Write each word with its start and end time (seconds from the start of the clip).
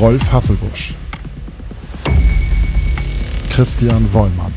Rolf 0.00 0.32
Hasselbusch, 0.32 0.94
Christian 3.50 4.10
Wollmann, 4.14 4.54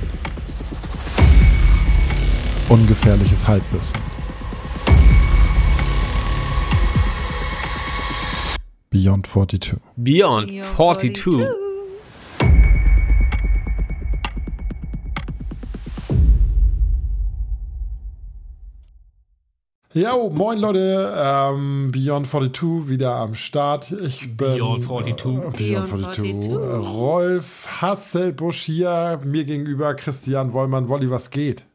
Ungefährliches 2.70 3.46
Halbwissen, 3.48 4.00
Beyond 8.90 9.28
42. 9.28 9.80
Beyond, 9.98 10.48
Beyond 10.48 10.76
42. 10.78 11.63
Jo, 19.96 20.30
moin 20.34 20.58
Leute, 20.58 21.14
ähm, 21.16 21.92
Beyond 21.92 22.26
42 22.26 22.90
wieder 22.90 23.16
am 23.16 23.36
Start. 23.36 23.92
Ich 23.92 24.22
bin 24.36 24.56
Beyond 24.58 24.84
42. 24.86 25.26
Äh, 25.26 25.40
Beyond 25.40 25.58
Beyond 25.58 25.88
42. 25.88 26.42
42. 26.42 26.52
Äh, 26.52 26.56
Rolf 26.78 27.82
Hasselbusch 27.82 28.62
hier, 28.64 29.20
mir 29.24 29.44
gegenüber 29.46 29.94
Christian 29.94 30.52
Wollmann. 30.54 30.90
Wolli, 30.90 31.12
was 31.12 31.30
geht? 31.30 31.66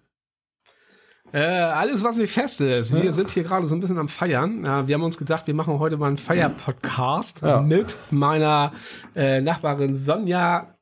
Äh, 1.32 1.38
alles, 1.42 2.02
was 2.02 2.16
nicht 2.16 2.32
fest 2.32 2.60
ist. 2.60 2.92
Wir 3.00 3.12
sind 3.12 3.30
hier 3.30 3.44
gerade 3.44 3.66
so 3.66 3.74
ein 3.76 3.80
bisschen 3.80 3.98
am 3.98 4.08
Feiern. 4.08 4.64
Äh, 4.64 4.88
wir 4.88 4.94
haben 4.96 5.02
uns 5.04 5.16
gedacht, 5.18 5.46
wir 5.46 5.54
machen 5.54 5.78
heute 5.78 5.96
mal 5.96 6.06
einen 6.08 6.16
Feier-Podcast 6.18 7.42
Ja. 7.42 7.60
mit 7.60 7.96
meiner 8.10 8.72
äh, 9.14 9.40
Nachbarin 9.40 9.94
Sonja. 9.94 10.74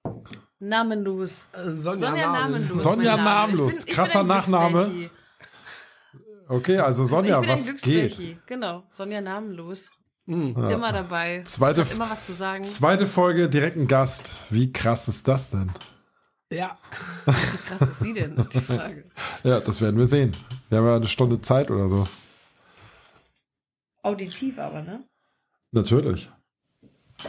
Namenlos. 0.59 1.48
Äh, 1.53 1.77
Sonja, 1.77 2.09
Sonja 2.09 2.33
Namenlos. 2.33 2.83
Sonja 2.83 3.16
Name. 3.16 3.25
Namenlos. 3.25 3.84
Ich 3.84 3.95
Krasser 3.95 4.23
Nachname. 4.23 4.84
Glücksbärchi. 4.87 5.11
Okay, 6.48 6.78
also 6.78 7.06
Sonja, 7.06 7.41
was 7.46 7.77
geht? 7.82 8.46
Genau, 8.46 8.84
Sonja 8.91 9.20
Namenlos. 9.20 9.91
Immer 10.27 10.92
dabei. 10.92 11.42
Zweite, 11.45 11.82
Hat 11.82 11.92
immer 11.92 12.10
was 12.10 12.27
zu 12.27 12.32
sagen. 12.32 12.64
zweite 12.64 13.06
Folge, 13.06 13.48
direkt 13.48 13.77
ein 13.77 13.86
Gast. 13.86 14.36
Wie 14.50 14.72
krass 14.72 15.06
ist 15.09 15.28
das 15.28 15.50
denn? 15.50 15.70
Ja. 16.50 16.78
Wie 17.27 17.33
krass 17.33 17.80
ist 17.88 18.00
sie 18.00 18.12
denn, 18.12 18.36
ist 18.36 18.55
die 18.55 18.61
Frage. 18.61 19.08
Ja, 19.44 19.61
das 19.61 19.80
werden 19.80 19.98
wir 19.98 20.08
sehen. 20.08 20.33
Wir 20.69 20.78
haben 20.78 20.86
ja 20.86 20.97
eine 20.97 21.08
Stunde 21.08 21.41
Zeit 21.41 21.70
oder 21.70 21.88
so. 21.88 22.08
Auditiv 24.03 24.58
aber, 24.58 24.83
ne? 24.83 25.05
Natürlich. 25.72 26.31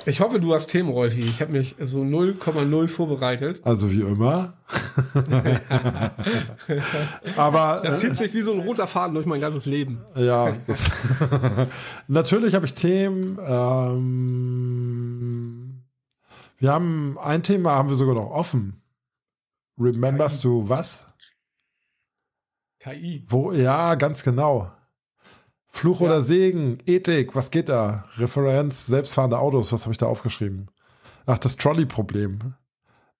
Ich 0.05 0.19
hoffe, 0.19 0.39
du 0.39 0.53
hast 0.53 0.67
Themen, 0.67 0.89
Rolfi. 0.89 1.21
Ich 1.21 1.41
habe 1.41 1.53
mich 1.53 1.75
so 1.79 2.01
0,0 2.01 2.87
vorbereitet. 2.87 3.61
Also 3.63 3.91
wie 3.91 4.01
immer. 4.01 4.53
Aber 7.37 7.81
Das 7.83 8.03
äh, 8.03 8.07
zieht 8.07 8.17
sich 8.17 8.33
wie 8.33 8.41
so 8.41 8.53
ein 8.53 8.59
roter 8.59 8.87
Faden 8.87 9.15
durch 9.15 9.25
mein 9.25 9.39
ganzes 9.39 9.65
Leben. 9.65 10.01
Ja, 10.15 10.55
natürlich 12.07 12.53
habe 12.53 12.65
ich 12.65 12.73
Themen. 12.73 13.39
Ähm, 13.45 15.83
wir 16.59 16.71
haben 16.71 17.17
ein 17.19 17.43
Thema 17.43 17.71
haben 17.71 17.89
wir 17.89 17.95
sogar 17.95 18.15
noch 18.15 18.31
offen. 18.31 18.81
Rememberst 19.79 20.43
du 20.43 20.67
was? 20.67 21.05
KI. 22.79 23.23
Wo? 23.27 23.51
Ja, 23.51 23.95
ganz 23.95 24.23
genau. 24.23 24.71
Fluch 25.77 26.01
Ja. 26.01 26.07
oder 26.07 26.23
Segen, 26.23 26.79
Ethik, 26.85 27.35
was 27.35 27.51
geht 27.51 27.69
da? 27.69 28.05
Referenz, 28.17 28.87
selbstfahrende 28.87 29.39
Autos, 29.39 29.71
was 29.71 29.83
habe 29.83 29.91
ich 29.93 29.97
da 29.97 30.07
aufgeschrieben? 30.07 30.69
Ach, 31.25 31.37
das 31.37 31.55
Trolley-Problem. 31.57 32.53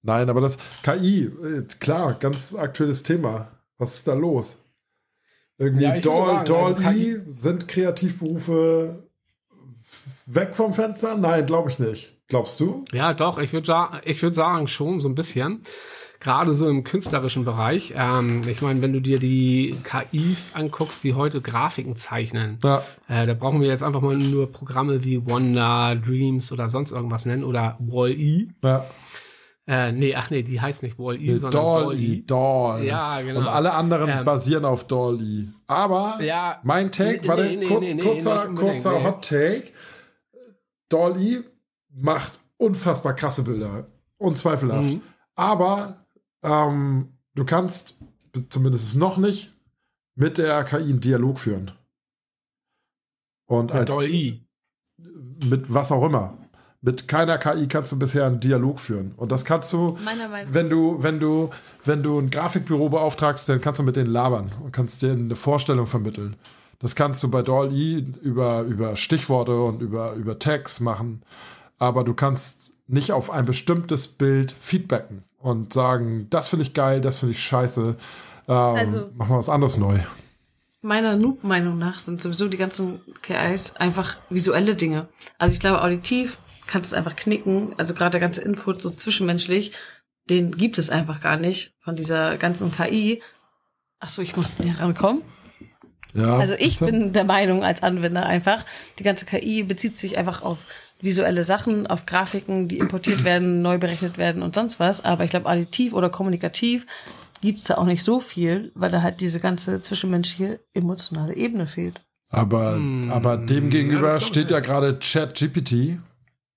Nein, 0.02 0.30
aber 0.30 0.42
das 0.42 0.58
KI, 0.84 1.26
äh, 1.26 1.64
klar, 1.80 2.14
ganz 2.16 2.56
aktuelles 2.56 3.04
Thema. 3.04 3.48
Was 3.78 3.96
ist 3.96 4.08
da 4.08 4.14
los? 4.14 4.64
Irgendwie 5.58 5.84
Ja, 5.86 6.00
Doll, 6.00 6.44
Doll 6.46 6.76
also 6.76 6.90
I, 6.90 7.22
sind 7.28 7.68
Kreativberufe 7.68 9.04
weg 10.28 10.56
vom 10.56 10.74
Fenster? 10.74 11.16
Nein, 11.18 11.46
glaube 11.46 11.72
ich 11.72 11.80
nicht. 11.80 12.18
Glaubst 12.28 12.60
du? 12.60 12.84
Ja, 12.92 13.14
doch, 13.14 13.40
ich 13.40 13.54
würde 13.54 14.02
ich 14.04 14.22
würd 14.22 14.36
sagen, 14.36 14.68
schon 14.68 15.00
so 15.00 15.08
ein 15.08 15.16
bisschen. 15.16 15.64
Gerade 16.20 16.54
so 16.54 16.68
im 16.68 16.84
künstlerischen 16.84 17.46
Bereich. 17.46 17.94
Ähm, 17.96 18.42
ich 18.48 18.62
meine, 18.62 18.82
wenn 18.82 18.92
du 18.94 19.00
dir 19.02 19.20
die 19.20 19.76
KIs 19.84 20.52
anguckst, 20.56 21.04
die 21.04 21.14
heute 21.14 21.42
Grafiken 21.42 21.96
zeichnen, 21.96 22.58
Ja, 22.64 22.84
äh, 23.08 23.28
da 23.28 23.34
brauchen 23.36 23.62
wir 23.62 23.68
jetzt 23.68 23.84
einfach 23.84 24.02
mal 24.02 24.18
nur 24.18 24.52
Programme 24.52 25.04
wie 25.04 25.24
Wonder, 25.30 25.96
Dreams 25.96 26.52
oder 26.52 26.70
sonst 26.70 26.92
irgendwas 26.92 27.26
nennen 27.26 27.44
oder 27.44 27.78
Wall-E. 27.80 28.48
ja. 28.64 28.86
Äh, 29.70 29.92
nee, 29.92 30.16
ach 30.16 30.30
nee, 30.30 30.44
die 30.44 30.62
heißt 30.62 30.82
nicht 30.82 30.98
Wall-E, 30.98 31.28
sondern 31.34 31.52
Doll 31.52 31.88
Wall-E. 31.88 31.98
I, 32.02 32.26
Doll. 32.26 32.84
Ja, 32.86 33.20
genau. 33.20 33.42
Und 33.42 33.48
alle 33.48 33.74
anderen 33.74 34.10
Ähm, 34.10 34.24
basieren 34.24 34.64
auf 34.64 34.86
Doll 34.88 35.20
I. 35.22 35.46
Aber 35.68 36.20
Ja, 36.22 36.62
mein 36.64 36.90
Take, 36.90 37.20
nee, 37.24 37.28
warte, 37.28 37.44
nee, 37.44 37.56
nee, 37.58 37.66
kurz, 37.66 37.82
nee, 37.82 37.94
nee, 37.96 38.02
kurzer, 38.02 38.48
kurzer 38.56 38.98
nee. 38.98 39.04
Hot 39.06 39.28
Take. 39.28 39.64
Doll 40.88 41.18
I 41.20 41.44
macht 41.94 42.40
unfassbar 42.56 43.14
krasse 43.14 43.44
Bilder. 43.44 43.88
Unzweifelhaft. 44.18 44.94
Mhm. 44.94 45.02
Aber 45.36 45.98
ähm, 46.44 47.18
du 47.36 47.46
kannst, 47.46 48.00
zumindest 48.50 48.96
noch 48.96 49.18
nicht, 49.18 49.54
mit 50.16 50.38
der 50.38 50.64
KI 50.64 50.78
einen 50.78 51.00
Dialog 51.00 51.40
führen. 51.40 51.72
Und 53.48 53.72
Bei 53.72 53.80
als, 53.80 53.90
Doll-E. 53.90 54.42
mit 55.46 55.74
was 55.74 55.92
auch 55.92 56.04
immer. 56.04 56.38
Mit 56.82 57.08
keiner 57.08 57.38
KI 57.38 57.68
kannst 57.68 57.92
du 57.92 58.00
bisher 58.00 58.26
einen 58.26 58.40
Dialog 58.40 58.80
führen. 58.80 59.14
Und 59.16 59.32
das 59.32 59.46
kannst 59.46 59.72
du, 59.74 59.98
wenn 60.52 60.70
du, 60.70 61.02
wenn 61.02 61.20
du, 61.20 61.50
wenn 61.86 62.04
du 62.04 62.20
ein 62.20 62.30
Grafikbüro 62.30 62.90
beauftragst, 62.90 63.48
dann 63.50 63.62
kannst 63.62 63.80
du 63.80 63.84
mit 63.84 63.96
denen 63.96 64.12
labern 64.12 64.52
und 64.64 64.72
kannst 64.72 65.02
denen 65.02 65.26
eine 65.26 65.36
Vorstellung 65.36 65.88
vermitteln. 65.88 66.36
Das 66.80 66.96
kannst 66.96 67.24
du 67.24 67.32
bei 67.32 67.42
DALL-E 67.42 68.06
über, 68.22 68.62
über 68.62 68.96
Stichworte 68.96 69.60
und 69.60 69.82
über, 69.82 70.14
über 70.14 70.38
Tags 70.38 70.80
machen. 70.80 71.24
Aber 71.80 72.04
du 72.04 72.14
kannst 72.14 72.74
nicht 72.88 73.12
auf 73.12 73.32
ein 73.32 73.46
bestimmtes 73.46 74.08
Bild 74.08 74.52
feedbacken 74.52 75.24
und 75.40 75.74
sagen, 75.74 76.28
das 76.30 76.50
finde 76.50 76.64
ich 76.64 76.74
geil, 76.74 77.02
das 77.02 77.20
finde 77.20 77.34
ich 77.34 77.42
scheiße. 77.44 77.96
Ähm, 78.48 78.54
Also- 78.56 79.10
machen 79.16 79.30
wir 79.32 79.38
was 79.38 79.50
anderes 79.50 79.78
neu. 79.78 79.98
Meiner 80.82 81.16
Noob-Meinung 81.16 81.78
nach 81.78 82.00
sind 82.00 82.22
sowieso 82.22 82.48
die 82.48 82.58
ganzen 82.58 83.02
KIs 83.22 83.76
einfach 83.76 84.18
visuelle 84.30 84.76
Dinge. 84.76 85.08
Also 85.38 85.54
ich 85.54 85.60
glaube, 85.60 85.82
auditiv 85.82 86.38
kannst 86.68 86.92
du 86.92 86.96
es 86.96 86.98
einfach 86.98 87.16
knicken. 87.16 87.74
Also 87.78 87.94
gerade 87.94 88.12
der 88.12 88.20
ganze 88.22 88.42
Input 88.42 88.82
so 88.82 88.92
zwischenmenschlich, 88.92 89.72
den 90.30 90.56
gibt 90.56 90.78
es 90.78 90.90
einfach 90.90 91.20
gar 91.20 91.38
nicht 91.38 91.74
von 91.84 91.96
dieser 91.96 92.38
ganzen 92.38 92.72
KI. 92.72 93.22
Ach 94.00 94.10
so, 94.10 94.22
ich 94.22 94.36
muss 94.38 94.60
näher 94.60 94.80
rankommen. 94.80 95.24
Ja, 96.14 96.38
Also 96.38 96.54
ich 96.54 96.80
bitte? 96.80 96.92
bin 96.92 97.14
der 97.14 97.24
Meinung 97.26 97.64
als 97.64 97.84
Anwender 97.84 98.26
einfach, 98.26 98.64
die 99.00 99.04
ganze 99.04 99.26
KI 99.26 99.64
bezieht 99.64 99.98
sich 99.98 100.18
einfach 100.18 100.42
auf 100.42 100.60
visuelle 101.00 101.44
Sachen, 101.44 101.88
auf 101.88 102.06
Grafiken, 102.06 102.68
die 102.68 102.80
importiert 102.80 103.24
werden, 103.24 103.62
neu 103.62 103.78
berechnet 103.78 104.18
werden 104.18 104.42
und 104.42 104.56
sonst 104.56 104.80
was. 104.80 105.04
Aber 105.06 105.24
ich 105.24 105.30
glaube, 105.30 105.48
additiv 105.48 105.94
oder 105.94 106.10
kommunikativ 106.10 106.86
gibt's 107.42 107.66
da 107.66 107.78
auch 107.78 107.86
nicht 107.86 108.04
so 108.04 108.20
viel, 108.20 108.72
weil 108.76 108.92
da 108.92 109.02
halt 109.02 109.22
diese 109.22 109.40
ganze 109.40 109.82
zwischenmenschliche 109.82 110.60
emotionale 110.74 111.36
Ebene 111.36 111.68
fehlt. 111.68 112.02
Aber, 112.30 112.76
Hm, 112.76 113.10
aber 113.12 113.38
dem 113.38 113.66
ja, 113.66 113.70
gegenüber 113.70 114.18
ich 114.18 114.26
steht 114.26 114.52
ja 114.52 114.60
gerade 114.60 115.00
ChatGPT, 115.00 115.72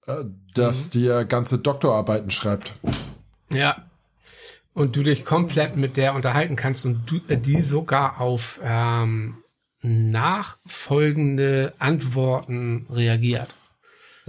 äh, 0.06 0.24
das 0.54 0.86
Mhm. 0.86 0.90
dir 0.90 1.24
ganze 1.24 1.58
Doktorarbeiten 1.58 2.30
schreibt. 2.30 2.72
Ja. 3.52 3.84
Und 4.72 4.96
du 4.96 5.02
dich 5.02 5.24
komplett 5.24 5.76
mit 5.76 5.96
der 5.96 6.14
unterhalten 6.14 6.56
kannst 6.56 6.86
und 6.86 7.02
du, 7.06 7.20
äh, 7.28 7.36
die 7.36 7.62
sogar 7.62 8.20
auf 8.20 8.60
ähm, 8.64 9.36
nachfolgende 9.82 11.72
Antworten 11.78 12.86
reagiert. 12.90 13.54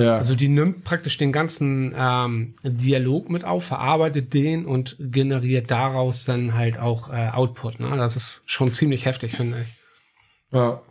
Ja, 0.01 0.17
Also 0.17 0.35
die 0.35 0.47
nimmt 0.47 0.83
praktisch 0.83 1.17
den 1.17 1.31
ganzen 1.31 1.93
ähm, 1.95 2.53
Dialog 2.63 3.29
mit 3.29 3.43
auf, 3.45 3.65
verarbeitet 3.65 4.33
den 4.33 4.65
und 4.65 4.97
generiert 4.99 5.71
daraus 5.71 6.25
dann 6.25 6.53
halt 6.53 6.79
auch 6.79 7.09
äh, 7.09 7.29
Output. 7.29 7.79
Ne? 7.79 7.95
Das 7.97 8.15
ist 8.15 8.43
schon 8.45 8.71
ziemlich 8.71 9.05
heftig, 9.05 9.35
finde 9.35 9.57
ich. 9.61 10.53
ja. 10.53 10.81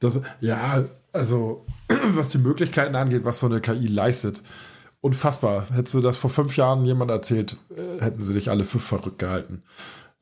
Das, 0.00 0.22
ja, 0.40 0.84
also 1.12 1.66
was 2.14 2.30
die 2.30 2.38
Möglichkeiten 2.38 2.96
angeht, 2.96 3.24
was 3.24 3.40
so 3.40 3.46
eine 3.46 3.60
KI 3.60 3.86
leistet, 3.86 4.40
unfassbar. 5.02 5.66
Hättest 5.72 5.94
du 5.94 6.00
das 6.00 6.16
vor 6.16 6.30
fünf 6.30 6.56
Jahren 6.56 6.84
jemand 6.84 7.10
erzählt, 7.10 7.58
äh, 7.76 8.02
hätten 8.02 8.22
sie 8.22 8.34
dich 8.34 8.50
alle 8.50 8.64
für 8.64 8.78
verrückt 8.78 9.18
gehalten. 9.18 9.62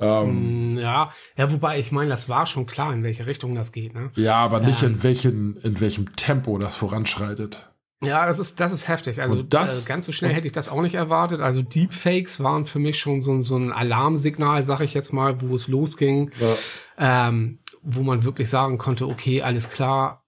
Ähm, 0.00 0.74
Mm, 0.74 0.78
Ja, 0.78 1.12
ja, 1.36 1.52
wobei 1.52 1.78
ich 1.80 1.90
meine, 1.92 2.10
das 2.10 2.28
war 2.28 2.46
schon 2.46 2.66
klar, 2.66 2.92
in 2.92 3.02
welche 3.02 3.26
Richtung 3.26 3.54
das 3.54 3.72
geht. 3.72 3.94
Ne? 3.94 4.10
Ja, 4.14 4.36
aber 4.36 4.60
nicht 4.60 4.82
Ähm. 4.82 4.92
in, 4.94 5.02
welchen, 5.02 5.56
in 5.58 5.80
welchem 5.80 6.14
Tempo 6.14 6.56
das 6.58 6.76
voranschreitet. 6.76 7.70
Ja, 8.00 8.26
das 8.26 8.38
ist, 8.38 8.60
das 8.60 8.70
ist 8.70 8.86
heftig. 8.86 9.20
Also 9.20 9.42
das- 9.42 9.86
äh, 9.86 9.88
ganz 9.88 10.06
so 10.06 10.12
schnell 10.12 10.32
hätte 10.32 10.46
ich 10.46 10.52
das 10.52 10.68
auch 10.68 10.82
nicht 10.82 10.94
erwartet. 10.94 11.40
Also 11.40 11.62
Deepfakes 11.62 12.38
waren 12.40 12.64
für 12.66 12.78
mich 12.78 12.96
schon 13.00 13.22
so, 13.22 13.32
ein- 13.32 13.42
so 13.42 13.56
ein 13.56 13.72
Alarmsignal, 13.72 14.62
sag 14.62 14.80
ich 14.82 14.94
jetzt 14.94 15.12
mal, 15.12 15.40
wo 15.40 15.52
es 15.54 15.66
losging, 15.66 16.30
Ja. 16.38 17.26
ähm, 17.28 17.58
wo 17.82 18.02
man 18.02 18.22
wirklich 18.22 18.48
sagen 18.50 18.78
konnte, 18.78 19.08
okay, 19.08 19.42
alles 19.42 19.68
klar, 19.68 20.24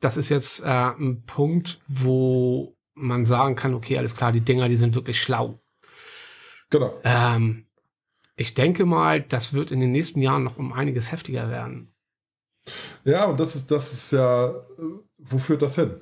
das 0.00 0.16
ist 0.18 0.28
jetzt 0.28 0.60
äh, 0.62 0.66
ein 0.66 1.22
Punkt, 1.26 1.80
wo 1.88 2.76
man 2.94 3.24
sagen 3.24 3.54
kann, 3.54 3.72
okay, 3.72 3.96
alles 3.96 4.14
klar, 4.14 4.30
die 4.32 4.40
Dinger, 4.42 4.68
die 4.68 4.76
sind 4.76 4.94
wirklich 4.94 5.18
schlau. 5.22 5.62
Genau. 6.68 6.92
Ähm, 7.04 7.66
ich 8.40 8.54
denke 8.54 8.86
mal, 8.86 9.20
das 9.20 9.52
wird 9.52 9.70
in 9.70 9.80
den 9.80 9.92
nächsten 9.92 10.22
Jahren 10.22 10.44
noch 10.44 10.56
um 10.56 10.72
einiges 10.72 11.12
heftiger 11.12 11.50
werden. 11.50 11.92
Ja, 13.04 13.26
und 13.26 13.38
das 13.38 13.54
ist, 13.54 13.70
das 13.70 13.92
ist 13.92 14.12
ja, 14.12 14.48
äh, 14.48 14.52
wo 15.18 15.36
führt 15.36 15.60
das 15.60 15.74
hin? 15.74 16.00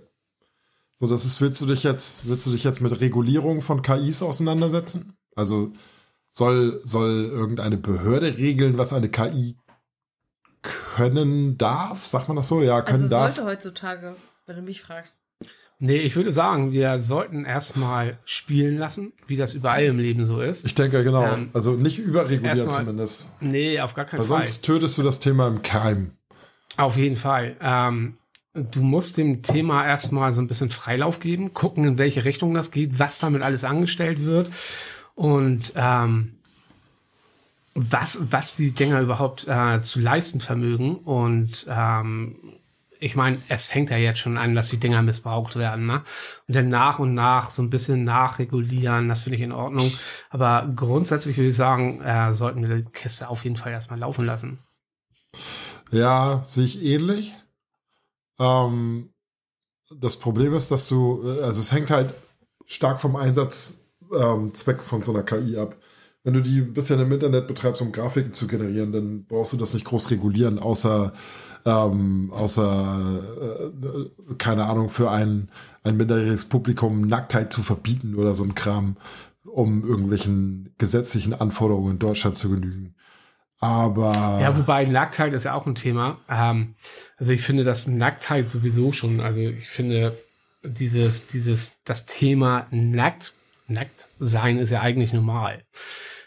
So, 0.95 1.09
das 1.09 1.25
ist, 1.25 1.41
willst 1.41 1.61
du 1.61 1.67
dich 1.67 1.83
jetzt, 1.83 2.29
willst 2.29 2.47
du 2.47 2.53
dich 2.53 2.63
jetzt 2.63 2.81
mit 2.81 3.01
Regulierung 3.01 3.61
von 3.61 3.83
KIs 3.83 4.23
auseinandersetzen? 4.23 5.17
Also 5.35 5.73
soll, 6.29 6.81
soll 6.85 7.25
irgendeine 7.25 7.77
Behörde 7.77 8.37
regeln, 8.37 8.79
was 8.79 8.93
eine 8.93 9.09
KI 9.09 9.57
können 10.63 11.59
darf? 11.59 12.07
Sagt 12.07 12.29
man 12.29 12.37
das 12.37 12.47
so? 12.47 12.63
Ja, 12.63 12.83
können 12.83 13.03
also 13.03 13.09
darf. 13.09 13.35
sollte 13.35 13.51
heutzutage, 13.51 14.17
wenn 14.47 14.55
du 14.55 14.63
mich 14.63 14.81
fragst. 14.81 15.17
Nee, 15.81 15.99
ich 15.99 16.17
würde 16.17 16.33
sagen, 16.33 16.73
wir 16.73 17.01
sollten 17.01 17.45
erstmal 17.45 18.19
spielen 18.25 18.79
lassen, 18.79 19.13
wie 19.29 19.37
das 19.37 19.55
überall 19.55 19.85
im 19.85 19.99
Leben 19.99 20.27
so 20.27 20.41
ist. 20.41 20.65
Ich 20.65 20.75
denke, 20.75 21.05
genau. 21.05 21.25
Ähm, 21.25 21.51
also 21.53 21.75
nicht 21.75 22.01
überregulieren 22.01 22.69
zumindest. 22.69 23.29
Nee, 23.41 23.81
auf 23.81 23.95
gar 23.95 24.05
keinen 24.05 24.21
Weil 24.21 24.27
Fall. 24.27 24.39
sonst 24.39 24.63
tötest 24.63 24.99
du 24.99 25.03
das 25.05 25.21
Thema 25.21 25.47
im 25.47 25.63
Keim. 25.63 26.11
Auf 26.77 26.97
jeden 26.97 27.15
Fall. 27.15 27.57
Ähm, 27.61 28.19
du 28.55 28.81
musst 28.81 29.19
dem 29.19 29.43
Thema 29.43 29.87
erstmal 29.87 30.33
so 30.33 30.41
ein 30.41 30.49
bisschen 30.49 30.71
Freilauf 30.71 31.21
geben, 31.21 31.55
gucken, 31.55 31.85
in 31.85 31.99
welche 31.99 32.25
Richtung 32.25 32.55
das 32.55 32.73
geht, 32.73 32.99
was 32.99 33.21
damit 33.21 33.43
alles 33.43 33.63
angestellt 33.63 34.25
wird 34.25 34.51
und 35.15 35.73
ähm, 35.77 36.35
was, 37.75 38.19
was 38.21 38.57
die 38.57 38.73
Dinger 38.73 39.01
überhaupt 39.01 39.47
äh, 39.47 39.81
zu 39.83 40.01
leisten 40.01 40.41
vermögen. 40.41 40.97
Und 40.97 41.67
ähm, 41.69 42.37
ich 43.01 43.17
meine, 43.17 43.39
es 43.49 43.67
fängt 43.67 43.91
ja 43.91 43.97
jetzt 43.97 44.19
schon 44.19 44.39
an, 44.39 44.55
dass 44.55 44.71
die 44.71 44.79
Dinger 44.79 45.03
missbraucht 45.03 45.57
werden. 45.57 45.87
Ne? 45.87 46.03
Und 46.47 46.57
dann 46.57 46.69
nach 46.69 46.99
und 46.99 47.15
nach 47.15 47.51
so 47.51 47.63
ein 47.63 47.71
bisschen 47.71 48.05
nachregulieren, 48.05 49.09
das 49.09 49.21
finde 49.21 49.37
ich 49.37 49.43
in 49.43 49.53
Ordnung. 49.53 49.91
Aber 50.31 50.69
grundsätzlich 50.75 51.37
würde 51.37 51.51
ich 51.51 51.57
sagen, 51.57 52.01
äh, 52.03 52.33
sollten 52.33 52.69
wir 52.69 52.77
die 52.77 52.91
Kiste 52.91 53.29
auf 53.29 53.45
jeden 53.45 53.57
Fall 53.57 53.73
erstmal 53.73 53.99
laufen 53.99 54.27
lassen. 54.27 54.59
Ja, 55.91 56.45
sehe 56.47 56.65
ich 56.65 56.85
ähnlich. 56.85 57.35
Ähm, 58.39 59.11
das 59.95 60.17
Problem 60.17 60.55
ist, 60.55 60.71
dass 60.71 60.89
du, 60.89 61.23
äh, 61.25 61.43
also 61.43 61.61
es 61.61 61.73
hängt 61.73 61.91
halt 61.91 62.13
stark 62.67 63.01
vom 63.01 63.17
Einsatzzweck 63.17 64.79
ähm, 64.79 64.85
von 64.85 65.03
so 65.03 65.13
einer 65.13 65.23
KI 65.23 65.57
ab. 65.57 65.77
Wenn 66.25 66.35
du 66.35 66.43
die 66.43 66.59
ein 66.59 66.75
bisschen 66.75 67.01
im 67.01 67.11
Internet 67.11 67.47
betreibst, 67.47 67.81
um 67.81 67.93
Grafiken 67.93 68.35
zu 68.35 68.47
generieren, 68.47 68.93
dann 68.93 69.25
brauchst 69.25 69.53
du 69.53 69.57
das 69.57 69.73
nicht 69.73 69.87
groß 69.87 70.11
regulieren, 70.11 70.59
außer, 70.59 71.13
ähm, 71.69 72.33
außer 72.33 73.21
äh, 73.41 74.35
keine 74.39 74.65
Ahnung, 74.65 74.91
für 74.91 75.11
ein, 75.11 75.51
ein 75.85 75.97
minderjähriges 75.97 76.47
Publikum 76.47 77.03
Nacktheit 77.03 77.53
zu 77.53 77.63
verbieten 77.63 78.15
oder 78.15 78.35
so 78.35 78.45
ein 78.45 78.55
Kram, 78.55 78.97
um 79.45 79.87
irgendwelchen 79.87 80.75
gesetzlichen 80.79 81.35
Anforderungen 81.35 81.93
in 81.93 81.99
Deutschland 81.99 82.37
zu 82.37 82.51
genügen. 82.51 82.95
Aber 83.61 84.39
Ja, 84.41 84.57
wobei 84.57 84.85
Nacktheit 84.85 85.33
ist 85.33 85.45
ja 85.45 85.55
auch 85.55 85.67
ein 85.67 85.75
Thema. 85.75 86.19
Ähm, 86.29 86.75
also 87.17 87.33
ich 87.33 87.43
finde 87.43 87.65
das 87.65 87.87
Nacktheit 87.87 88.49
sowieso 88.49 88.93
schon. 88.93 89.21
Also 89.21 89.41
ich 89.41 89.69
finde 89.69 90.17
dieses, 90.63 91.27
dieses, 91.27 91.75
das 91.85 92.07
Thema 92.07 92.67
nackt, 92.71 93.35
nackt 93.67 94.09
sein 94.19 94.59
ist 94.59 94.71
ja 94.71 94.81
eigentlich 94.81 95.13
normal. 95.13 95.65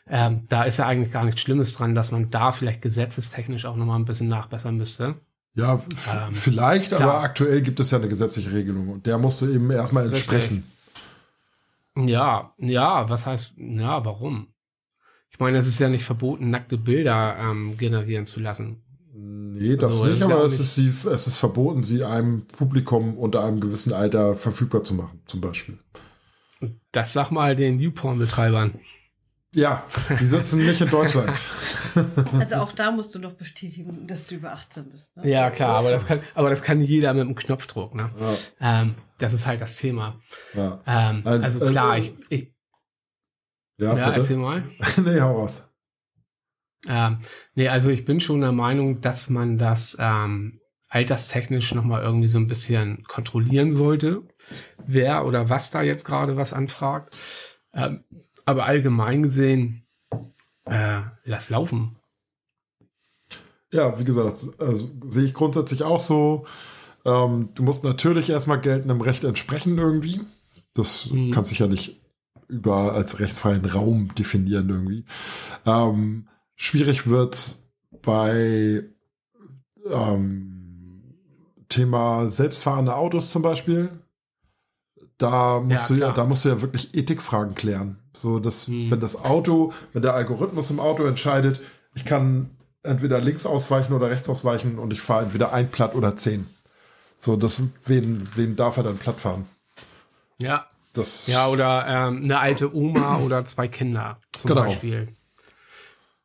Ähm, 0.08 0.44
da 0.50 0.64
ist 0.64 0.78
ja 0.78 0.88
eigentlich 0.88 1.12
gar 1.12 1.24
nichts 1.24 1.42
Schlimmes 1.42 1.74
dran, 1.74 1.96
dass 1.96 2.12
man 2.12 2.30
da 2.30 2.52
vielleicht 2.52 2.82
gesetzestechnisch 2.82 3.66
auch 3.66 3.78
nochmal 3.78 3.98
ein 3.98 4.06
bisschen 4.06 4.28
nachbessern 4.28 4.76
müsste. 4.76 5.16
Ja, 5.54 5.82
Ähm, 6.08 6.34
vielleicht, 6.34 6.90
klar. 6.90 7.02
aber 7.02 7.22
aktuell 7.22 7.62
gibt 7.62 7.80
es 7.80 7.92
ja 7.92 7.98
eine 7.98 8.08
gesetzliche 8.08 8.52
Regelung 8.52 8.90
und 8.90 9.06
der 9.06 9.18
musst 9.18 9.42
du 9.42 9.48
eben 9.48 9.70
erstmal 9.72 10.06
entsprechen. 10.08 10.64
Ja, 11.96 12.54
ja, 12.58 13.10
was 13.10 13.26
heißt, 13.26 13.54
ja, 13.58 14.06
warum? 14.06 14.48
Ich 15.30 15.40
meine, 15.40 15.58
es 15.58 15.68
ist 15.68 15.80
ja 15.80 15.90
nicht 15.90 16.06
verboten, 16.06 16.50
nackte 16.50 16.78
Bilder 16.78 17.38
ähm, 17.40 17.78
generieren 17.78 18.26
zu 18.26 18.40
lassen. 18.40 18.82
Nee, 19.14 19.76
das 19.76 20.00
Also, 20.00 20.06
das 20.06 20.12
nicht, 20.12 20.22
ist 20.22 20.28
ja 20.30 20.36
aber 20.36 20.46
es 20.46 20.60
ist, 20.60 20.76
sie, 20.76 20.88
es 20.88 21.28
ist 21.28 21.38
verboten, 21.38 21.84
sie 21.84 22.04
einem 22.06 22.48
Publikum 22.48 23.18
unter 23.18 23.44
einem 23.44 23.60
gewissen 23.60 23.92
Alter 23.94 24.36
verfügbar 24.36 24.84
zu 24.84 24.94
machen, 24.94 25.22
zum 25.26 25.42
Beispiel. 25.42 25.78
Das 26.92 27.14
sag 27.14 27.32
mal 27.32 27.56
den 27.56 27.78
Newporn-Betreibern. 27.78 28.80
Ja, 29.54 29.86
die 30.18 30.26
sitzen 30.26 30.66
nicht 30.66 30.80
in 30.80 30.90
Deutschland. 30.90 31.38
Also 32.40 32.56
auch 32.56 32.72
da 32.72 32.90
musst 32.90 33.14
du 33.14 33.20
noch 33.20 33.34
bestätigen, 33.34 34.08
dass 34.08 34.28
du 34.28 34.36
über 34.36 34.54
18 34.54 34.90
bist. 34.90 35.18
Ne? 35.18 35.30
Ja, 35.30 35.52
klar, 35.52 35.78
aber 35.78 35.92
das 35.92 36.06
kann, 36.06 36.22
aber 36.36 36.50
das 36.50 36.64
kann 36.64 36.80
jeder 36.80 37.14
mit 37.14 37.24
einem 37.24 37.36
Knopfdruck, 37.36 37.94
ne? 37.94 38.12
Ja, 38.18 38.82
Ähm, 38.82 38.96
das 39.18 39.34
ist 39.34 39.46
halt 39.46 39.60
das 39.60 39.76
Thema. 39.76 40.22
ja. 40.54 40.82
Ähm, 40.88 41.22
also 41.26 41.66
äh, 41.66 41.70
klar, 41.70 41.98
ich, 41.98 42.14
ich 42.30 42.54
ja, 43.78 43.98
ja, 43.98 44.12
erzähl 44.12 44.38
bitte. 44.38 44.40
mal. 44.40 44.64
nee, 45.04 45.20
hau 45.20 45.40
raus. 45.40 45.70
Ähm, 46.88 47.20
nee, 47.54 47.68
also 47.68 47.90
ich 47.90 48.06
bin 48.06 48.22
schon 48.22 48.42
der 48.42 48.54
Meinung, 48.54 49.02
dass 49.02 49.30
man 49.30 49.58
das 49.58 49.98
ähm, 50.00 50.62
alterstechnisch 50.88 51.74
nochmal 51.74 52.04
irgendwie 52.04 52.28
so 52.28 52.38
ein 52.38 52.48
bisschen 52.48 53.04
kontrollieren 53.04 53.72
sollte, 53.72 54.24
wer 54.86 55.26
oder 55.26 55.50
was 55.50 55.72
da 55.72 55.82
jetzt 55.82 56.06
gerade 56.06 56.38
was 56.38 56.54
anfragt. 56.54 57.18
Ähm, 57.74 58.04
aber 58.46 58.66
allgemein 58.66 59.24
gesehen, 59.24 59.84
äh, 60.66 61.02
lass 61.24 61.50
laufen. 61.50 61.96
Ja, 63.74 63.98
wie 64.00 64.04
gesagt, 64.04 64.46
also 64.60 64.92
sehe 65.06 65.24
ich 65.26 65.34
grundsätzlich 65.34 65.84
auch 65.84 66.02
so. 66.02 66.46
Ähm, 67.06 67.50
du 67.56 67.64
musst 67.64 67.84
natürlich 67.84 68.30
erstmal 68.30 68.60
geltendem 68.60 69.02
Recht 69.02 69.24
entsprechen 69.24 69.78
irgendwie. 69.78 70.22
Das 70.74 71.10
Mhm. 71.10 71.32
kann 71.32 71.46
sich 71.46 71.60
ja 71.60 71.68
nicht 71.68 72.02
über 72.48 72.94
als 72.94 73.20
rechtsfreien 73.20 73.66
Raum 73.66 74.14
definieren 74.16 74.70
irgendwie. 74.70 75.06
Ähm, 75.66 76.28
schwierig 76.56 77.08
wird 77.08 77.56
bei 78.02 78.84
ähm, 79.90 81.16
Thema 81.70 82.30
selbstfahrende 82.30 82.96
Autos 82.96 83.32
zum 83.32 83.42
Beispiel. 83.42 83.90
Da 85.18 85.62
musst 85.62 85.90
Ja, 85.90 85.96
du 85.96 86.02
ja, 86.02 86.06
klar. 86.08 86.14
da 86.14 86.26
musst 86.26 86.44
du 86.46 86.50
ja 86.50 86.62
wirklich 86.62 86.94
Ethikfragen 86.94 87.56
klären. 87.56 87.98
So, 88.14 88.40
dass, 88.40 88.68
Mhm. 88.68 88.92
wenn 88.92 89.00
das 89.00 89.16
Auto, 89.24 89.74
wenn 89.94 90.02
der 90.02 90.14
Algorithmus 90.14 90.70
im 90.70 90.80
Auto 90.80 91.04
entscheidet, 91.06 91.62
ich 91.96 92.06
kann 92.06 92.50
entweder 92.84 93.20
links 93.22 93.46
ausweichen 93.46 93.94
oder 93.94 94.10
rechts 94.10 94.28
ausweichen 94.28 94.80
und 94.80 94.92
ich 94.92 95.02
fahre 95.02 95.24
entweder 95.26 95.54
ein 95.54 95.70
Platt 95.70 95.96
oder 95.96 96.16
zehn. 96.16 96.46
So, 97.18 97.36
das, 97.36 97.62
wen, 97.86 98.28
wen 98.36 98.56
darf 98.56 98.78
er 98.78 98.84
dann 98.84 98.98
platt 98.98 99.20
fahren? 99.22 99.46
Ja, 100.40 100.66
Das, 100.94 101.28
ja 101.28 101.48
oder 101.48 101.86
ähm, 101.88 102.24
eine 102.24 102.40
alte 102.40 102.76
Oma 102.76 103.20
oder 103.20 103.46
zwei 103.46 103.68
Kinder 103.68 104.20
zum 104.32 104.50
Genau. 104.50 104.64
Beispiel. 104.64 105.10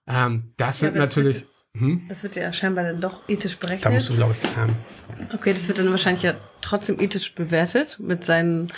Ähm, 0.06 0.44
das 0.56 0.81
Ja, 0.81 0.87
wird 0.87 0.97
das 0.97 1.17
natürlich. 1.17 1.35
wird- 1.35 1.47
hm? 1.75 2.06
Das 2.09 2.23
wird 2.23 2.37
ja 2.37 2.53
scheinbar 2.53 2.85
dann 2.85 3.00
doch 3.00 3.21
ethisch 3.29 3.59
Da 3.59 3.69
musst 3.69 3.81
berechnet. 3.82 4.09
du, 4.11 4.15
glaube 4.17 4.35
ich, 4.43 4.49
ähm, 4.56 4.77
Okay, 5.35 5.53
das 5.53 5.69
wird 5.69 5.79
dann 5.79 5.91
wahrscheinlich 5.91 6.23
ja 6.23 6.35
trotzdem 6.62 6.99
ethisch 7.00 7.35
bewertet 7.35 7.99
mit 8.00 8.25
seinen. 8.25 8.73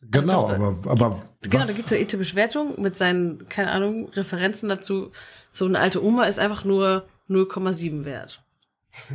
Genau, 0.00 0.48
aber, 0.48 0.76
aber 0.90 1.10
Genau, 1.42 1.54
da 1.54 1.60
was- 1.60 1.68
gibt 1.68 1.80
es 1.86 1.90
ja 1.90 1.96
ethische 1.96 2.32
Bewertung 2.34 2.80
mit 2.80 2.96
seinen, 2.96 3.48
keine 3.48 3.70
Ahnung, 3.70 4.08
Referenzen 4.10 4.68
dazu. 4.68 5.10
So 5.52 5.66
eine 5.66 5.78
alte 5.78 6.04
Oma 6.04 6.24
ist 6.24 6.38
einfach 6.38 6.64
nur 6.64 7.06
0,7 7.28 8.04
wert. 8.04 8.42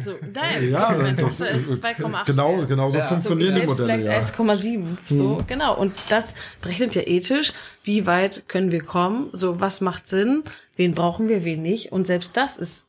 So, 0.04 0.12
nein, 0.34 0.70
ja, 0.72 0.94
das, 1.18 1.38
Tochter 1.39 1.51
ist 1.51 1.84
2,8 1.84 2.25
genau, 2.25 2.58
wert. 2.58 2.68
genau 2.70 2.89
so 2.89 2.98
Ja. 2.98 3.06
funktionieren 3.08 3.54
die 3.56 3.60
selbst 3.62 3.80
Modelle, 3.80 4.00
vielleicht 4.00 4.38
ja. 4.39 4.44
1,7. 4.46 4.86
So, 5.10 5.42
genau. 5.48 5.75
Und 5.75 5.94
das 6.10 6.34
berechnet 6.62 6.96
ja 6.96 7.01
ethisch. 7.04 7.51
Wie 7.84 8.06
weit 8.08 8.48
können 8.48 8.72
wir 8.72 8.84
kommen? 8.84 9.30
So, 9.34 9.60
was 9.60 9.82
macht 9.82 10.08
Sinn? 10.08 10.44
Wen 10.77 10.94
brauchen 10.96 11.27
wir, 11.27 11.44
wen 11.44 11.62
nicht? 11.62 11.92
Und 11.92 12.08
selbst 12.08 12.38
das 12.38 12.58
ist, 12.58 12.88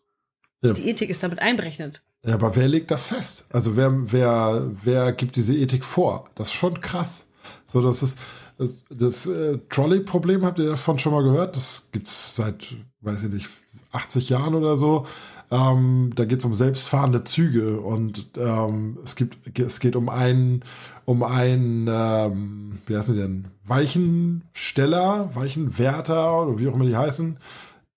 Ja. 0.62 0.72
die 0.72 0.88
Ethik 0.88 1.10
ist 1.10 1.22
damit 1.22 1.40
einberechnet. 1.40 2.02
Ja, 2.24 2.34
aber 2.34 2.56
wer 2.56 2.66
legt 2.68 2.90
das 2.90 3.06
fest? 3.06 3.46
Also 3.52 3.76
wer, 3.76 3.92
wer, 4.12 4.70
wer 4.84 5.12
gibt 5.12 5.36
diese 5.36 5.54
Ethik 5.56 5.84
vor? 5.84 6.30
Das 6.34 6.48
ist 6.48 6.54
schon 6.54 6.80
krass. 6.80 7.28
So, 7.64 7.82
das 7.82 8.02
ist 8.02 8.18
das, 8.58 8.76
das 8.88 9.26
äh, 9.26 9.58
Trolley-Problem, 9.68 10.44
habt 10.44 10.58
ihr 10.58 10.70
davon 10.70 10.98
schon 10.98 11.12
mal 11.12 11.22
gehört? 11.22 11.56
Das 11.56 11.90
gibt's 11.92 12.34
seit, 12.36 12.74
weiß 13.02 13.24
ich 13.24 13.32
nicht, 13.32 13.48
80 13.92 14.30
Jahren 14.30 14.54
oder 14.54 14.76
so. 14.76 15.06
Ähm, 15.50 16.10
da 16.16 16.24
geht's 16.24 16.44
um 16.44 16.54
selbstfahrende 16.54 17.22
Züge 17.22 17.80
und 17.80 18.30
ähm, 18.36 18.98
es 19.04 19.14
gibt, 19.14 19.58
es 19.58 19.78
geht 19.78 19.94
um 19.94 20.08
einen, 20.08 20.64
um 21.04 21.22
einen, 21.22 21.86
ähm, 21.88 22.78
wie 22.86 22.96
heißen 22.96 23.14
die 23.14 23.20
denn? 23.20 23.48
Weichensteller, 23.64 25.34
Weichenwärter 25.36 26.42
oder 26.42 26.58
wie 26.58 26.68
auch 26.68 26.74
immer 26.74 26.86
die 26.86 26.96
heißen, 26.96 27.38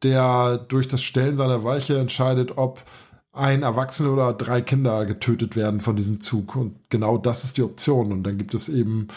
der 0.04 0.58
durch 0.58 0.88
das 0.88 1.02
Stellen 1.02 1.38
seiner 1.38 1.64
Weiche 1.64 1.98
entscheidet, 1.98 2.58
ob 2.58 2.84
ein 3.32 3.64
Erwachsener 3.64 4.14
oder 4.14 4.34
drei 4.34 4.62
Kinder 4.62 5.06
getötet 5.06 5.56
werden 5.56 5.82
von 5.82 5.96
diesem 5.96 6.20
Zug. 6.20 6.56
Und 6.56 6.76
genau 6.90 7.18
das 7.18 7.44
ist 7.46 7.58
die 7.58 7.64
Option. 7.64 8.12
Und 8.12 8.24
dann 8.24 8.38
gibt 8.38 8.54
es 8.54 8.70
eben 8.70 9.08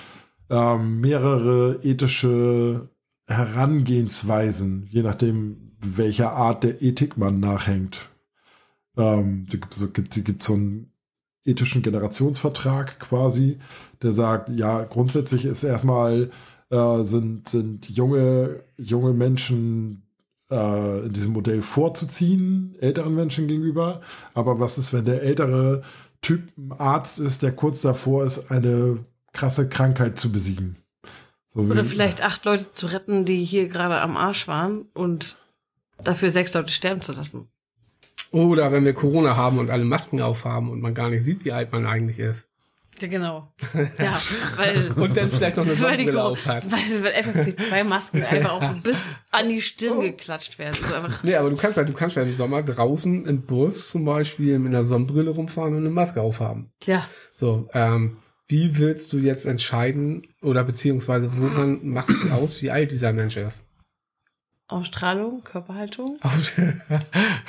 ähm, 0.52 1.00
mehrere 1.00 1.80
ethische 1.82 2.90
Herangehensweisen, 3.26 4.87
je 4.90 5.02
nachdem, 5.02 5.73
welcher 5.80 6.32
Art 6.32 6.62
der 6.62 6.82
Ethik 6.82 7.16
man 7.16 7.40
nachhängt. 7.40 8.11
Ähm, 8.97 9.47
da 9.50 9.56
gibt 9.56 9.73
es 9.73 9.80
so, 9.80 9.88
gibt, 9.88 10.12
gibt 10.25 10.42
so 10.42 10.52
einen 10.52 10.92
ethischen 11.44 11.82
Generationsvertrag 11.82 13.00
quasi, 13.00 13.59
der 14.02 14.12
sagt, 14.12 14.50
ja, 14.50 14.85
grundsätzlich 14.85 15.47
ist 15.47 15.64
erstmal 15.64 16.30
äh, 16.71 17.02
sind, 17.02 17.49
sind 17.49 17.88
junge, 17.88 18.62
junge 18.76 19.14
Menschen 19.14 20.02
äh, 20.50 21.06
in 21.06 21.14
diesem 21.14 21.32
Modell 21.32 21.62
vorzuziehen, 21.62 22.76
älteren 22.78 23.14
Menschen 23.14 23.47
gegenüber. 23.47 24.02
Aber 24.35 24.61
was 24.61 24.76
ist, 24.76 24.92
wenn 24.92 25.06
der 25.06 25.23
ältere 25.23 25.82
Typ 26.21 26.52
ein 26.59 26.73
Arzt 26.73 27.18
ist, 27.21 27.42
der 27.42 27.52
kurz 27.52 27.80
davor 27.80 28.25
ist, 28.25 28.50
eine 28.50 29.04
krasse 29.33 29.69
Krankheit 29.69 30.19
zu 30.19 30.31
besiegen. 30.33 30.77
So 31.49 31.61
Oder 31.61 31.85
wie- 31.85 31.89
vielleicht 31.89 32.23
acht 32.23 32.45
Leute 32.45 32.73
zu 32.73 32.87
retten, 32.87 33.25
die 33.25 33.45
hier 33.45 33.69
gerade 33.69 34.01
am 34.01 34.17
Arsch 34.17 34.49
waren 34.49 34.87
und 34.95 35.39
dafür 36.03 36.31
sechs 36.31 36.53
Leute 36.55 36.73
sterben 36.73 37.03
zu 37.03 37.12
lassen. 37.12 37.49
Oder 38.31 38.73
wenn 38.73 38.85
wir 38.85 38.95
Corona 38.95 39.37
haben 39.37 39.59
und 39.59 39.69
alle 39.71 39.85
Masken 39.85 40.23
aufhaben 40.23 40.71
und 40.71 40.81
man 40.81 40.95
gar 40.95 41.11
nicht 41.11 41.23
sieht, 41.23 41.45
wie 41.45 41.53
alt 41.53 41.71
man 41.73 41.85
eigentlich 41.87 42.19
ist. 42.19 42.49
Ja, 43.01 43.09
genau. 43.09 43.53
Ja, 43.99 44.12
weil, 44.57 44.93
Und 44.93 45.17
dann 45.17 45.31
vielleicht 45.31 45.57
noch 45.57 45.65
eine 45.65 45.75
Sonnenbrille 45.75 46.23
aufhat. 46.23 46.71
weil, 46.71 47.03
weil 47.03 47.12
FFP2-Masken 47.15 48.23
einfach 48.31 48.51
auch 48.53 48.75
bis 48.83 49.11
an 49.31 49.49
die 49.49 49.61
Stirn 49.61 50.01
geklatscht 50.01 50.59
werden. 50.59 50.77
Einfach, 50.95 51.23
Nee, 51.23 51.35
aber 51.35 51.51
du 51.51 51.57
kannst 51.57 51.77
halt, 51.79 51.89
du 51.89 51.93
kannst 51.95 52.17
ja 52.17 52.23
im 52.23 52.33
Sommer 52.35 52.62
draußen 52.62 53.27
im 53.27 53.43
Bus 53.43 53.91
zum 53.91 54.05
Beispiel 54.05 54.59
mit 54.59 54.71
einer 54.73 54.85
Sonnenbrille 54.85 55.31
rumfahren 55.31 55.75
und 55.75 55.81
eine 55.81 55.91
Maske 55.91 56.21
aufhaben. 56.23 56.71
ja, 56.85 57.07
So, 57.35 57.69
ähm, 57.75 58.19
wie 58.52 58.78
willst 58.78 59.12
du 59.12 59.18
jetzt 59.18 59.47
entscheiden 59.47 60.23
oder 60.42 60.62
beziehungsweise 60.62 61.30
woran 61.37 61.88
machst 61.88 62.11
du 62.11 62.30
aus, 62.30 62.62
wie 62.62 62.71
alt 62.71 62.92
dieser 62.92 63.12
Mensch 63.12 63.37
ist? 63.38 63.64
Ausstrahlung, 64.68 65.42
Körperhaltung. 65.42 66.18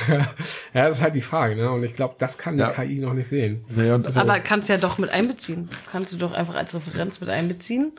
ja, 0.10 0.26
das 0.74 0.98
ist 0.98 1.02
halt 1.04 1.16
die 1.16 1.22
Frage, 1.22 1.56
ne? 1.56 1.72
Und 1.72 1.84
ich 1.84 1.96
glaube, 1.96 2.16
das 2.18 2.38
kann 2.38 2.56
die 2.56 2.62
Ja. 2.62 2.72
KI 2.72 3.00
noch 3.00 3.14
nicht 3.14 3.28
sehen. 3.28 3.66
Nee, 3.70 3.92
und, 3.92 4.06
also, 4.08 4.20
Aber 4.20 4.40
kannst 4.40 4.68
ja 4.70 4.78
doch 4.78 4.98
mit 4.98 5.10
einbeziehen. 5.10 5.70
Kannst 5.92 6.12
du 6.14 6.18
doch 6.18 6.34
einfach 6.34 6.56
als 6.56 6.74
Referenz 6.74 7.22
mit 7.22 7.30
einbeziehen. 7.30 7.94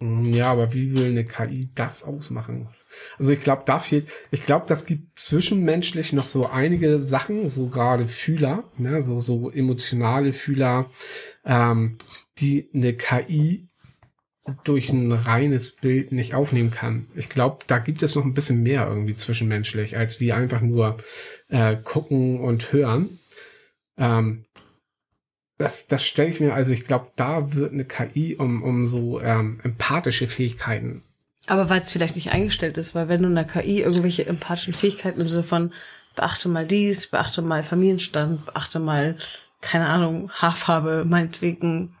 Mm, 0.00 0.24
Ja, 0.32 0.50
aber 0.50 0.72
wie 0.74 0.96
will 0.96 1.10
eine 1.10 1.24
KI 1.24 1.70
das 1.74 2.02
ausmachen? 2.02 2.68
Also 3.18 3.30
ich 3.30 3.40
glaube, 3.40 3.62
da 3.64 3.78
fehlt, 3.78 4.08
ich 4.30 4.42
glaube, 4.42 4.66
das 4.68 4.86
gibt 4.86 5.18
zwischenmenschlich 5.18 6.12
noch 6.12 6.26
so 6.26 6.46
einige 6.46 6.98
Sachen, 7.00 7.48
so 7.48 7.68
gerade 7.68 8.06
Fühler, 8.06 8.64
ne, 8.76 9.02
so, 9.02 9.18
so 9.18 9.50
emotionale 9.50 10.32
Fühler, 10.32 10.90
ähm, 11.44 11.98
die 12.38 12.68
eine 12.74 12.94
KI 12.94 13.68
durch 14.64 14.88
ein 14.90 15.12
reines 15.12 15.76
Bild 15.76 16.10
nicht 16.10 16.34
aufnehmen 16.34 16.70
kann. 16.72 17.06
Ich 17.14 17.28
glaube, 17.28 17.64
da 17.68 17.78
gibt 17.78 18.02
es 18.02 18.16
noch 18.16 18.24
ein 18.24 18.34
bisschen 18.34 18.62
mehr 18.62 18.86
irgendwie 18.88 19.14
zwischenmenschlich, 19.14 19.96
als 19.96 20.18
wie 20.18 20.32
einfach 20.32 20.60
nur 20.60 20.96
äh, 21.48 21.76
gucken 21.76 22.40
und 22.40 22.72
hören. 22.72 23.18
Ähm, 23.96 24.44
das, 25.58 25.86
das 25.86 26.04
stelle 26.04 26.30
ich 26.30 26.40
mir, 26.40 26.54
also 26.54 26.72
ich 26.72 26.84
glaube, 26.84 27.08
da 27.14 27.54
wird 27.54 27.72
eine 27.72 27.84
KI 27.84 28.34
um, 28.36 28.62
um 28.64 28.86
so 28.86 29.20
ähm, 29.20 29.60
empathische 29.62 30.26
Fähigkeiten. 30.26 31.02
Aber 31.46 31.68
weil 31.68 31.82
es 31.82 31.90
vielleicht 31.92 32.16
nicht 32.16 32.32
eingestellt 32.32 32.78
ist, 32.78 32.94
weil 32.94 33.08
wenn 33.08 33.22
du 33.22 33.28
in 33.28 33.34
der 33.34 33.44
KI 33.44 33.80
irgendwelche 33.80 34.26
empathischen 34.26 34.74
Fähigkeiten 34.74 35.20
im 35.20 35.28
Sinne 35.28 35.44
von 35.44 35.72
beachte 36.14 36.48
mal 36.48 36.66
dies, 36.66 37.06
beachte 37.06 37.42
mal 37.42 37.62
Familienstand, 37.62 38.44
beachte 38.46 38.78
mal, 38.78 39.16
keine 39.62 39.88
Ahnung, 39.88 40.30
Haarfarbe, 40.30 41.06
meinetwegen 41.06 41.96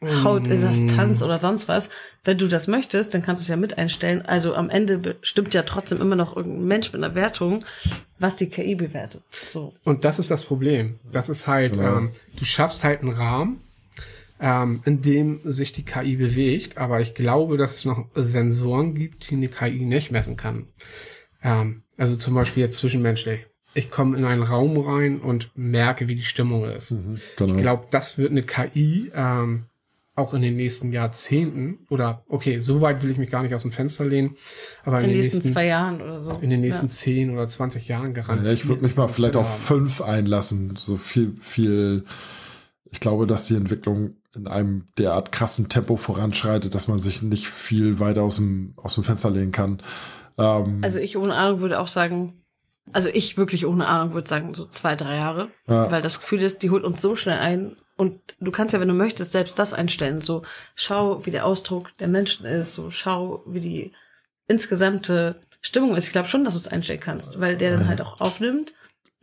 Hautelastanz 0.00 1.22
oder 1.22 1.38
sonst 1.38 1.66
was. 1.66 1.90
Wenn 2.22 2.38
du 2.38 2.46
das 2.46 2.68
möchtest, 2.68 3.14
dann 3.14 3.22
kannst 3.22 3.42
du 3.42 3.44
es 3.44 3.48
ja 3.48 3.56
mit 3.56 3.78
einstellen. 3.78 4.22
Also 4.22 4.54
am 4.54 4.70
Ende 4.70 4.98
bestimmt 4.98 5.54
ja 5.54 5.62
trotzdem 5.62 6.00
immer 6.00 6.14
noch 6.14 6.36
irgendein 6.36 6.66
Mensch 6.68 6.92
mit 6.92 7.02
einer 7.02 7.16
Wertung, 7.16 7.64
was 8.20 8.36
die 8.36 8.48
KI 8.48 8.76
bewertet. 8.76 9.22
So. 9.48 9.74
Und 9.82 10.04
das 10.04 10.20
ist 10.20 10.30
das 10.30 10.44
Problem. 10.44 11.00
Das 11.10 11.28
ist 11.28 11.48
halt, 11.48 11.72
Genau. 11.72 11.98
ähm, 11.98 12.12
du 12.36 12.44
schaffst 12.44 12.84
halt 12.84 13.00
einen 13.00 13.12
Rahmen, 13.12 13.60
ähm, 14.40 14.82
in 14.84 15.02
dem 15.02 15.40
sich 15.42 15.72
die 15.72 15.84
KI 15.84 16.14
bewegt, 16.14 16.78
aber 16.78 17.00
ich 17.00 17.14
glaube, 17.14 17.56
dass 17.56 17.74
es 17.74 17.84
noch 17.84 18.06
Sensoren 18.14 18.94
gibt, 18.94 19.30
die 19.30 19.34
eine 19.34 19.48
KI 19.48 19.84
nicht 19.84 20.12
messen 20.12 20.36
kann. 20.36 20.68
Ähm, 21.42 21.82
also 21.96 22.14
zum 22.14 22.34
Beispiel 22.34 22.62
jetzt 22.62 22.76
zwischenmenschlich. 22.76 23.46
Ich 23.78 23.90
komme 23.90 24.16
in 24.18 24.24
einen 24.24 24.42
Raum 24.42 24.76
rein 24.78 25.20
und 25.20 25.50
merke, 25.54 26.08
wie 26.08 26.14
die 26.16 26.22
Stimmung 26.22 26.64
ist. 26.64 26.90
Mhm, 26.92 27.20
genau. 27.36 27.54
Ich 27.54 27.60
glaube, 27.62 27.86
das 27.90 28.18
wird 28.18 28.30
eine 28.32 28.42
KI 28.42 29.10
ähm, 29.14 29.64
auch 30.16 30.34
in 30.34 30.42
den 30.42 30.56
nächsten 30.56 30.90
Jahrzehnten 30.90 31.78
oder 31.90 32.24
okay, 32.28 32.58
so 32.58 32.80
weit 32.80 33.04
will 33.04 33.10
ich 33.12 33.18
mich 33.18 33.30
gar 33.30 33.42
nicht 33.44 33.54
aus 33.54 33.62
dem 33.62 33.70
Fenster 33.70 34.04
lehnen, 34.04 34.36
aber 34.84 34.98
in, 34.98 35.04
In 35.04 35.10
den 35.12 35.18
nächsten 35.20 35.36
nächsten 35.36 35.52
zwei 35.52 35.66
Jahren 35.66 36.02
oder 36.02 36.18
so. 36.20 36.32
in 36.40 36.50
den 36.50 36.60
nächsten 36.60 36.86
Ja. 36.86 36.92
10 36.92 37.30
oder 37.30 37.46
20 37.46 37.86
Jahren 37.86 38.14
garantiert. 38.14 38.46
Ja, 38.46 38.52
ich 38.52 38.66
würde 38.68 38.82
mich 38.82 38.96
mal 38.96 39.06
vielleicht 39.06 39.36
auf 39.36 39.60
fünf 39.62 40.00
einlassen. 40.00 40.74
So 40.74 40.96
viel, 40.96 41.34
viel. 41.40 42.04
Ich 42.90 42.98
glaube, 42.98 43.28
dass 43.28 43.46
die 43.46 43.54
Entwicklung 43.54 44.16
in 44.34 44.48
einem 44.48 44.86
derart 44.98 45.30
krassen 45.30 45.68
Tempo 45.68 45.96
voranschreitet, 45.96 46.74
dass 46.74 46.88
man 46.88 46.98
sich 47.00 47.22
nicht 47.22 47.46
viel 47.48 48.00
weiter 48.00 48.22
aus 48.22 48.36
dem, 48.36 48.72
aus 48.76 48.96
dem 48.96 49.04
Fenster 49.04 49.30
lehnen 49.30 49.52
kann. 49.52 49.80
Ähm, 50.36 50.80
Also 50.82 50.98
ich 50.98 51.16
ohne 51.16 51.36
Ahnung 51.36 51.60
würde 51.60 51.78
auch 51.78 51.88
sagen, 51.88 52.32
also 52.92 53.08
ich 53.12 53.36
wirklich 53.36 53.66
ohne 53.66 53.86
Ahnung 53.86 54.14
würde 54.14 54.28
sagen, 54.28 54.54
so 54.54 54.66
zwei, 54.66 54.96
drei 54.96 55.16
Jahre. 55.16 55.48
Ja. 55.66 55.90
Weil 55.90 56.02
das 56.02 56.20
Gefühl 56.20 56.42
ist, 56.42 56.62
die 56.62 56.70
holt 56.70 56.84
uns 56.84 57.00
so 57.00 57.16
schnell 57.16 57.38
ein. 57.38 57.76
Und 57.96 58.20
du 58.40 58.50
kannst 58.50 58.72
ja, 58.74 58.80
wenn 58.80 58.88
du 58.88 58.94
möchtest, 58.94 59.32
selbst 59.32 59.58
das 59.58 59.72
einstellen. 59.72 60.20
So, 60.20 60.42
schau, 60.74 61.24
wie 61.26 61.30
der 61.30 61.44
Ausdruck 61.44 61.96
der 61.98 62.08
Menschen 62.08 62.46
ist. 62.46 62.74
So, 62.74 62.90
schau, 62.90 63.42
wie 63.46 63.60
die 63.60 63.92
insgesamte 64.46 65.40
Stimmung 65.60 65.96
ist. 65.96 66.06
Ich 66.06 66.12
glaube 66.12 66.28
schon, 66.28 66.44
dass 66.44 66.54
du 66.54 66.60
es 66.60 66.68
einstellen 66.68 67.00
kannst, 67.00 67.40
weil 67.40 67.56
der 67.56 67.72
dann 67.72 67.88
halt 67.88 68.00
auch 68.00 68.20
aufnimmt. 68.20 68.72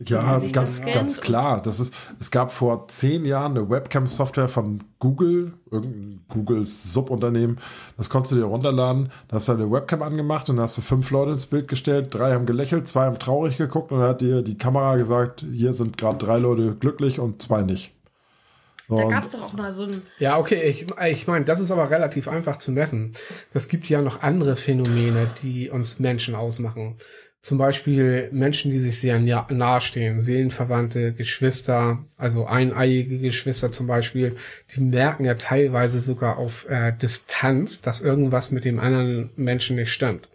Ja, 0.05 0.39
ganz, 0.51 0.83
ganz 0.83 1.21
klar. 1.21 1.61
Das 1.61 1.79
ist, 1.79 1.93
es 2.19 2.29
gab 2.29 2.51
vor 2.51 2.89
zehn 2.89 3.23
Jahren 3.23 3.57
eine 3.57 3.69
Webcam-Software 3.69 4.49
von 4.49 4.83
Google, 4.99 5.53
irgendein 5.71 6.19
Googles 6.27 6.91
Subunternehmen. 6.91 7.59
Das 7.95 8.09
konntest 8.09 8.33
du 8.33 8.35
dir 8.37 8.43
runterladen. 8.43 9.09
Da 9.29 9.37
hast 9.37 9.47
du 9.47 9.53
eine 9.53 9.71
Webcam 9.71 10.01
angemacht 10.01 10.49
und 10.49 10.57
da 10.57 10.63
hast 10.63 10.77
du 10.77 10.81
fünf 10.81 11.11
Leute 11.11 11.31
ins 11.31 11.45
Bild 11.47 11.69
gestellt. 11.69 12.13
Drei 12.13 12.33
haben 12.33 12.45
gelächelt, 12.45 12.89
zwei 12.89 13.05
haben 13.05 13.19
traurig 13.19 13.55
geguckt 13.57 13.93
und 13.93 13.99
dann 13.99 14.09
hat 14.09 14.19
dir 14.19 14.41
die 14.41 14.57
Kamera 14.57 14.97
gesagt, 14.97 15.45
hier 15.49 15.73
sind 15.73 15.97
gerade 15.97 16.17
drei 16.17 16.39
Leute 16.39 16.75
glücklich 16.75 17.19
und 17.21 17.41
zwei 17.41 17.61
nicht. 17.61 17.93
So, 18.89 18.97
Da 18.97 19.03
und- 19.05 19.09
gab 19.11 19.23
es 19.23 19.31
doch 19.31 19.41
auch 19.43 19.53
mal 19.53 19.71
so 19.71 19.83
ein, 19.83 20.01
Ja, 20.19 20.37
okay, 20.37 20.61
ich, 20.69 20.85
ich 21.09 21.25
meine, 21.25 21.45
das 21.45 21.61
ist 21.61 21.71
aber 21.71 21.89
relativ 21.89 22.27
einfach 22.27 22.57
zu 22.57 22.71
messen. 22.71 23.13
Das 23.53 23.69
gibt 23.69 23.87
ja 23.87 24.01
noch 24.01 24.21
andere 24.21 24.57
Phänomene, 24.57 25.27
die 25.41 25.69
uns 25.69 25.99
Menschen 25.99 26.35
ausmachen. 26.35 26.97
Zum 27.45 27.59
Beispiel 27.59 28.27
Menschen, 28.31 28.71
die 28.71 28.79
sich 28.79 28.99
sehr 28.99 29.19
nah- 29.19 29.45
nahestehen, 29.51 30.19
Seelenverwandte, 30.19 31.13
Geschwister, 31.13 31.99
also 32.17 32.47
eineiige 32.47 33.19
Geschwister 33.19 33.69
zum 33.69 33.85
Beispiel, 33.85 34.35
die 34.75 34.81
merken 34.81 35.25
ja 35.25 35.35
teilweise 35.35 35.99
sogar 35.99 36.39
auf 36.39 36.67
äh, 36.67 36.91
Distanz, 36.99 37.81
dass 37.83 38.01
irgendwas 38.01 38.49
mit 38.49 38.65
dem 38.65 38.79
anderen 38.79 39.29
Menschen 39.35 39.75
nicht 39.75 39.91
stimmt. 39.91 40.27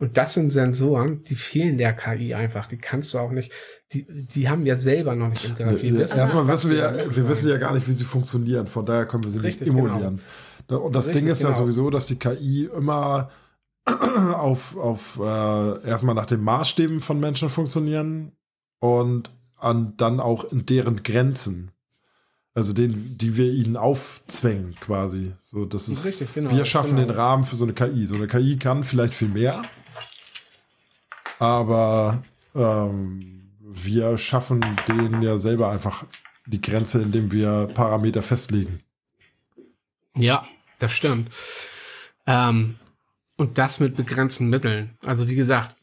Und 0.00 0.16
das 0.16 0.34
sind 0.34 0.50
Sensoren, 0.50 1.22
die 1.22 1.36
fehlen 1.36 1.78
der 1.78 1.92
KI 1.92 2.34
einfach. 2.34 2.66
Die 2.66 2.78
kannst 2.78 3.14
du 3.14 3.18
auch 3.18 3.30
nicht, 3.30 3.52
die, 3.92 4.04
die 4.08 4.48
haben 4.48 4.64
wir 4.64 4.78
selber 4.78 5.14
noch 5.14 5.28
nicht 5.28 5.44
im 5.48 5.54
Griff. 5.54 5.80
Wissen 5.80 6.18
Erstmal 6.18 6.48
wissen 6.48 6.72
wir, 6.72 6.78
ja- 6.78 6.94
wir 7.16 7.28
wissen 7.28 7.50
ja 7.50 7.58
gar 7.58 7.72
nicht, 7.72 7.86
wie 7.86 7.92
sie 7.92 8.02
funktionieren. 8.02 8.66
Von 8.66 8.84
daher 8.84 9.06
können 9.06 9.22
wir 9.22 9.30
sie 9.30 9.38
Richtig, 9.38 9.68
nicht 9.68 9.78
emulieren. 9.78 10.20
Und 10.66 10.96
das 10.96 11.06
Richtig, 11.06 11.22
Ding 11.22 11.30
ist 11.30 11.40
ja 11.40 11.50
genau. 11.50 11.60
sowieso, 11.60 11.88
dass 11.88 12.06
die 12.06 12.16
KI 12.18 12.68
immer 12.76 13.30
auf, 14.34 14.76
auf 14.76 15.18
äh, 15.18 15.88
erstmal 15.88 16.14
nach 16.14 16.26
den 16.26 16.42
Maßstäben 16.42 17.02
von 17.02 17.20
Menschen 17.20 17.50
funktionieren 17.50 18.32
und 18.78 19.30
an, 19.56 19.94
dann 19.96 20.20
auch 20.20 20.44
in 20.44 20.66
deren 20.66 21.02
Grenzen. 21.02 21.70
Also 22.54 22.72
den, 22.72 23.16
die 23.18 23.36
wir 23.36 23.52
ihnen 23.52 23.76
aufzwängen, 23.76 24.74
quasi. 24.80 25.32
So, 25.42 25.64
das 25.64 25.88
ist, 25.88 26.04
Richtig, 26.04 26.34
genau, 26.34 26.50
wir 26.50 26.64
schaffen 26.64 26.96
genau. 26.96 27.08
den 27.08 27.16
Rahmen 27.16 27.44
für 27.44 27.56
so 27.56 27.64
eine 27.64 27.72
KI. 27.72 28.04
So 28.04 28.16
eine 28.16 28.26
KI 28.26 28.56
kann 28.58 28.82
vielleicht 28.82 29.14
viel 29.14 29.28
mehr, 29.28 29.62
aber 31.38 32.22
ähm, 32.54 33.52
wir 33.60 34.18
schaffen 34.18 34.64
denen 34.88 35.22
ja 35.22 35.38
selber 35.38 35.70
einfach 35.70 36.04
die 36.46 36.60
Grenze, 36.60 37.00
indem 37.00 37.30
wir 37.30 37.68
Parameter 37.74 38.22
festlegen. 38.22 38.80
Ja, 40.16 40.44
das 40.78 40.92
stimmt. 40.92 41.30
Ähm, 42.26 42.74
und 43.38 43.56
das 43.56 43.80
mit 43.80 43.96
begrenzten 43.96 44.50
Mitteln. 44.50 44.98
Also 45.06 45.28
wie 45.28 45.36
gesagt, 45.36 45.74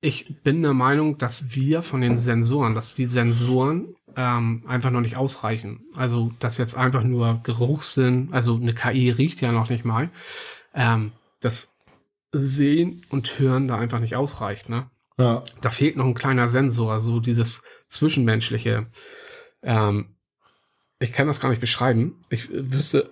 ich 0.00 0.42
bin 0.42 0.62
der 0.62 0.74
Meinung, 0.74 1.18
dass 1.18 1.54
wir 1.54 1.82
von 1.82 2.00
den 2.00 2.18
Sensoren, 2.18 2.74
dass 2.74 2.94
die 2.94 3.06
Sensoren 3.06 3.94
ähm, 4.16 4.64
einfach 4.66 4.90
noch 4.90 5.00
nicht 5.00 5.16
ausreichen. 5.16 5.84
Also 5.96 6.32
dass 6.40 6.58
jetzt 6.58 6.76
einfach 6.76 7.04
nur 7.04 7.40
Geruchssinn, 7.44 8.30
also 8.32 8.56
eine 8.56 8.74
KI 8.74 9.10
riecht 9.10 9.40
ja 9.40 9.52
noch 9.52 9.68
nicht 9.68 9.84
mal, 9.84 10.10
ähm, 10.74 11.12
das 11.40 11.72
Sehen 12.32 13.06
und 13.10 13.38
Hören 13.38 13.68
da 13.68 13.78
einfach 13.78 14.00
nicht 14.00 14.16
ausreicht. 14.16 14.68
Ne? 14.68 14.90
Ja. 15.18 15.42
da 15.62 15.70
fehlt 15.70 15.96
noch 15.96 16.04
ein 16.04 16.14
kleiner 16.14 16.48
Sensor, 16.48 17.00
so 17.00 17.20
dieses 17.20 17.62
zwischenmenschliche. 17.88 18.86
Ähm, 19.62 20.16
ich 20.98 21.12
kann 21.12 21.26
das 21.26 21.40
gar 21.40 21.50
nicht 21.50 21.60
beschreiben. 21.60 22.16
Ich 22.30 22.50
wüsste, 22.50 23.10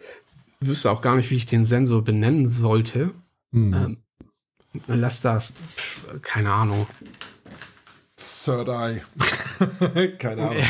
wüsste 0.61 0.91
auch 0.91 1.01
gar 1.01 1.17
nicht, 1.17 1.31
wie 1.31 1.37
ich 1.37 1.47
den 1.47 1.65
Sensor 1.65 2.03
benennen 2.03 2.49
sollte. 2.49 3.13
Hm. 3.55 3.73
Ähm, 3.73 3.99
lass 4.89 5.21
das, 5.21 5.53
pff, 5.53 6.21
keine 6.23 6.53
Ahnung. 6.53 6.87
Third 8.17 8.69
Eye. 8.69 9.03
Keine 10.19 10.49
Ahnung. 10.49 10.65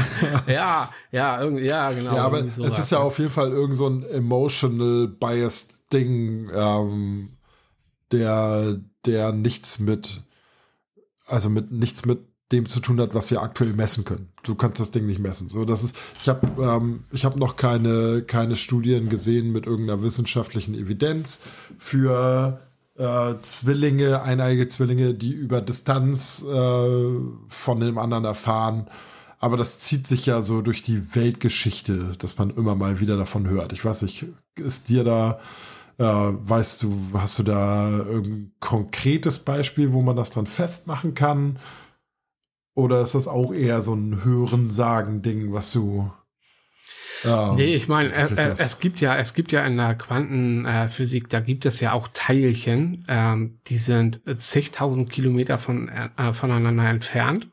ja, 0.46 0.90
ja, 1.10 1.40
irgendwie, 1.40 1.66
ja, 1.66 1.90
genau. 1.92 2.14
Ja, 2.14 2.24
aber 2.24 2.38
irgendwie 2.38 2.64
es 2.64 2.78
ist 2.78 2.90
ja 2.90 2.98
auf 2.98 3.18
jeden 3.18 3.30
Fall 3.30 3.50
irgend 3.50 3.76
so 3.76 3.88
ein 3.88 4.02
emotional 4.02 5.08
biased 5.08 5.80
Ding, 5.92 6.50
ähm, 6.52 7.30
der, 8.12 8.78
der 9.06 9.32
nichts 9.32 9.78
mit, 9.78 10.22
also 11.26 11.48
mit 11.48 11.70
nichts 11.70 12.04
mit 12.04 12.20
dem 12.52 12.68
zu 12.68 12.80
tun 12.80 13.00
hat, 13.00 13.14
was 13.14 13.30
wir 13.30 13.42
aktuell 13.42 13.72
messen 13.72 14.04
können. 14.04 14.32
Du 14.48 14.54
kannst 14.54 14.80
das 14.80 14.90
Ding 14.90 15.06
nicht 15.06 15.18
messen. 15.18 15.48
So, 15.50 15.64
das 15.64 15.84
ist, 15.84 15.96
ich 16.22 16.28
habe 16.28 16.46
ähm, 16.62 17.04
habe 17.22 17.38
noch 17.38 17.56
keine 17.56 18.22
keine 18.22 18.56
Studien 18.56 19.08
gesehen 19.08 19.52
mit 19.52 19.66
irgendeiner 19.66 20.02
wissenschaftlichen 20.02 20.74
Evidenz 20.74 21.42
für 21.76 22.58
äh, 22.96 23.34
Zwillinge, 23.42 24.22
eineige 24.22 24.66
Zwillinge, 24.66 25.14
die 25.14 25.32
über 25.32 25.60
Distanz 25.60 26.42
äh, 26.42 27.10
von 27.48 27.80
dem 27.80 27.98
anderen 27.98 28.24
erfahren. 28.24 28.88
Aber 29.38 29.56
das 29.56 29.78
zieht 29.78 30.06
sich 30.06 30.26
ja 30.26 30.42
so 30.42 30.62
durch 30.62 30.82
die 30.82 31.14
Weltgeschichte, 31.14 32.16
dass 32.18 32.38
man 32.38 32.50
immer 32.50 32.74
mal 32.74 33.00
wieder 33.00 33.16
davon 33.16 33.48
hört. 33.48 33.72
Ich 33.72 33.84
weiß 33.84 34.02
nicht, 34.02 34.26
ist 34.56 34.88
dir 34.88 35.04
da, 35.04 35.38
äh, 35.98 36.04
weißt 36.04 36.82
du, 36.82 36.92
hast 37.12 37.38
du 37.38 37.44
da 37.44 37.86
ein 37.86 38.52
konkretes 38.58 39.40
Beispiel, 39.40 39.92
wo 39.92 40.02
man 40.02 40.16
das 40.16 40.30
dran 40.30 40.46
festmachen 40.46 41.14
kann? 41.14 41.58
Oder 42.78 43.00
ist 43.00 43.16
das 43.16 43.26
auch 43.26 43.52
eher 43.52 43.82
so 43.82 43.92
ein 43.92 44.24
Hören-Sagen-Ding, 44.24 45.52
was 45.52 45.72
du. 45.72 46.12
Ähm, 47.24 47.56
nee, 47.56 47.74
ich 47.74 47.88
meine, 47.88 48.14
äh, 48.14 48.32
äh, 48.32 48.54
es 48.56 48.78
gibt 48.78 49.00
ja, 49.00 49.16
es 49.16 49.34
gibt 49.34 49.50
ja 49.50 49.66
in 49.66 49.76
der 49.76 49.96
Quantenphysik, 49.96 51.24
äh, 51.24 51.28
da 51.28 51.40
gibt 51.40 51.66
es 51.66 51.80
ja 51.80 51.90
auch 51.90 52.06
Teilchen, 52.14 53.04
ähm, 53.08 53.58
die 53.66 53.78
sind 53.78 54.20
zigtausend 54.38 55.10
Kilometer 55.10 55.58
von, 55.58 55.88
äh, 55.88 56.32
voneinander 56.32 56.88
entfernt. 56.88 57.48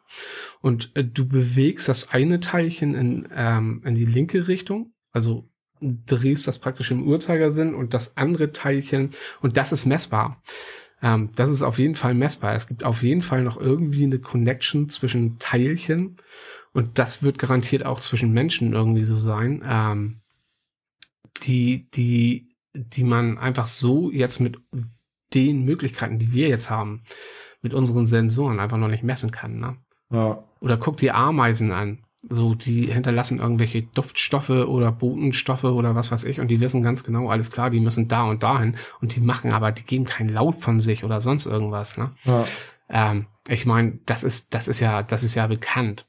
Und 0.61 0.91
äh, 0.93 1.03
du 1.03 1.27
bewegst 1.27 1.89
das 1.89 2.11
eine 2.11 2.39
Teilchen 2.39 2.93
in, 2.93 3.27
ähm, 3.35 3.81
in 3.83 3.95
die 3.95 4.05
linke 4.05 4.47
Richtung, 4.47 4.93
also 5.11 5.49
drehst 5.81 6.47
das 6.47 6.59
praktisch 6.59 6.91
im 6.91 7.07
Uhrzeigersinn 7.07 7.73
und 7.73 7.95
das 7.95 8.15
andere 8.15 8.51
Teilchen, 8.51 9.09
und 9.41 9.57
das 9.57 9.71
ist 9.71 9.87
messbar. 9.87 10.39
Ähm, 11.01 11.31
das 11.35 11.49
ist 11.49 11.61
auf 11.61 11.79
jeden 11.79 11.95
Fall 11.95 12.13
messbar. 12.13 12.55
Es 12.55 12.67
gibt 12.67 12.83
auf 12.83 13.03
jeden 13.03 13.21
Fall 13.21 13.43
noch 13.43 13.57
irgendwie 13.57 14.03
eine 14.03 14.19
Connection 14.19 14.89
zwischen 14.89 15.39
Teilchen 15.39 16.17
und 16.73 16.99
das 16.99 17.23
wird 17.23 17.37
garantiert 17.37 17.85
auch 17.85 17.99
zwischen 17.99 18.31
Menschen 18.31 18.73
irgendwie 18.73 19.03
so 19.03 19.19
sein, 19.19 19.63
ähm, 19.65 20.21
die, 21.43 21.89
die, 21.91 22.49
die 22.73 23.03
man 23.03 23.37
einfach 23.37 23.67
so 23.67 24.11
jetzt 24.11 24.39
mit 24.39 24.57
den 25.33 25.65
Möglichkeiten, 25.65 26.19
die 26.19 26.31
wir 26.31 26.47
jetzt 26.47 26.69
haben, 26.69 27.03
mit 27.61 27.73
unseren 27.73 28.07
Sensoren 28.07 28.59
einfach 28.59 28.77
noch 28.77 28.87
nicht 28.87 29.03
messen 29.03 29.31
kann. 29.31 29.59
Ne? 29.59 29.77
Ja. 30.11 30.43
Oder 30.59 30.77
guck 30.77 30.97
dir 30.97 31.15
Ameisen 31.15 31.71
an. 31.71 32.04
So, 32.27 32.55
die 32.55 32.91
hinterlassen 32.91 33.39
irgendwelche 33.39 33.83
Duftstoffe 33.83 34.49
oder 34.49 34.91
Botenstoffe 34.91 35.63
oder 35.63 35.93
was 35.93 36.11
weiß 36.11 36.23
ich 36.23 36.39
und 36.39 36.47
die 36.47 36.59
wissen 36.59 36.81
ganz 36.81 37.03
genau, 37.03 37.29
alles 37.29 37.51
klar, 37.51 37.69
die 37.69 37.79
müssen 37.79 38.07
da 38.07 38.23
und 38.23 38.41
dahin 38.41 38.75
und 38.99 39.15
die 39.15 39.19
machen 39.19 39.51
aber, 39.51 39.71
die 39.71 39.83
geben 39.83 40.05
keinen 40.05 40.29
Laut 40.29 40.55
von 40.55 40.79
sich 40.79 41.03
oder 41.03 41.21
sonst 41.21 41.45
irgendwas. 41.45 41.97
Ne? 41.97 42.11
Ja. 42.23 42.45
Ähm, 42.89 43.27
ich 43.47 43.65
meine, 43.65 43.99
das 44.05 44.23
ist, 44.23 44.53
das 44.53 44.67
ist 44.67 44.79
ja, 44.79 45.03
das 45.03 45.21
ist 45.21 45.35
ja 45.35 45.45
bekannt. 45.47 46.05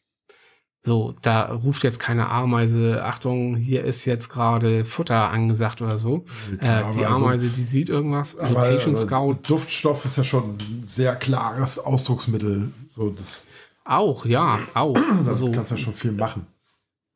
So, 0.87 1.17
da 1.21 1.47
ruft 1.47 1.83
jetzt 1.83 1.99
keine 1.99 2.29
Ameise, 2.29 3.05
Achtung, 3.05 3.57
hier 3.57 3.83
ist 3.85 4.05
jetzt 4.05 4.29
gerade 4.29 4.85
Futter 4.85 5.31
angesagt 5.31 5.83
oder 5.83 5.99
so. 5.99 6.25
Klar, 6.61 6.93
äh, 6.93 6.95
die 6.95 7.05
also 7.05 7.25
Ameise, 7.25 7.47
also, 7.47 7.57
die 7.57 7.65
sieht 7.65 7.89
irgendwas. 7.89 8.37
Also 8.37 8.57
aber, 8.57 8.71
Patient 8.71 8.97
Scout. 8.97 9.39
Duftstoff 9.49 10.05
ist 10.05 10.17
ja 10.17 10.23
schon 10.23 10.57
ein 10.57 10.83
sehr 10.85 11.17
klares 11.17 11.81
Ausdrucksmittel. 11.81 12.73
So, 12.87 13.11
das 13.11 13.49
auch, 13.87 14.27
ja, 14.27 14.61
auch. 14.75 14.95
da 15.25 15.31
also, 15.31 15.51
kannst 15.51 15.71
ja 15.71 15.77
schon 15.77 15.95
viel 15.95 16.13
machen. 16.13 16.47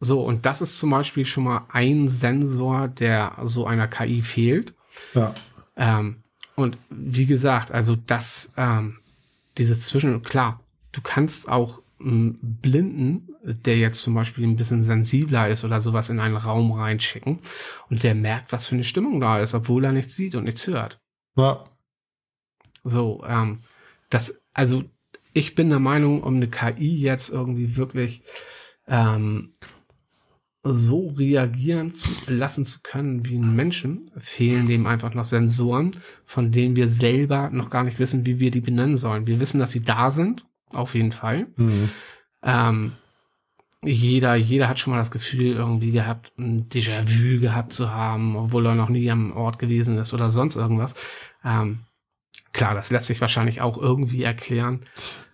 So, 0.01 0.23
und 0.23 0.47
das 0.47 0.63
ist 0.63 0.79
zum 0.79 0.91
Beispiel 0.91 1.27
schon 1.27 1.45
mal 1.45 1.67
ein 1.71 2.09
Sensor, 2.09 2.89
der 2.89 3.37
so 3.43 3.67
einer 3.67 3.87
KI 3.87 4.23
fehlt. 4.23 4.75
Ja. 5.15 5.35
Ähm, 5.77 6.23
und 6.57 6.79
wie 6.89 7.27
gesagt, 7.27 7.71
also 7.71 7.97
das, 7.97 8.53
ähm, 8.57 8.99
dieses 9.59 9.87
Zwischen, 9.87 10.23
klar, 10.23 10.61
du 10.93 11.01
kannst 11.03 11.49
auch 11.49 11.81
einen 12.01 12.39
Blinden, 12.63 13.29
der 13.43 13.77
jetzt 13.77 14.01
zum 14.01 14.15
Beispiel 14.15 14.45
ein 14.45 14.57
bisschen 14.57 14.85
sensibler 14.85 15.49
ist 15.49 15.65
oder 15.65 15.81
sowas 15.81 16.09
in 16.09 16.19
einen 16.19 16.37
Raum 16.37 16.73
reinschicken 16.73 17.39
und 17.91 18.03
der 18.03 18.15
merkt, 18.15 18.53
was 18.53 18.67
für 18.67 18.75
eine 18.75 18.85
Stimmung 18.85 19.21
da 19.21 19.39
ist, 19.39 19.55
obwohl 19.55 19.85
er 19.85 19.93
nichts 19.93 20.17
sieht 20.17 20.35
und 20.35 20.45
nichts 20.45 20.67
hört. 20.67 21.01
Ja. 21.37 21.65
So, 22.85 23.23
ähm, 23.27 23.61
das, 24.09 24.41
also 24.55 24.85
ich 25.33 25.55
bin 25.55 25.71
der 25.71 25.81
Meinung, 25.81 26.23
um 26.23 26.37
eine 26.37 26.49
KI 26.49 27.01
jetzt 27.01 27.31
irgendwie 27.31 27.77
wirklich 27.77 28.23
ähm, 28.87 29.55
so 30.63 31.09
reagieren 31.09 31.95
zu 31.95 32.11
lassen 32.27 32.67
zu 32.67 32.81
können 32.83 33.25
wie 33.25 33.37
ein 33.37 33.57
Menschen, 33.57 34.11
fehlen 34.19 34.69
dem 34.69 34.87
einfach 34.87 35.15
noch 35.15 35.25
Sensoren, 35.25 35.93
von 36.27 36.53
denen 36.53 36.77
wir 36.77 36.89
selber 36.89 37.49
noch 37.51 37.71
gar 37.71 37.85
nicht 37.85 37.99
wissen, 37.99 38.27
wie 38.27 38.41
wir 38.41 38.51
die 38.51 38.61
benennen 38.61 38.99
sollen. 38.99 39.27
Wir 39.27 39.41
wissen, 39.41 39.61
dass 39.61 39.73
sie 39.73 39.83
da 39.83 40.11
sind, 40.11 40.45
auf 40.73 40.95
jeden 40.95 41.13
Fall. 41.13 41.47
Mhm. 41.57 41.89
Ähm, 42.43 42.93
jeder, 43.83 44.35
jeder 44.35 44.69
hat 44.69 44.79
schon 44.79 44.93
mal 44.93 44.99
das 44.99 45.11
Gefühl 45.11 45.57
irgendwie 45.57 45.93
gehabt, 45.93 46.33
ein 46.39 46.69
Déjà-vu 46.69 47.41
gehabt 47.41 47.73
zu 47.73 47.91
haben, 47.91 48.37
obwohl 48.37 48.67
er 48.67 48.75
noch 48.75 48.91
nie 48.91 49.11
am 49.11 49.33
Ort 49.33 49.59
gewesen 49.59 49.97
ist 49.97 50.13
oder 50.13 50.31
sonst 50.31 50.57
irgendwas. 50.57 50.95
Ähm, 51.43 51.81
Klar, 52.53 52.75
das 52.75 52.91
lässt 52.91 53.07
sich 53.07 53.21
wahrscheinlich 53.21 53.61
auch 53.61 53.79
irgendwie 53.79 54.23
erklären. 54.25 54.85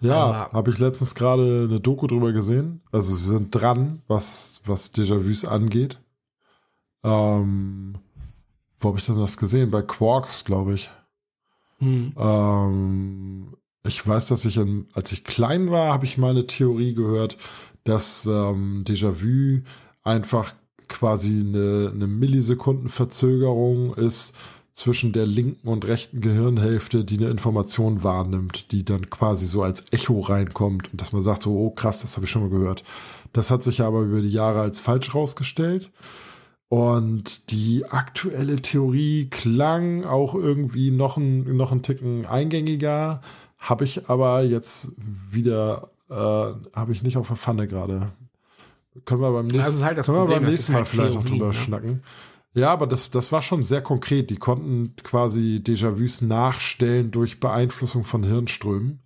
Ja, 0.00 0.50
habe 0.52 0.70
ich 0.70 0.79
letztens 0.79 1.14
gerade 1.14 1.66
eine 1.68 1.81
Doku 1.81 2.07
drüber 2.07 2.33
gesehen. 2.33 2.83
Also 2.92 3.14
sie 3.14 3.29
sind 3.29 3.55
dran, 3.55 4.02
was, 4.07 4.61
was 4.66 4.92
Déjà-vus 4.94 5.46
angeht. 5.46 5.98
Ähm, 7.02 7.98
wo 8.79 8.88
habe 8.88 8.98
ich 8.98 9.07
denn 9.07 9.18
das 9.18 9.38
gesehen? 9.38 9.70
Bei 9.70 9.81
Quarks, 9.81 10.44
glaube 10.44 10.74
ich. 10.74 10.90
Hm. 11.79 12.12
Ähm, 12.18 13.57
ich 13.87 14.07
weiß, 14.07 14.29
dass 14.29 14.44
ich, 14.44 14.59
in, 14.59 14.87
als 14.92 15.12
ich 15.12 15.24
klein 15.24 15.70
war, 15.70 15.94
habe 15.94 16.05
ich 16.05 16.18
mal 16.18 16.31
eine 16.31 16.46
Theorie 16.46 16.94
gehört, 16.94 17.38
dass 17.85 18.26
ähm, 18.26 18.85
Déjà-vu 18.87 19.62
einfach 20.02 20.52
quasi 20.88 21.40
eine, 21.40 21.92
eine 21.94 22.07
Millisekundenverzögerung 22.07 23.94
ist 23.94 24.37
zwischen 24.77 25.12
der 25.15 25.25
linken 25.25 25.67
und 25.67 25.87
rechten 25.87 26.21
Gehirnhälfte, 26.21 27.03
die 27.03 27.17
eine 27.17 27.31
Information 27.31 28.05
wahrnimmt, 28.05 28.71
die 28.73 28.85
dann 28.85 29.09
quasi 29.09 29.47
so 29.47 29.62
als 29.62 29.87
Echo 29.91 30.21
reinkommt 30.21 30.93
und 30.93 31.01
dass 31.01 31.15
man 31.15 31.23
sagt 31.23 31.43
so, 31.43 31.57
oh 31.57 31.71
krass, 31.71 32.03
das 32.03 32.17
habe 32.17 32.27
ich 32.27 32.31
schon 32.31 32.43
mal 32.43 32.51
gehört. 32.51 32.85
Das 33.33 33.51
hat 33.51 33.62
sich 33.62 33.81
aber 33.81 34.03
über 34.03 34.21
die 34.21 34.31
Jahre 34.31 34.61
als 34.61 34.79
falsch 34.79 35.15
rausgestellt. 35.15 35.91
Und 36.69 37.51
die 37.53 37.87
aktuelle 37.87 38.57
Theorie 38.57 39.29
klang 39.31 40.05
auch 40.05 40.35
irgendwie 40.35 40.91
noch 40.91 41.17
ein, 41.17 41.57
noch 41.57 41.73
ein 41.73 41.83
Ticken 41.83 42.27
eingängiger, 42.27 43.23
habe 43.57 43.85
ich 43.85 44.11
aber 44.11 44.43
jetzt 44.43 44.93
wieder, 44.99 45.91
äh, 46.11 46.15
habe 46.15 46.93
ich 46.93 47.03
nicht 47.03 47.17
auf 47.17 47.29
der 47.29 47.37
Pfanne 47.37 47.67
gerade. 47.67 48.12
Können 49.07 49.23
wir 49.23 49.33
beim 49.33 49.47
nächsten, 49.47 49.83
halt 49.83 50.05
können 50.05 50.19
wir 50.19 50.27
beim 50.27 50.45
nächsten 50.45 50.73
Mal 50.73 50.79
halt 50.81 50.89
vielleicht 50.89 51.12
Theorie, 51.12 51.25
noch 51.25 51.31
drüber 51.31 51.47
ne? 51.47 51.55
schnacken. 51.55 52.03
Ja, 52.57 52.73
aber 52.73 52.87
das, 52.87 53.11
das 53.11 53.33
war 53.33 53.42
schon 53.42 53.64
sehr 53.64 53.83
konkret. 53.83 54.31
Die 54.31 54.37
konnten 54.37 54.95
quasi 55.03 55.61
Déjà-vus 55.62 56.25
nachstellen 56.25 57.11
durch 57.11 57.38
Beeinflussung 57.38 58.05
von 58.05 58.25
Hirnströmen. 58.25 59.01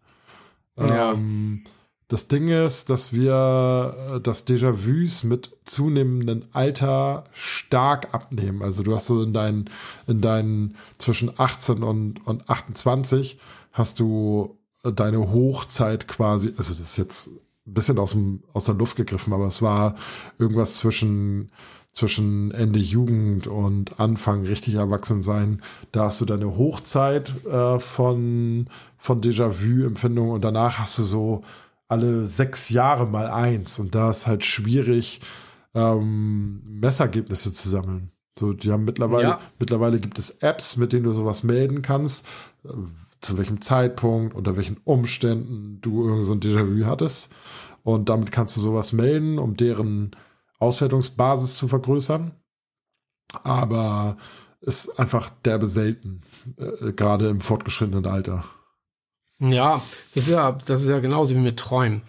Ja. 0.79 1.13
Ähm, 1.13 1.65
das 2.07 2.29
Ding 2.29 2.49
ist, 2.49 2.91
dass 2.91 3.13
wir 3.13 4.21
das 4.23 4.47
Déjà-vus 4.47 5.27
mit 5.27 5.51
zunehmendem 5.65 6.45
Alter 6.53 7.25
stark 7.33 8.15
abnehmen. 8.15 8.63
Also 8.63 8.85
du 8.85 8.95
hast 8.95 9.07
so 9.07 9.21
in 9.21 9.33
deinen, 9.33 9.69
in 10.07 10.21
deinen 10.21 10.77
zwischen 10.99 11.33
18 11.37 11.83
und, 11.83 12.25
und 12.27 12.49
28 12.49 13.41
hast 13.73 13.99
du 13.99 14.59
deine 14.83 15.33
Hochzeit 15.33 16.07
quasi, 16.07 16.53
also 16.57 16.71
das 16.73 16.81
ist 16.81 16.97
jetzt 16.97 17.29
ein 17.67 17.75
bisschen 17.75 17.99
aus, 17.99 18.13
dem, 18.13 18.45
aus 18.53 18.65
der 18.65 18.75
Luft 18.77 18.97
gegriffen, 18.97 19.33
aber 19.33 19.47
es 19.47 19.61
war 19.61 19.97
irgendwas 20.39 20.77
zwischen 20.77 21.51
zwischen 21.93 22.51
Ende 22.53 22.79
Jugend 22.79 23.47
und 23.47 23.99
Anfang 23.99 24.47
richtig 24.47 24.75
erwachsen 24.75 25.23
sein, 25.23 25.61
da 25.93 26.05
hast 26.05 26.21
du 26.21 26.25
deine 26.25 26.57
Hochzeit 26.57 27.33
äh, 27.47 27.79
von, 27.81 28.69
von 28.97 29.21
Déjà-vu-Empfindung 29.21 30.31
und 30.31 30.43
danach 30.43 30.79
hast 30.79 30.99
du 30.99 31.03
so 31.03 31.43
alle 31.89 32.27
sechs 32.27 32.71
Jahre 32.71 33.07
mal 33.07 33.27
eins 33.27 33.79
und 33.79 33.95
da 33.95 34.11
ist 34.11 34.27
halt 34.27 34.45
schwierig, 34.45 35.21
ähm, 35.75 36.63
Messergebnisse 36.65 37.53
zu 37.53 37.69
sammeln. 37.69 38.11
So, 38.39 38.53
die 38.53 38.71
haben 38.71 38.85
mittlerweile, 38.85 39.29
ja. 39.29 39.41
mittlerweile 39.59 39.99
gibt 39.99 40.19
es 40.19 40.39
Apps, 40.39 40.77
mit 40.77 40.93
denen 40.93 41.05
du 41.05 41.13
sowas 41.13 41.43
melden 41.43 41.83
kannst, 41.83 42.27
zu 43.21 43.37
welchem 43.37 43.61
Zeitpunkt, 43.61 44.35
unter 44.35 44.57
welchen 44.57 44.79
Umständen 44.85 45.79
du 45.83 46.07
irgend 46.07 46.25
so 46.25 46.33
ein 46.33 46.41
Déjà-vu 46.41 46.87
hattest. 46.87 47.33
Und 47.83 48.09
damit 48.09 48.31
kannst 48.31 48.57
du 48.57 48.61
sowas 48.61 48.93
melden, 48.93 49.39
um 49.39 49.57
deren 49.57 50.13
Auswertungsbasis 50.61 51.57
zu 51.57 51.67
vergrößern. 51.67 52.33
Aber 53.43 54.17
ist 54.61 54.99
einfach 54.99 55.31
derbe 55.45 55.69
selten, 55.69 56.23
äh, 56.57 56.93
gerade 56.93 57.29
im 57.29 57.41
fortgeschrittenen 57.41 58.07
Alter. 58.07 58.45
Ja, 59.39 59.83
das 60.15 60.25
ist 60.25 60.33
ja, 60.33 60.53
das 60.53 60.83
ist 60.83 60.89
ja 60.89 61.01
genauso 61.01 61.35
wie 61.35 61.41
mit 61.41 61.59
Träumen. 61.59 62.03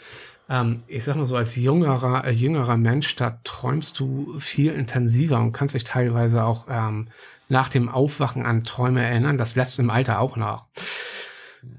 Ähm, 0.50 0.84
ich 0.88 1.06
sag 1.06 1.16
mal 1.16 1.26
so, 1.26 1.38
als 1.38 1.56
jüngerer, 1.56 2.26
äh, 2.26 2.32
jüngerer 2.32 2.76
Mensch, 2.76 3.16
da 3.16 3.40
träumst 3.46 3.98
du 4.00 4.38
viel 4.38 4.74
intensiver 4.74 5.40
und 5.40 5.54
kannst 5.54 5.76
dich 5.76 5.86
teilweise 5.86 6.44
auch 6.44 6.68
ähm, 6.70 7.08
nach 7.48 7.70
dem 7.70 7.88
Aufwachen 7.88 8.46
an 8.46 8.66
Träume 8.66 9.02
erinnern. 9.02 9.38
Das 9.38 9.56
lässt 9.56 9.80
im 9.80 9.90
Alter 9.90 10.20
auch 10.20 10.36
nach. 10.36 10.66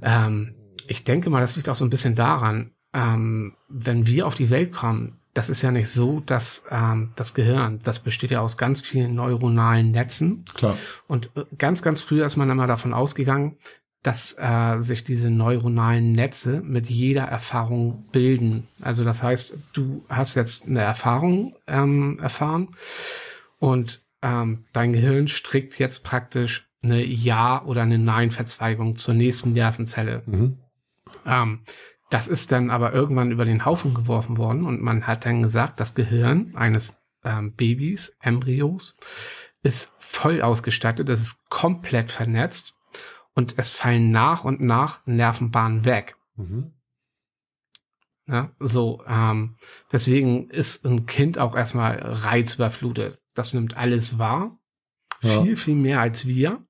Ähm, 0.01 0.55
ich 0.89 1.05
denke 1.05 1.29
mal, 1.29 1.41
das 1.41 1.57
liegt 1.57 1.69
auch 1.69 1.77
so 1.77 1.85
ein 1.85 1.91
bisschen 1.91 2.15
daran, 2.15 2.73
ähm, 2.95 3.57
wenn 3.69 4.07
wir 4.07 4.27
auf 4.27 4.35
die 4.35 4.51
Welt 4.51 4.73
kommen, 4.73 5.22
das 5.35 5.49
ist 5.49 5.63
ja 5.63 5.71
nicht 5.71 5.89
so, 5.89 6.21
dass 6.21 6.65
ähm, 6.71 7.13
das 7.17 7.35
Gehirn, 7.35 7.81
das 7.83 8.01
besteht 8.01 8.31
ja 8.31 8.41
aus 8.41 8.59
ganz 8.59 8.83
vielen 8.83 9.15
neuronalen 9.15 9.91
Netzen. 9.91 10.45
Klar. 10.55 10.77
Und 11.07 11.31
äh, 11.37 11.45
ganz, 11.57 11.83
ganz 11.83 12.03
früh 12.03 12.23
ist 12.23 12.37
man 12.37 12.51
immer 12.51 12.67
davon 12.67 12.93
ausgegangen, 12.93 13.57
dass 14.03 14.37
äh, 14.39 14.81
sich 14.81 15.05
diese 15.05 15.31
neuronalen 15.31 16.13
Netze 16.13 16.61
mit 16.61 16.91
jeder 16.91 17.23
Erfahrung 17.23 18.09
bilden. 18.11 18.67
Also 18.83 19.05
das 19.05 19.23
heißt, 19.23 19.57
du 19.73 20.05
hast 20.09 20.35
jetzt 20.35 20.67
eine 20.67 20.81
Erfahrung 20.81 21.55
ähm, 21.67 22.19
erfahren 22.21 22.69
und 23.59 24.03
ähm, 24.23 24.65
dein 24.73 24.93
Gehirn 24.93 25.29
strickt 25.29 25.79
jetzt 25.79 26.03
praktisch 26.03 26.69
eine 26.83 27.05
Ja- 27.05 27.65
oder 27.65 27.83
eine 27.83 27.99
Nein-Verzweigung 27.99 28.97
zur 28.97 29.15
nächsten 29.15 29.53
Nervenzelle. 29.53 30.23
Mhm. 30.27 30.59
Ähm, 31.25 31.61
das 32.13 32.29
ist 32.29 32.53
dann 32.53 32.69
aber 32.69 32.93
irgendwann 32.93 33.33
über 33.33 33.47
den 33.47 33.65
Haufen 33.65 33.95
geworfen 33.95 34.37
worden 34.37 34.67
und 34.67 34.83
man 34.83 35.07
hat 35.07 35.25
dann 35.25 35.41
gesagt, 35.41 35.81
das 35.81 35.95
Gehirn 35.95 36.55
eines 36.55 37.01
ähm, 37.25 37.55
Babys, 37.55 38.15
Embryos, 38.21 38.99
ist 39.63 39.95
voll 39.99 40.43
ausgestattet, 40.43 41.09
es 41.09 41.23
ist 41.23 41.49
komplett 41.49 42.11
vernetzt 42.11 42.79
und 43.33 43.55
es 43.57 43.73
fallen 43.73 44.11
nach 44.11 44.45
und 44.45 44.61
nach 44.61 45.01
Nervenbahnen 45.07 45.87
weg. 45.87 46.17
Mhm. 46.37 46.73
Ja, 48.27 48.53
so, 48.59 49.03
ähm, 49.09 49.57
deswegen 49.91 50.51
ist 50.51 50.85
ein 50.85 51.07
Kind 51.07 51.39
auch 51.39 51.57
erstmal 51.57 51.99
reizüberflutet. 51.99 53.23
Das 53.33 53.55
nimmt 53.55 53.77
alles 53.79 54.19
wahr. 54.19 54.59
Ja. 55.23 55.43
Viel, 55.43 55.57
viel 55.57 55.77
mehr 55.77 56.01
als 56.01 56.27
wir. 56.27 56.63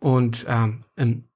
Und 0.00 0.44
ähm, 0.48 0.80
im, 0.96 1.29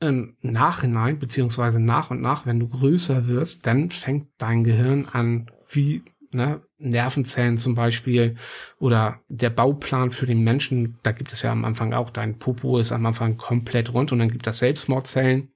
im 0.00 0.36
Nachhinein, 0.42 1.18
beziehungsweise 1.18 1.80
nach 1.80 2.10
und 2.10 2.20
nach, 2.20 2.46
wenn 2.46 2.60
du 2.60 2.68
größer 2.68 3.26
wirst, 3.26 3.66
dann 3.66 3.90
fängt 3.90 4.28
dein 4.38 4.64
Gehirn 4.64 5.06
an, 5.06 5.50
wie 5.68 6.02
ne, 6.30 6.62
Nervenzellen 6.78 7.58
zum 7.58 7.74
Beispiel 7.74 8.36
oder 8.78 9.20
der 9.28 9.50
Bauplan 9.50 10.10
für 10.10 10.26
den 10.26 10.42
Menschen, 10.42 10.98
da 11.02 11.12
gibt 11.12 11.32
es 11.32 11.42
ja 11.42 11.50
am 11.50 11.64
Anfang 11.64 11.92
auch, 11.92 12.10
dein 12.10 12.38
Popo 12.38 12.78
ist 12.78 12.92
am 12.92 13.06
Anfang 13.06 13.36
komplett 13.36 13.92
rund 13.92 14.12
und 14.12 14.20
dann 14.20 14.30
gibt 14.30 14.46
es 14.46 14.58
Selbstmordzellen. 14.58 15.48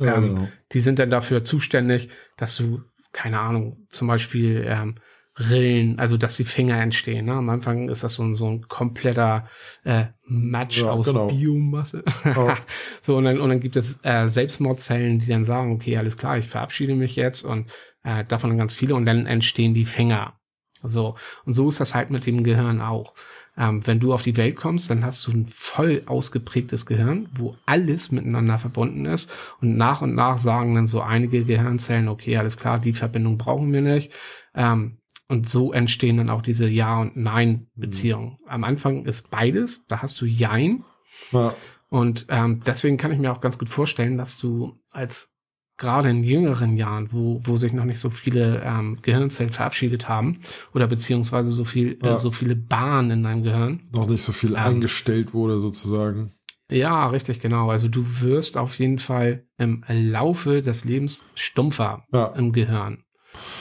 Ja, 0.00 0.16
Ähm, 0.16 0.34
genau. 0.34 0.48
Die 0.72 0.80
sind 0.80 0.98
dann 0.98 1.10
dafür 1.10 1.44
zuständig, 1.44 2.08
dass 2.36 2.56
du, 2.56 2.82
keine 3.12 3.40
Ahnung, 3.40 3.86
zum 3.90 4.08
Beispiel 4.08 4.64
ähm, 4.66 4.96
Rillen, 5.38 5.98
also 5.98 6.16
dass 6.16 6.36
die 6.36 6.44
Finger 6.44 6.80
entstehen. 6.80 7.26
Ne? 7.26 7.32
Am 7.32 7.48
Anfang 7.48 7.88
ist 7.88 8.02
das 8.02 8.14
so 8.14 8.24
ein, 8.24 8.34
so 8.34 8.50
ein 8.50 8.68
kompletter 8.68 9.46
äh, 9.84 10.06
Match 10.26 10.80
Ja, 10.80 10.90
aus 10.90 11.06
genau. 11.06 11.28
Biomasse. 11.28 12.04
Ja. 12.24 12.56
so, 13.00 13.16
und 13.16 13.24
dann, 13.24 13.40
und 13.40 13.48
dann 13.48 13.60
gibt 13.60 13.76
es 13.76 14.00
äh, 14.02 14.28
Selbstmordzellen, 14.28 15.20
die 15.20 15.26
dann 15.26 15.44
sagen, 15.44 15.72
okay, 15.72 15.96
alles 15.96 16.16
klar, 16.16 16.38
ich 16.38 16.48
verabschiede 16.48 16.94
mich 16.94 17.16
jetzt 17.16 17.44
und 17.44 17.70
äh, 18.02 18.24
davon 18.24 18.56
ganz 18.58 18.74
viele 18.74 18.94
und 18.94 19.06
dann 19.06 19.26
entstehen 19.26 19.74
die 19.74 19.84
Finger. 19.84 20.34
So, 20.82 21.16
und 21.44 21.54
so 21.54 21.68
ist 21.68 21.80
das 21.80 21.94
halt 21.94 22.10
mit 22.10 22.26
dem 22.26 22.44
Gehirn 22.44 22.80
auch. 22.80 23.14
Ähm, 23.56 23.84
wenn 23.86 23.98
du 23.98 24.12
auf 24.12 24.22
die 24.22 24.36
Welt 24.36 24.54
kommst, 24.54 24.88
dann 24.90 25.04
hast 25.04 25.26
du 25.26 25.32
ein 25.32 25.46
voll 25.48 26.02
ausgeprägtes 26.06 26.86
Gehirn, 26.86 27.28
wo 27.34 27.56
alles 27.66 28.12
miteinander 28.12 28.58
verbunden 28.58 29.04
ist. 29.04 29.30
Und 29.60 29.76
nach 29.76 30.00
und 30.00 30.14
nach 30.14 30.38
sagen 30.38 30.76
dann 30.76 30.86
so 30.86 31.00
einige 31.00 31.44
Gehirnzellen, 31.44 32.06
okay, 32.06 32.36
alles 32.36 32.56
klar, 32.56 32.78
die 32.78 32.92
Verbindung 32.92 33.36
brauchen 33.36 33.72
wir 33.72 33.80
nicht. 33.80 34.12
Ähm, 34.54 34.98
und 35.28 35.48
so 35.48 35.72
entstehen 35.72 36.16
dann 36.16 36.30
auch 36.30 36.42
diese 36.42 36.66
Ja- 36.68 37.00
und 37.00 37.16
Nein-Beziehungen. 37.16 38.38
Am 38.46 38.64
Anfang 38.64 39.04
ist 39.04 39.30
beides, 39.30 39.86
da 39.86 40.02
hast 40.02 40.20
du 40.20 40.26
Jein. 40.26 40.84
Ja. 41.32 41.54
Und 41.90 42.26
ähm, 42.28 42.60
deswegen 42.66 42.96
kann 42.96 43.12
ich 43.12 43.18
mir 43.18 43.32
auch 43.32 43.40
ganz 43.40 43.58
gut 43.58 43.68
vorstellen, 43.68 44.18
dass 44.18 44.38
du 44.38 44.74
als 44.90 45.32
gerade 45.78 46.10
in 46.10 46.24
jüngeren 46.24 46.76
Jahren, 46.76 47.12
wo, 47.12 47.40
wo 47.44 47.56
sich 47.56 47.72
noch 47.72 47.84
nicht 47.84 48.00
so 48.00 48.10
viele 48.10 48.62
ähm, 48.64 48.98
Gehirnzellen 49.00 49.52
verabschiedet 49.52 50.08
haben 50.08 50.38
oder 50.74 50.86
beziehungsweise 50.88 51.50
so 51.52 51.64
viel, 51.64 51.98
Ja. 52.02 52.16
äh, 52.16 52.18
so 52.18 52.32
viele 52.32 52.56
Bahnen 52.56 53.10
in 53.12 53.22
deinem 53.22 53.42
Gehirn. 53.44 53.88
Noch 53.94 54.08
nicht 54.08 54.22
so 54.22 54.32
viel 54.32 54.50
Ähm. 54.50 54.56
eingestellt 54.56 55.32
wurde, 55.34 55.60
sozusagen. 55.60 56.32
Ja, 56.70 57.06
richtig, 57.08 57.40
genau. 57.40 57.70
Also 57.70 57.88
du 57.88 58.04
wirst 58.20 58.58
auf 58.58 58.78
jeden 58.78 58.98
Fall 58.98 59.46
im 59.56 59.84
Laufe 59.88 60.62
des 60.62 60.84
Lebens 60.84 61.24
stumpfer 61.34 62.04
Ja. 62.12 62.26
im 62.36 62.52
Gehirn. 62.52 63.04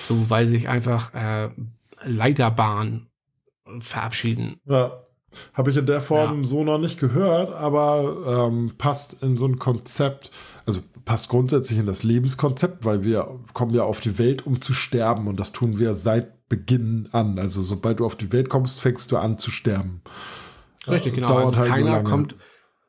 So, 0.04 0.30
weil 0.30 0.48
sich 0.48 0.70
einfach 0.70 1.14
äh, 1.14 1.50
Leiterbahnen 2.04 3.08
verabschieden. 3.80 4.60
Ja. 4.66 5.04
Habe 5.54 5.72
ich 5.72 5.78
in 5.78 5.86
der 5.86 6.02
Form 6.02 6.46
so 6.46 6.64
noch 6.64 6.78
nicht 6.78 7.00
gehört, 7.00 7.54
aber 7.54 8.48
ähm, 8.48 8.74
passt 8.78 9.22
in 9.22 9.36
so 9.38 9.46
ein 9.46 9.60
Konzept, 9.60 10.32
also 10.66 10.80
passt 11.04 11.28
grundsätzlich 11.30 11.78
in 11.80 11.86
das 11.86 12.04
Lebenskonzept, 12.04 12.86
weil 12.86 13.04
wir 13.04 13.40
kommen 13.54 13.74
ja 13.74 13.84
auf 13.84 14.00
die 14.00 14.18
Welt, 14.18 14.48
um 14.48 14.62
zu 14.62 14.74
sterben 14.74 15.28
und 15.28 15.38
das 15.40 15.52
tun 15.52 15.80
wir 15.80 15.96
seit 15.96 16.48
Beginn 16.50 17.10
an. 17.12 17.38
Also 17.40 17.62
sobald 17.62 18.00
du 18.00 18.06
auf 18.06 18.16
die 18.16 18.32
Welt 18.32 18.48
kommst, 18.50 18.80
fängst 18.80 19.12
du 19.12 19.18
an 19.18 19.38
zu 19.38 19.52
sterben. 19.52 20.02
Richtig, 20.88 21.12
Äh, 21.12 21.16
genau. 21.16 21.28
Dauert 21.28 21.48
also 21.48 21.60
halt 21.60 21.70
keiner 21.70 21.92
lange. 21.92 22.10
kommt. 22.10 22.36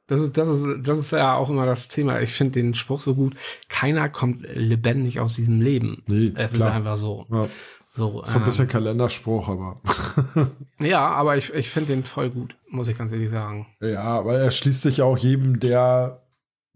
Das 0.08 0.20
ist, 0.20 0.36
das, 0.36 0.48
ist, 0.48 0.66
das 0.82 0.98
ist 0.98 1.10
ja 1.12 1.36
auch 1.36 1.50
immer 1.50 1.66
das 1.66 1.88
Thema. 1.88 2.20
Ich 2.20 2.32
finde 2.32 2.60
den 2.60 2.74
Spruch 2.74 3.00
so 3.00 3.14
gut. 3.14 3.36
Keiner 3.68 4.08
kommt 4.08 4.42
lebendig 4.54 5.20
aus 5.20 5.34
diesem 5.34 5.60
Leben. 5.60 6.02
Nee, 6.06 6.32
es 6.34 6.54
klar. 6.54 6.68
ist 6.68 6.74
einfach 6.74 6.96
so. 6.96 7.26
Ja. 7.30 7.46
So, 7.90 8.22
So 8.24 8.36
ein 8.36 8.42
ähm, 8.42 8.44
bisschen 8.44 8.68
Kalenderspruch, 8.68 9.48
aber 9.48 9.80
Ja, 10.80 11.08
aber 11.08 11.36
ich, 11.36 11.52
ich 11.52 11.68
finde 11.68 11.94
den 11.94 12.04
voll 12.04 12.30
gut, 12.30 12.56
muss 12.68 12.88
ich 12.88 12.96
ganz 12.96 13.12
ehrlich 13.12 13.30
sagen. 13.30 13.66
ja, 13.80 14.02
aber 14.02 14.34
er 14.34 14.50
schließt 14.50 14.82
sich 14.82 15.02
auch 15.02 15.18
jedem, 15.18 15.58
der 15.58 16.22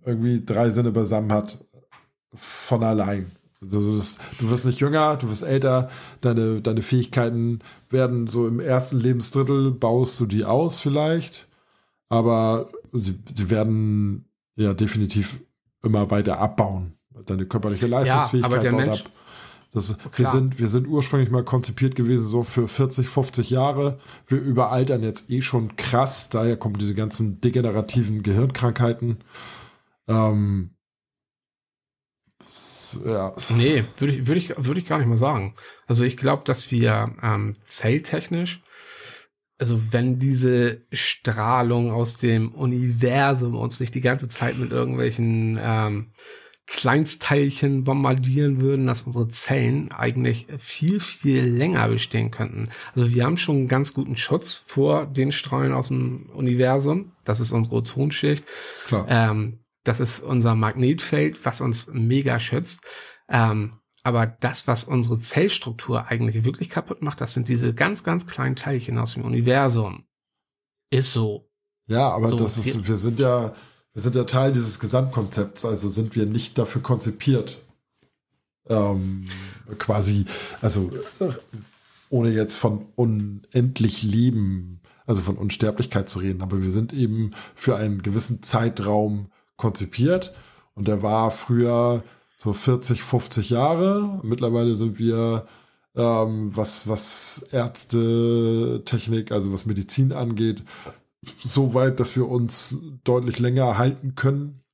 irgendwie 0.04 0.44
drei 0.44 0.70
Sinne 0.70 0.90
beisammen 0.90 1.32
hat, 1.32 1.58
von 2.34 2.82
allein. 2.82 3.30
Also 3.62 3.80
so 3.80 3.96
das, 3.96 4.18
du 4.38 4.50
wirst 4.50 4.66
nicht 4.66 4.80
jünger, 4.80 5.16
du 5.16 5.28
wirst 5.30 5.44
älter, 5.44 5.90
deine, 6.20 6.60
deine 6.60 6.82
Fähigkeiten 6.82 7.60
werden 7.88 8.26
so 8.26 8.48
im 8.48 8.58
ersten 8.58 8.98
Lebensdrittel, 8.98 9.70
baust 9.70 10.18
du 10.18 10.26
die 10.26 10.44
aus 10.44 10.80
vielleicht, 10.80 11.46
aber 12.08 12.68
sie, 12.92 13.18
sie 13.34 13.50
werden 13.50 14.28
ja 14.56 14.74
definitiv 14.74 15.40
immer 15.82 16.10
weiter 16.10 16.38
abbauen. 16.38 16.98
Deine 17.26 17.46
körperliche 17.46 17.86
Leistungsfähigkeit 17.86 18.62
der 18.64 18.70
baut 18.70 18.80
Mensch- 18.80 19.00
ab. 19.00 19.10
Das, 19.74 19.96
wir, 20.04 20.10
Klar. 20.10 20.32
sind, 20.32 20.58
wir 20.58 20.68
sind 20.68 20.86
ursprünglich 20.86 21.30
mal 21.30 21.44
konzipiert 21.44 21.94
gewesen, 21.96 22.26
so 22.26 22.42
für 22.42 22.68
40, 22.68 23.08
50 23.08 23.48
Jahre. 23.48 23.98
Wir 24.26 24.38
überaltern 24.38 25.02
jetzt 25.02 25.30
eh 25.30 25.40
schon 25.40 25.76
krass. 25.76 26.28
Daher 26.28 26.58
kommen 26.58 26.76
diese 26.76 26.94
ganzen 26.94 27.40
degenerativen 27.40 28.22
Gehirnkrankheiten. 28.22 29.18
Ähm, 30.08 30.74
ja, 33.06 33.32
Nee, 33.56 33.84
würde 33.96 34.14
ich, 34.14 34.26
würde 34.26 34.40
ich, 34.40 34.52
würde 34.58 34.80
ich 34.80 34.86
gar 34.86 34.98
nicht 34.98 35.08
mal 35.08 35.16
sagen. 35.16 35.54
Also 35.86 36.04
ich 36.04 36.18
glaube, 36.18 36.42
dass 36.44 36.70
wir 36.70 37.14
ähm, 37.22 37.54
zelltechnisch, 37.64 38.61
also 39.62 39.80
wenn 39.92 40.18
diese 40.18 40.82
Strahlung 40.90 41.92
aus 41.92 42.16
dem 42.16 42.52
Universum 42.52 43.54
uns 43.54 43.78
nicht 43.78 43.94
die 43.94 44.00
ganze 44.00 44.28
Zeit 44.28 44.58
mit 44.58 44.72
irgendwelchen 44.72 45.56
ähm, 45.62 46.10
Kleinstteilchen 46.66 47.84
bombardieren 47.84 48.60
würden, 48.60 48.88
dass 48.88 49.02
unsere 49.02 49.28
Zellen 49.28 49.92
eigentlich 49.92 50.48
viel, 50.58 50.98
viel 50.98 51.44
länger 51.44 51.86
bestehen 51.86 52.32
könnten. 52.32 52.70
Also 52.96 53.14
wir 53.14 53.24
haben 53.24 53.36
schon 53.36 53.54
einen 53.54 53.68
ganz 53.68 53.94
guten 53.94 54.16
Schutz 54.16 54.56
vor 54.66 55.06
den 55.06 55.30
Strahlen 55.30 55.72
aus 55.72 55.88
dem 55.88 56.28
Universum. 56.34 57.12
Das 57.24 57.38
ist 57.38 57.52
unsere 57.52 57.76
Ozonschicht. 57.76 58.42
klar. 58.88 59.06
Ähm, 59.08 59.60
das 59.84 60.00
ist 60.00 60.24
unser 60.24 60.56
Magnetfeld, 60.56 61.44
was 61.46 61.60
uns 61.60 61.88
mega 61.92 62.40
schützt. 62.40 62.80
Ähm, 63.28 63.74
aber 64.02 64.26
das, 64.26 64.66
was 64.66 64.84
unsere 64.84 65.18
Zellstruktur 65.18 66.06
eigentlich 66.06 66.44
wirklich 66.44 66.70
kaputt 66.70 67.02
macht, 67.02 67.20
das 67.20 67.34
sind 67.34 67.48
diese 67.48 67.72
ganz, 67.74 68.02
ganz 68.04 68.26
kleinen 68.26 68.56
Teilchen 68.56 68.98
aus 68.98 69.14
dem 69.14 69.24
Universum. 69.24 70.04
Ist 70.90 71.12
so. 71.12 71.48
Ja, 71.86 72.08
aber 72.10 72.28
So, 72.30 72.36
das 72.36 72.58
ist, 72.58 72.86
wir- 72.88 72.96
sind 72.96 73.18
ja, 73.18 73.52
wir 73.94 74.02
sind 74.02 74.14
ja 74.16 74.24
Teil 74.24 74.52
dieses 74.52 74.78
Gesamtkonzepts, 74.80 75.64
also 75.64 75.88
sind 75.88 76.16
wir 76.16 76.26
nicht 76.26 76.58
dafür 76.58 76.82
konzipiert. 76.82 77.62
Ähm, 78.68 79.26
quasi, 79.78 80.24
also 80.60 80.90
ohne 82.10 82.30
jetzt 82.30 82.56
von 82.56 82.86
unendlich 82.94 84.02
Leben, 84.02 84.80
also 85.04 85.20
von 85.22 85.36
Unsterblichkeit 85.36 86.08
zu 86.08 86.20
reden, 86.20 86.42
aber 86.42 86.62
wir 86.62 86.70
sind 86.70 86.92
eben 86.92 87.32
für 87.54 87.76
einen 87.76 88.02
gewissen 88.02 88.42
Zeitraum 88.42 89.30
konzipiert 89.56 90.32
und 90.74 90.86
der 90.88 91.02
war 91.02 91.30
früher 91.32 92.04
so 92.42 92.52
40, 92.52 93.02
50 93.02 93.50
Jahre. 93.50 94.20
Mittlerweile 94.24 94.74
sind 94.74 94.98
wir 94.98 95.46
ähm, 95.94 96.50
was, 96.56 96.88
was 96.88 97.46
Ärzte, 97.52 98.82
Technik, 98.84 99.30
also 99.30 99.52
was 99.52 99.64
Medizin 99.64 100.12
angeht, 100.12 100.64
so 101.40 101.72
weit, 101.74 102.00
dass 102.00 102.16
wir 102.16 102.28
uns 102.28 102.74
deutlich 103.04 103.38
länger 103.38 103.78
halten 103.78 104.16
können. 104.16 104.64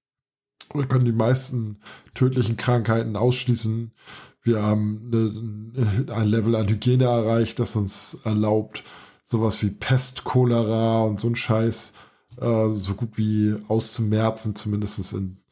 Wir 0.73 0.87
können 0.87 1.05
die 1.05 1.13
meisten 1.13 1.81
tödlichen 2.15 2.57
Krankheiten 2.57 3.17
ausschließen. 3.17 3.93
Wir 4.41 4.63
haben 4.63 5.11
eine, 5.13 6.15
ein 6.15 6.27
Level 6.27 6.57
an 6.57 6.69
Hygiene 6.69 7.05
erreicht, 7.05 7.59
das 7.59 7.77
uns 7.77 8.17
erlaubt, 8.25 8.83
sowas 9.25 9.63
wie 9.63 9.71
Pest, 9.71 10.25
Cholera 10.25 11.03
und 11.03 11.21
so 11.21 11.29
ein 11.29 11.37
Scheiß 11.37 11.93
äh, 12.41 12.69
so 12.77 12.95
gut 12.95 13.19
wie 13.19 13.57
auszumerzen, 13.69 14.55
zumindest 14.55 15.13
in 15.13 15.43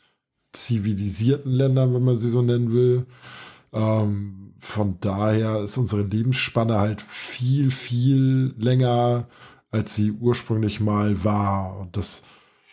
zivilisierten 0.65 1.53
Ländern, 1.53 1.95
wenn 1.95 2.05
man 2.05 2.19
sie 2.19 2.31
so 2.31 2.43
nennen 2.43 2.73
will. 2.73 3.07
Ähm, 3.73 4.55
von 4.59 4.99
daher 5.01 5.61
ist 5.61 5.77
unsere 5.77 6.03
Lebensspanne 6.03 6.79
halt 6.79 7.03
viel, 7.03 7.71
viel 7.71 8.55
länger, 8.59 9.29
als 9.71 9.95
sie 9.95 10.13
ursprünglich 10.13 10.81
mal 10.81 11.23
war. 11.25 11.79
Und 11.79 11.97
das, 11.97 12.25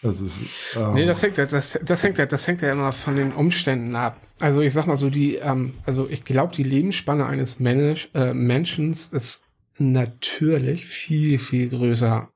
das 0.01 0.21
ist. 0.21 0.43
Ähm 0.75 0.93
nee, 0.93 1.05
das 1.05 1.21
hängt, 1.21 1.37
ja, 1.37 1.45
das, 1.45 1.79
das 1.83 2.03
hängt 2.03 2.17
das 2.17 2.47
hängt 2.47 2.61
ja 2.61 2.71
immer 2.71 2.91
von 2.91 3.15
den 3.15 3.33
Umständen 3.33 3.95
ab. 3.95 4.19
Also 4.39 4.61
ich 4.61 4.73
sag 4.73 4.87
mal 4.87 4.97
so, 4.97 5.09
die, 5.09 5.35
ähm, 5.35 5.73
also 5.85 6.07
ich 6.09 6.23
glaube, 6.23 6.55
die 6.55 6.63
Lebensspanne 6.63 7.25
eines 7.25 7.59
Mensch, 7.59 8.09
äh, 8.13 8.33
Menschen 8.33 8.91
ist 9.11 9.43
natürlich 9.77 10.85
viel, 10.85 11.37
viel 11.37 11.69
größer. 11.69 12.29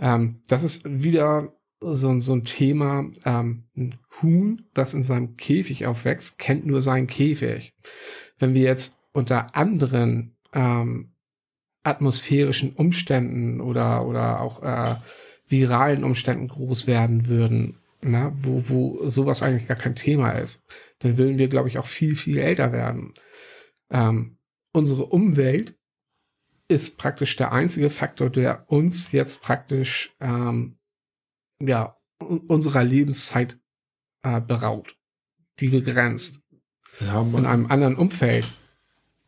Ähm, 0.00 0.42
das 0.48 0.62
ist 0.62 0.82
wieder 0.84 1.52
so, 1.80 2.20
so 2.20 2.32
ein 2.32 2.44
Thema, 2.44 3.10
ähm, 3.24 3.64
ein 3.76 3.98
Huhn, 4.20 4.66
das 4.74 4.94
in 4.94 5.02
seinem 5.02 5.36
Käfig 5.36 5.86
aufwächst, 5.86 6.38
kennt 6.38 6.66
nur 6.66 6.82
seinen 6.82 7.06
Käfig. 7.06 7.72
Wenn 8.38 8.54
wir 8.54 8.62
jetzt 8.62 8.96
unter 9.12 9.54
anderen 9.54 10.36
ähm, 10.52 11.12
atmosphärischen 11.82 12.74
Umständen 12.74 13.60
oder, 13.60 14.06
oder 14.06 14.40
auch 14.40 14.62
äh, 14.62 14.96
viralen 15.48 16.04
Umständen 16.04 16.48
groß 16.48 16.86
werden 16.86 17.28
würden, 17.28 17.78
na, 18.00 18.32
wo, 18.42 18.68
wo 18.68 19.08
sowas 19.08 19.42
eigentlich 19.42 19.66
gar 19.66 19.76
kein 19.76 19.96
Thema 19.96 20.30
ist, 20.30 20.64
dann 21.00 21.16
würden 21.16 21.38
wir, 21.38 21.48
glaube 21.48 21.68
ich, 21.68 21.78
auch 21.78 21.86
viel, 21.86 22.16
viel 22.16 22.38
älter 22.38 22.72
werden. 22.72 23.14
Ähm, 23.90 24.38
unsere 24.72 25.06
Umwelt 25.06 25.76
ist 26.68 26.98
praktisch 26.98 27.36
der 27.36 27.52
einzige 27.52 27.88
Faktor, 27.88 28.30
der 28.30 28.70
uns 28.70 29.12
jetzt 29.12 29.42
praktisch 29.42 30.14
ähm, 30.20 30.77
ja, 31.60 31.96
unserer 32.18 32.84
Lebenszeit 32.84 33.58
äh, 34.22 34.40
beraubt, 34.40 34.96
die 35.60 35.68
begrenzt. 35.68 36.42
Ja, 37.00 37.22
in 37.22 37.46
einem 37.46 37.66
anderen 37.66 37.96
Umfeld. 37.96 38.48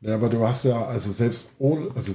Ja, 0.00 0.14
aber 0.14 0.28
du 0.28 0.46
hast 0.46 0.64
ja, 0.64 0.86
also 0.86 1.12
selbst 1.12 1.54
ohne, 1.58 1.90
also, 1.94 2.14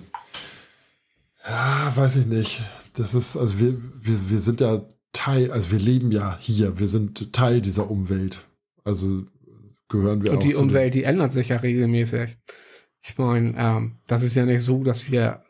ja, 1.47 1.95
weiß 1.95 2.17
ich 2.17 2.25
nicht. 2.25 2.61
Das 2.93 3.13
ist, 3.13 3.37
also 3.37 3.59
wir, 3.59 3.77
wir, 4.01 4.29
wir 4.29 4.39
sind 4.39 4.59
ja 4.59 4.81
Teil, 5.13 5.51
also 5.51 5.71
wir 5.71 5.79
leben 5.79 6.11
ja 6.11 6.37
hier, 6.39 6.79
wir 6.79 6.87
sind 6.87 7.31
Teil 7.31 7.61
dieser 7.61 7.89
Umwelt. 7.89 8.45
Also 8.83 9.25
gehören 9.87 10.23
wir 10.23 10.31
Und 10.31 10.37
auch. 10.37 10.41
Und 10.41 10.49
die 10.49 10.55
Umwelt, 10.55 10.93
die 10.93 11.03
ändert 11.03 11.31
sich 11.31 11.49
ja 11.49 11.57
regelmäßig. 11.57 12.37
Ich 13.01 13.17
meine, 13.17 13.53
ähm, 13.57 13.97
das 14.07 14.23
ist 14.23 14.35
ja 14.35 14.45
nicht 14.45 14.63
so, 14.63 14.83
dass 14.83 15.11
wir 15.11 15.44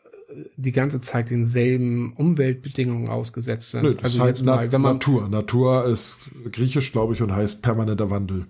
die 0.56 0.72
ganze 0.72 1.00
Zeit 1.00 1.30
denselben 1.30 2.12
Umweltbedingungen 2.14 3.08
ausgesetzt 3.08 3.70
sind. 3.70 3.82
Nö, 3.82 3.94
das 3.94 4.04
also 4.04 4.16
ist 4.18 4.22
halt 4.22 4.42
mal, 4.42 4.68
man 4.70 4.94
Natur. 4.94 5.28
Natur 5.28 5.84
ist 5.86 6.30
griechisch, 6.50 6.92
glaube 6.92 7.14
ich, 7.14 7.22
und 7.22 7.34
heißt 7.34 7.62
permanenter 7.62 8.10
Wandel. 8.10 8.46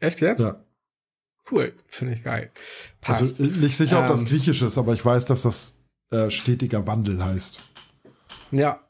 Echt 0.00 0.20
jetzt? 0.20 0.40
Ja. 0.40 0.62
Cool, 1.50 1.74
finde 1.86 2.14
ich 2.14 2.24
geil. 2.24 2.50
Also, 3.02 3.24
Passt. 3.24 3.40
Also 3.40 3.52
nicht 3.52 3.76
sicher, 3.76 4.00
ob 4.00 4.08
das 4.08 4.22
ähm, 4.22 4.26
griechisch 4.26 4.62
ist, 4.62 4.78
aber 4.78 4.94
ich 4.94 5.04
weiß, 5.04 5.26
dass 5.26 5.42
das 5.42 5.84
äh, 6.10 6.28
stetiger 6.30 6.86
Wandel 6.86 7.24
heißt. 7.24 7.60
Ja. 8.50 8.80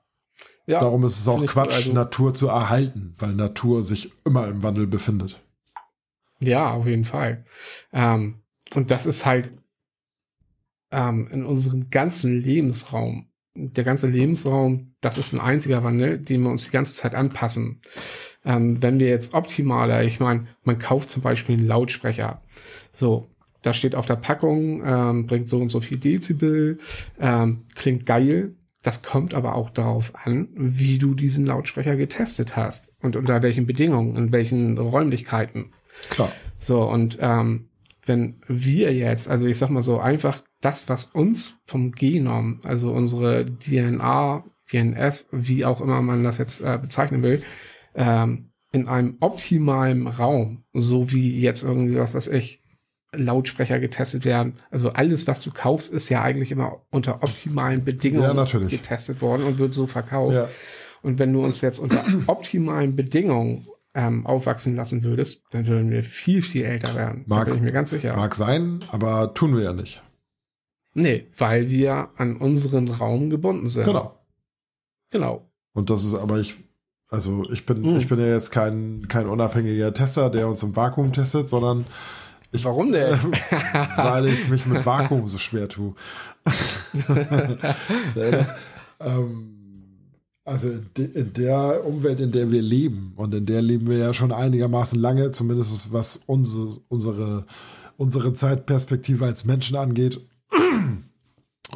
ja 0.67 0.79
Darum 0.79 1.05
ist 1.05 1.21
es 1.21 1.29
auch 1.29 1.45
Quatsch, 1.45 1.75
also, 1.75 1.93
Natur 1.93 2.35
zu 2.35 2.49
erhalten, 2.49 3.15
weil 3.19 3.35
Natur 3.35 3.85
sich 3.85 4.13
immer 4.25 4.49
im 4.49 4.63
Wandel 4.63 4.87
befindet. 4.87 5.43
Ja, 6.41 6.73
auf 6.73 6.87
jeden 6.87 7.05
Fall. 7.05 7.45
Ähm, 7.93 8.41
und 8.75 8.91
das 8.91 9.07
ist 9.07 9.25
halt 9.25 9.53
ähm, 10.97 11.29
in 11.31 11.45
unserem 11.45 11.91
ganzen 11.91 12.41
Lebensraum. 12.41 13.29
Der 13.55 13.85
ganze 13.85 14.07
Lebensraum, 14.07 14.95
das 15.01 15.19
ist 15.19 15.33
ein 15.33 15.41
einziger 15.41 15.85
Wandel, 15.85 16.19
den 16.19 16.43
wir 16.43 16.51
uns 16.51 16.65
die 16.65 16.73
ganze 16.73 16.95
Zeit 16.95 17.15
anpassen. 17.15 17.81
Ähm, 18.45 18.83
wenn 18.83 18.99
wir 18.99 19.09
jetzt 19.09 19.35
optimaler, 19.35 20.05
ich 20.05 20.21
meine, 20.21 20.47
man 20.65 20.79
kauft 20.79 21.11
zum 21.11 21.23
Beispiel 21.23 21.57
einen 21.57 21.67
Lautsprecher. 21.67 22.43
So, 22.93 23.29
da 23.63 23.73
steht 23.73 23.95
auf 23.95 24.07
der 24.07 24.17
Packung, 24.17 24.83
ähm, 24.85 25.27
bringt 25.27 25.49
so 25.49 25.59
und 25.59 25.71
so 25.71 25.81
viel 25.81 25.99
Dezibel, 25.99 26.79
ähm, 27.19 27.65
klingt 27.75 28.07
geil. 28.07 28.55
Das 28.83 29.03
kommt 29.03 29.35
aber 29.35 29.55
auch 29.55 29.71
darauf 29.71 30.13
an, 30.15 30.49
wie 30.55 30.99
du 30.99 31.15
diesen 31.15 31.45
Lautsprecher 31.45 31.97
getestet 31.97 32.57
hast 32.57 32.93
und 33.03 33.17
unter 33.17 33.43
welchen 33.43 33.67
Bedingungen, 33.67 34.17
in 34.17 34.33
welchen 34.33 34.79
Räumlichkeiten. 34.79 35.73
Klar. 36.11 36.31
So, 36.59 36.83
und 36.83 37.19
ähm, 37.21 37.69
wenn 38.05 38.41
wir 38.47 38.95
jetzt, 38.95 39.29
also 39.29 39.47
ich 39.47 39.59
sag 39.59 39.71
mal 39.71 39.83
so, 39.83 39.99
einfach 39.99 40.43
das, 40.67 40.89
was 40.89 41.07
uns 41.07 41.61
vom 41.65 41.93
Genom, 41.93 42.59
also 42.65 42.91
unsere 42.91 43.47
DNA, 43.47 44.45
DNS, 44.73 45.29
wie 45.31 45.65
auch 45.65 45.81
immer 45.81 46.03
man 46.03 46.25
das 46.25 46.39
jetzt 46.39 46.61
äh, 46.61 46.77
bezeichnen 46.77 47.23
will, 47.23 47.41
ähm, 47.95 48.51
in 48.73 48.89
einem 48.89 49.17
optimalen 49.21 50.09
Raum, 50.09 50.65
so 50.73 51.13
wie 51.13 51.39
jetzt 51.39 51.63
irgendwie 51.63 51.97
was, 51.97 52.15
was 52.15 52.27
ich, 52.27 52.65
Lautsprecher 53.13 53.79
getestet 53.79 54.25
werden. 54.25 54.55
Also 54.73 54.91
alles, 54.91 55.29
was 55.29 55.41
du 55.41 55.53
kaufst, 55.53 55.93
ist 55.93 56.09
ja 56.09 56.21
eigentlich 56.21 56.51
immer 56.51 56.83
unter 56.91 57.23
optimalen 57.23 57.85
Bedingungen 57.85 58.37
ja, 58.37 58.59
getestet 58.69 59.23
worden 59.23 59.45
und 59.45 59.59
wird 59.59 59.73
so 59.73 59.87
verkauft. 59.87 60.35
Ja. 60.35 60.49
Und 61.03 61.21
wenn 61.21 61.33
du 61.33 61.45
uns 61.45 61.61
jetzt 61.61 61.79
unter 61.79 62.05
optimalen 62.27 62.97
Bedingungen 62.97 63.69
ähm, 63.95 64.27
aufwachsen 64.27 64.75
lassen 64.75 65.05
würdest, 65.05 65.45
dann 65.51 65.69
würden 65.69 65.91
wir 65.91 66.03
viel, 66.03 66.43
viel 66.43 66.65
älter 66.65 66.97
werden. 66.97 67.23
Mag, 67.27 67.39
da 67.39 67.45
bin 67.45 67.55
ich 67.55 67.63
mir 67.63 67.73
ganz 67.73 67.91
sicher. 67.91 68.17
Mag 68.17 68.35
sein, 68.35 68.81
aber 68.91 69.33
tun 69.33 69.57
wir 69.57 69.63
ja 69.63 69.73
nicht. 69.73 70.03
Nee, 70.99 71.27
weil 71.37 71.71
wir 71.71 72.09
an 72.17 72.39
unseren 72.39 72.89
Raum 72.89 73.29
gebunden 73.29 73.69
sind. 73.69 73.85
Genau. 73.85 74.19
Genau. 75.11 75.47
Und 75.75 75.91
das 75.91 76.05
ist 76.05 76.15
aber 76.15 76.41
ich, 76.41 76.55
also 77.11 77.45
ich 77.51 77.67
bin, 77.67 77.85
hm. 77.85 77.97
ich 77.97 78.09
bin 78.09 78.19
ja 78.19 78.29
jetzt 78.29 78.51
kein, 78.51 79.07
kein 79.07 79.27
unabhängiger 79.27 79.93
Tester, 79.93 80.31
der 80.31 80.49
uns 80.49 80.63
im 80.63 80.75
Vakuum 80.75 81.13
testet, 81.13 81.51
sondern 81.51 81.85
ich, 82.51 82.65
Warum 82.65 82.93
denn? 82.93 83.13
weil 83.97 84.29
ich 84.29 84.49
mich 84.49 84.65
mit 84.65 84.87
Vakuum 84.87 85.29
so 85.29 85.37
schwer 85.37 85.69
tue. 85.69 85.95
das, 88.15 88.55
ähm, 89.01 89.53
also 90.45 90.71
in, 90.71 90.91
de, 90.97 91.21
in, 91.21 91.33
der 91.35 91.85
Umwelt, 91.85 92.21
in 92.21 92.33
der 92.33 92.51
wir 92.51 92.63
leben, 92.63 93.13
und 93.17 93.35
in 93.35 93.45
der 93.45 93.61
leben 93.61 93.91
wir 93.91 93.99
ja 93.99 94.15
schon 94.15 94.33
einigermaßen 94.33 94.99
lange, 94.99 95.33
zumindest 95.33 95.93
was 95.93 96.23
unsere, 96.25 96.79
unsere, 96.89 97.45
unsere 97.99 98.33
Zeitperspektive 98.33 99.27
als 99.27 99.45
Menschen 99.45 99.77
angeht, 99.77 100.21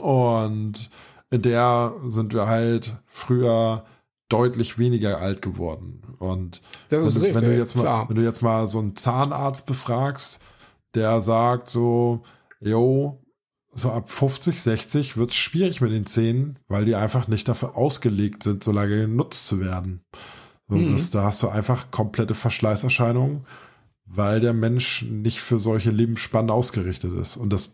und 0.00 0.90
in 1.31 1.42
der 1.42 1.94
sind 2.09 2.35
wir 2.35 2.46
halt 2.46 2.96
früher 3.07 3.85
deutlich 4.29 4.79
weniger 4.79 5.18
alt 5.18 5.42
geworden. 5.42 6.03
Und 6.18 6.62
wenn, 6.88 7.03
richtig, 7.03 7.35
wenn, 7.35 7.44
du 7.44 7.57
jetzt 7.57 7.74
mal, 7.74 7.83
klar. 7.83 8.09
wenn 8.09 8.16
du 8.16 8.22
jetzt 8.22 8.42
mal 8.42 8.68
so 8.68 8.79
einen 8.79 8.96
Zahnarzt 8.96 9.66
befragst, 9.66 10.40
der 10.94 11.20
sagt 11.20 11.70
so, 11.70 12.22
jo, 12.61 13.22
so 13.72 13.90
ab 13.90 14.11
50, 14.11 14.61
60 14.61 15.16
wird 15.16 15.31
es 15.31 15.37
schwierig 15.37 15.81
mit 15.81 15.92
den 15.92 16.07
Zähnen, 16.07 16.59
weil 16.68 16.85
die 16.85 16.96
einfach 16.96 17.29
nicht 17.29 17.48
dafür 17.48 17.76
ausgelegt 17.76 18.42
sind, 18.42 18.64
so 18.64 18.72
lange 18.72 19.00
genutzt 19.03 19.46
zu 19.46 19.61
werden. 19.61 20.05
So, 20.68 20.76
mhm. 20.76 20.92
das, 20.92 21.11
da 21.11 21.24
hast 21.24 21.42
du 21.42 21.48
einfach 21.48 21.90
komplette 21.90 22.35
Verschleißerscheinungen, 22.35 23.46
weil 24.05 24.40
der 24.40 24.53
Mensch 24.53 25.03
nicht 25.03 25.40
für 25.40 25.59
solche 25.59 25.90
Lebensspannen 25.90 26.50
ausgerichtet 26.50 27.14
ist. 27.14 27.37
Und 27.37 27.53
das 27.53 27.70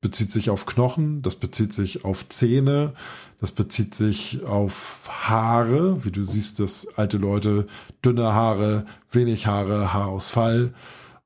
bezieht 0.00 0.30
sich 0.30 0.50
auf 0.50 0.66
Knochen, 0.66 1.22
das 1.22 1.36
bezieht 1.36 1.72
sich 1.72 2.04
auf 2.04 2.28
Zähne, 2.28 2.94
das 3.40 3.52
bezieht 3.52 3.94
sich 3.94 4.44
auf 4.44 5.00
Haare, 5.08 6.04
wie 6.04 6.10
du 6.10 6.24
siehst, 6.24 6.60
dass 6.60 6.88
alte 6.96 7.18
Leute 7.18 7.66
dünne 8.04 8.34
Haare, 8.34 8.86
wenig 9.10 9.46
Haare, 9.46 9.92
Haarausfall 9.92 10.74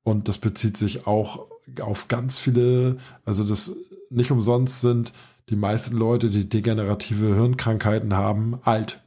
und 0.02 0.28
das 0.28 0.38
bezieht 0.38 0.76
sich 0.76 1.06
auch 1.06 1.46
auf 1.80 2.08
ganz 2.08 2.38
viele, 2.38 2.98
also 3.24 3.44
das 3.44 3.76
nicht 4.10 4.30
umsonst 4.30 4.80
sind 4.80 5.12
die 5.50 5.56
meisten 5.56 5.96
Leute, 5.96 6.30
die 6.30 6.48
degenerative 6.48 7.34
Hirnkrankheiten 7.34 8.14
haben, 8.14 8.58
alt. 8.62 9.02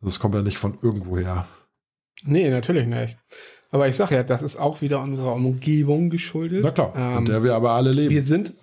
Das 0.00 0.20
kommt 0.20 0.34
ja 0.34 0.42
nicht 0.42 0.58
von 0.58 0.78
irgendwoher. 0.82 1.46
Nee, 2.24 2.48
natürlich 2.50 2.86
nicht. 2.86 3.16
Aber 3.70 3.88
ich 3.88 3.96
sage 3.96 4.14
ja, 4.14 4.22
das 4.22 4.42
ist 4.42 4.56
auch 4.56 4.80
wieder 4.80 5.00
unserer 5.00 5.34
Umgebung 5.34 6.10
geschuldet. 6.10 6.60
Na 6.62 6.70
klar, 6.70 6.94
ähm, 6.96 7.18
in 7.18 7.24
der 7.26 7.42
wir 7.42 7.54
aber 7.54 7.72
alle 7.72 7.92
leben. 7.92 8.10
Wir 8.10 8.24
sind 8.24 8.54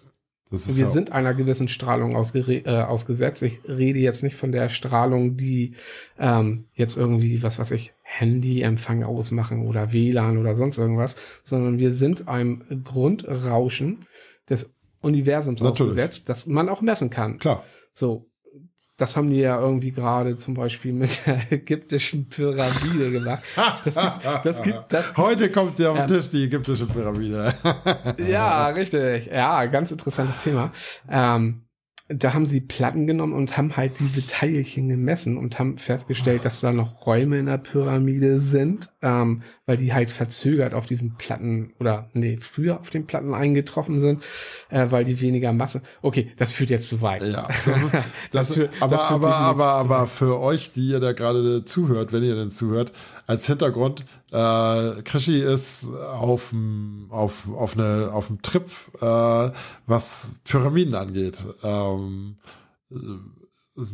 wir 0.52 0.88
sind 0.88 1.12
einer 1.12 1.34
gewissen 1.34 1.68
Strahlung 1.68 2.12
äh, 2.14 2.62
ausgesetzt. 2.68 3.42
Ich 3.42 3.62
rede 3.68 4.00
jetzt 4.00 4.24
nicht 4.24 4.36
von 4.36 4.52
der 4.52 4.70
Strahlung, 4.70 5.38
die 5.38 5.74
ähm, 6.20 6.66
jetzt 6.74 6.98
irgendwie, 6.98 7.42
was 7.42 7.58
weiß 7.58 7.72
ich, 7.72 7.94
Handyempfang 8.04 9.04
ausmachen 9.04 9.66
oder 9.68 9.92
WLAN 9.92 10.38
oder 10.38 10.56
sonst 10.56 10.78
irgendwas, 10.78 11.16
sondern 11.44 11.80
wir 11.80 11.92
sind 11.94 12.28
einem 12.28 12.84
Grundrauschen 12.84 14.00
des 14.50 14.70
Universums 15.02 15.62
Natürlich. 15.62 15.92
ausgesetzt, 15.92 16.30
das 16.30 16.46
man 16.46 16.70
auch 16.70 16.82
messen 16.82 17.10
kann. 17.10 17.40
Klar. 17.40 17.64
So, 17.94 18.28
das 18.98 19.18
haben 19.18 19.30
die 19.30 19.40
ja 19.40 19.60
irgendwie 19.60 19.92
gerade 19.92 20.36
zum 20.38 20.54
Beispiel 20.54 20.94
mit 20.94 21.22
der 21.26 21.52
ägyptischen 21.52 22.30
Pyramide 22.30 23.12
gemacht. 23.12 23.44
Das 23.84 23.96
gibt, 23.96 24.46
das 24.46 24.64
gibt, 24.64 24.86
das 24.90 25.18
Heute 25.18 25.52
kommt 25.52 25.78
sie 25.78 25.88
auf 25.88 25.98
den 25.98 26.08
Tisch, 26.08 26.30
die 26.30 26.46
ägyptische 26.46 26.86
Pyramide. 26.86 27.54
ja, 28.18 28.68
richtig. 28.68 29.28
Ja, 29.28 29.66
ganz 29.66 29.92
interessantes 29.92 30.38
Thema. 30.38 30.72
Ähm, 31.10 31.65
da 32.08 32.36
haben 32.36 32.46
sie 32.46 32.62
Platten 32.62 33.08
genommen 33.08 33.34
und 33.34 33.58
haben 33.58 33.76
halt 33.78 34.00
diese 34.00 34.28
Teilchen 34.28 34.90
gemessen 34.90 35.38
und 35.38 35.58
haben 35.58 35.80
festgestellt, 35.80 36.46
dass 36.46 36.62
da 36.62 36.72
noch 36.72 37.08
Räume 37.08 37.40
in 37.40 37.48
der 37.48 37.58
Pyramide 37.58 38.40
sind, 38.40 38.92
ähm, 39.02 39.42
weil 39.66 39.78
die 39.78 39.92
halt 39.92 40.12
verzögert 40.12 40.76
auf 40.76 40.86
diesen 40.86 41.16
Platten 41.16 41.74
oder 41.80 42.12
nee, 42.14 42.38
früher 42.40 42.80
auf 42.80 42.92
den 42.92 43.08
Platten 43.08 43.34
eingetroffen 43.34 44.00
sind, 44.00 44.24
äh, 44.70 44.86
weil 44.92 45.04
die 45.04 45.20
weniger 45.20 45.52
Masse. 45.52 45.82
Okay, 46.04 46.32
das 46.38 46.52
führt 46.52 46.70
jetzt 46.70 46.90
zu 46.90 47.02
weit. 47.02 47.24
Ja, 47.24 47.48
das 47.66 47.84
ist, 47.84 47.94
das, 47.94 48.04
das 48.32 48.54
führt, 48.54 48.70
aber, 48.82 48.98
das 48.98 49.06
aber, 49.06 49.36
aber, 49.36 49.66
aber 49.66 50.06
für 50.06 50.40
euch, 50.40 50.72
die 50.74 50.90
ihr 50.90 51.00
da 51.00 51.14
gerade 51.14 51.64
zuhört, 51.66 52.14
wenn 52.14 52.22
ihr 52.22 52.36
denn 52.36 52.52
zuhört, 52.52 52.92
als 53.28 53.48
Hintergrund, 53.48 54.06
äh, 54.32 55.02
Krischi 55.04 55.42
ist 55.42 55.90
auf 55.96 56.54
auf, 57.10 57.50
auf 57.50 57.78
eine, 57.78 58.10
auf 58.12 58.30
Trip, 58.42 58.70
äh, 59.02 59.52
was 59.88 60.36
Pyramiden 60.44 60.96
angeht. 60.96 61.38
Ähm, 61.64 62.38
äh, 62.92 62.96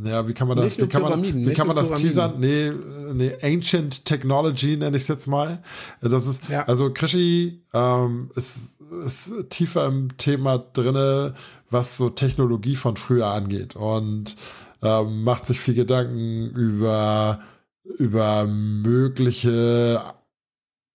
ja, 0.04 0.28
wie 0.28 0.34
kann 0.34 0.48
man 0.48 0.58
das, 0.58 0.78
wie 0.78 0.88
kann 0.88 1.02
man, 1.02 1.24
wie 1.24 1.54
kann 1.54 1.66
man 1.66 1.76
das 1.76 1.94
teasern? 1.94 2.36
Nee, 2.40 2.72
nee, 3.14 3.32
Ancient 3.42 4.06
Technology 4.06 4.78
nenne 4.78 4.96
ich 4.96 5.04
es 5.04 5.08
jetzt 5.08 5.28
mal. 5.28 5.64
Das 6.02 6.28
ist, 6.28 6.50
ja. 6.50 6.64
also 6.64 6.92
Krischi 6.94 7.64
ähm, 7.74 8.30
ist, 8.36 8.80
ist 9.04 9.32
tiefer 9.50 9.88
im 9.88 10.16
Thema 10.18 10.60
drinne, 10.60 11.34
was 11.70 11.98
so 11.98 12.10
Technologie 12.10 12.76
von 12.76 12.96
früher 12.96 13.28
angeht 13.28 13.76
und 13.76 14.36
ähm, 14.84 15.24
macht 15.24 15.46
sich 15.46 15.60
viel 15.60 15.74
Gedanken 15.74 16.52
über 16.52 17.40
über 17.84 18.48
mögliche 18.48 20.02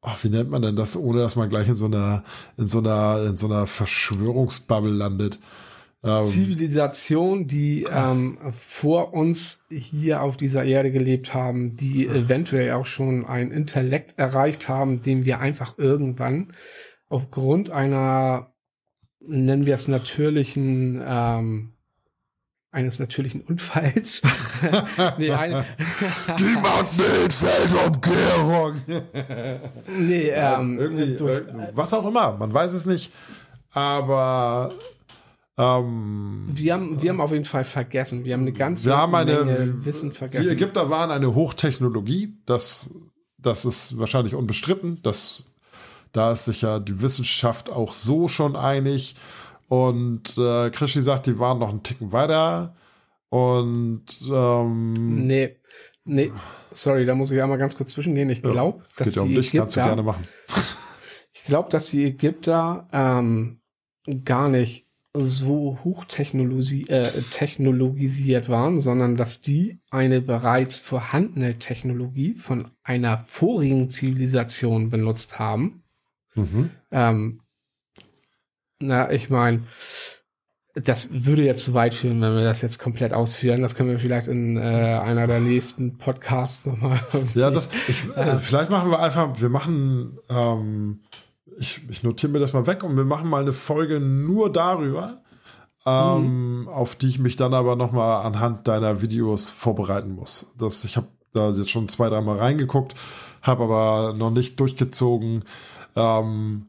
ach, 0.06 0.22
wie 0.22 0.28
nennt 0.28 0.50
man 0.50 0.62
denn 0.62 0.76
das, 0.76 0.96
ohne 0.96 1.20
dass 1.20 1.36
man 1.36 1.48
gleich 1.48 1.68
in 1.68 1.76
so 1.76 1.86
einer, 1.86 2.22
in 2.56 2.68
so 2.68 2.78
einer, 2.78 3.24
in 3.28 3.36
so 3.36 3.46
einer 3.46 3.66
Verschwörungsbubble 3.66 4.92
landet. 4.92 5.40
Ähm, 6.04 6.26
Zivilisation, 6.26 7.48
die 7.48 7.86
ähm, 7.90 8.38
vor 8.56 9.12
uns 9.12 9.64
hier 9.68 10.22
auf 10.22 10.36
dieser 10.36 10.64
Erde 10.64 10.92
gelebt 10.92 11.34
haben, 11.34 11.76
die 11.76 12.06
eventuell 12.06 12.72
auch 12.72 12.86
schon 12.86 13.26
ein 13.26 13.50
Intellekt 13.50 14.18
erreicht 14.18 14.68
haben, 14.68 15.02
den 15.02 15.24
wir 15.24 15.40
einfach 15.40 15.78
irgendwann 15.78 16.52
aufgrund 17.08 17.70
einer, 17.70 18.52
nennen 19.20 19.66
wir 19.66 19.74
es 19.74 19.88
natürlichen 19.88 21.02
ähm, 21.04 21.72
eines 22.76 22.98
natürlichen 22.98 23.40
Unfalls. 23.40 24.20
nee, 25.18 25.32
eine 25.32 25.64
Die 26.38 26.44
Magnetfeldumkehrung. 26.44 28.74
nee, 29.98 30.28
ähm, 30.28 30.78
irgendwie, 30.78 31.16
durch, 31.16 31.44
was 31.72 31.94
auch 31.94 32.06
immer, 32.06 32.36
man 32.36 32.52
weiß 32.52 32.74
es 32.74 32.84
nicht. 32.84 33.10
Aber 33.72 34.74
ähm, 35.56 36.50
wir, 36.52 36.74
haben, 36.74 37.00
wir 37.00 37.08
haben 37.10 37.22
auf 37.22 37.32
jeden 37.32 37.46
Fall 37.46 37.64
vergessen. 37.64 38.26
Wir 38.26 38.34
haben 38.34 38.42
eine 38.42 38.52
ganze 38.52 38.90
wir 38.90 38.98
haben 38.98 39.14
eine, 39.14 39.44
Menge 39.44 39.86
Wissen 39.86 40.12
vergessen. 40.12 40.44
Die 40.44 40.50
Ägypter 40.50 40.90
waren 40.90 41.10
eine 41.10 41.34
Hochtechnologie. 41.34 42.36
Das, 42.44 42.90
das 43.38 43.64
ist 43.64 43.98
wahrscheinlich 43.98 44.34
unbestritten. 44.34 45.00
Das, 45.02 45.44
da 46.12 46.32
ist 46.32 46.44
sich 46.44 46.60
ja 46.60 46.78
die 46.78 47.00
Wissenschaft 47.00 47.72
auch 47.72 47.94
so 47.94 48.28
schon 48.28 48.54
einig. 48.54 49.16
Und 49.68 50.38
äh, 50.38 50.70
Krischi 50.70 51.00
sagt, 51.00 51.26
die 51.26 51.38
waren 51.38 51.58
noch 51.58 51.70
einen 51.70 51.82
Ticken 51.82 52.12
weiter. 52.12 52.74
Und 53.28 54.04
ähm, 54.30 55.26
nee, 55.26 55.56
nee, 56.04 56.30
sorry, 56.72 57.04
da 57.04 57.14
muss 57.14 57.30
ich 57.30 57.42
einmal 57.42 57.58
ganz 57.58 57.76
kurz 57.76 57.92
zwischengehen. 57.92 58.30
Ich 58.30 58.42
glaube, 58.42 58.78
ja, 58.80 59.04
dass 59.04 59.14
ja 59.14 59.22
um 59.22 59.28
die 59.28 59.34
dich, 59.36 59.52
Ägypter, 59.52 59.84
gerne 59.84 60.02
machen. 60.02 60.26
ich 61.32 61.44
glaube, 61.44 61.68
dass 61.70 61.90
die 61.90 62.04
Ägypter 62.04 62.88
ähm, 62.92 63.60
gar 64.24 64.48
nicht 64.48 64.86
so 65.18 65.78
hochtechnologi 65.82 66.82
äh, 66.88 67.08
technologisiert 67.30 68.48
waren, 68.48 68.80
sondern 68.80 69.16
dass 69.16 69.40
die 69.40 69.80
eine 69.90 70.20
bereits 70.20 70.78
vorhandene 70.78 71.58
Technologie 71.58 72.34
von 72.34 72.68
einer 72.82 73.18
vorigen 73.18 73.88
Zivilisation 73.88 74.90
benutzt 74.90 75.38
haben. 75.38 75.82
Mhm. 76.34 76.70
Ähm, 76.90 77.40
na, 78.78 79.10
ich 79.10 79.30
meine, 79.30 79.64
das 80.74 81.08
würde 81.24 81.42
jetzt 81.42 81.64
zu 81.64 81.72
weit 81.72 81.94
führen, 81.94 82.20
wenn 82.20 82.34
wir 82.34 82.44
das 82.44 82.60
jetzt 82.60 82.78
komplett 82.78 83.14
ausführen. 83.14 83.62
Das 83.62 83.74
können 83.74 83.88
wir 83.88 83.98
vielleicht 83.98 84.28
in 84.28 84.58
äh, 84.58 84.60
einer 84.60 85.26
der 85.26 85.40
nächsten 85.40 85.96
Podcasts 85.96 86.66
nochmal. 86.66 87.00
Ja, 87.34 87.50
das, 87.50 87.70
ich, 87.88 88.04
äh, 88.14 88.36
vielleicht 88.36 88.70
machen 88.70 88.90
wir 88.90 89.00
einfach, 89.00 89.40
wir 89.40 89.48
machen, 89.48 90.18
ähm, 90.28 91.00
ich, 91.58 91.80
ich 91.88 92.02
notiere 92.02 92.32
mir 92.32 92.40
das 92.40 92.52
mal 92.52 92.66
weg 92.66 92.84
und 92.84 92.96
wir 92.96 93.04
machen 93.04 93.30
mal 93.30 93.40
eine 93.40 93.54
Folge 93.54 94.00
nur 94.00 94.52
darüber, 94.52 95.22
ähm, 95.86 96.60
mhm. 96.60 96.68
auf 96.68 96.94
die 96.96 97.08
ich 97.08 97.18
mich 97.18 97.36
dann 97.36 97.54
aber 97.54 97.74
nochmal 97.76 98.26
anhand 98.26 98.68
deiner 98.68 99.00
Videos 99.00 99.48
vorbereiten 99.48 100.14
muss. 100.14 100.52
Das, 100.58 100.84
ich 100.84 100.98
habe 100.98 101.08
da 101.32 101.50
jetzt 101.50 101.70
schon 101.70 101.88
zwei, 101.88 102.10
dreimal 102.10 102.38
reingeguckt, 102.38 102.94
habe 103.40 103.64
aber 103.64 104.12
noch 104.12 104.30
nicht 104.30 104.60
durchgezogen, 104.60 105.44
ähm, 105.94 106.66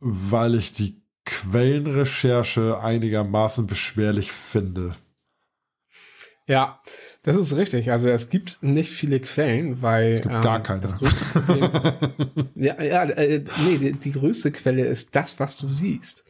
weil 0.00 0.54
ich 0.54 0.72
die 0.72 1.02
Quellenrecherche 1.28 2.80
einigermaßen 2.80 3.66
beschwerlich 3.66 4.32
finde. 4.32 4.92
Ja, 6.46 6.80
das 7.22 7.36
ist 7.36 7.56
richtig. 7.56 7.90
Also 7.90 8.08
es 8.08 8.30
gibt 8.30 8.58
nicht 8.62 8.90
viele 8.90 9.20
Quellen, 9.20 9.82
weil 9.82 10.14
es 10.14 10.22
gibt 10.22 10.34
ähm, 10.34 10.40
gar 10.40 10.62
keine. 10.62 10.86
Problem, 10.86 11.70
ja, 12.54 12.82
ja, 12.82 13.04
äh, 13.04 13.44
nee, 13.66 13.76
die, 13.76 13.92
die 13.92 14.12
größte 14.12 14.50
Quelle 14.50 14.86
ist 14.86 15.14
das, 15.14 15.38
was 15.38 15.58
du 15.58 15.68
siehst. 15.68 16.24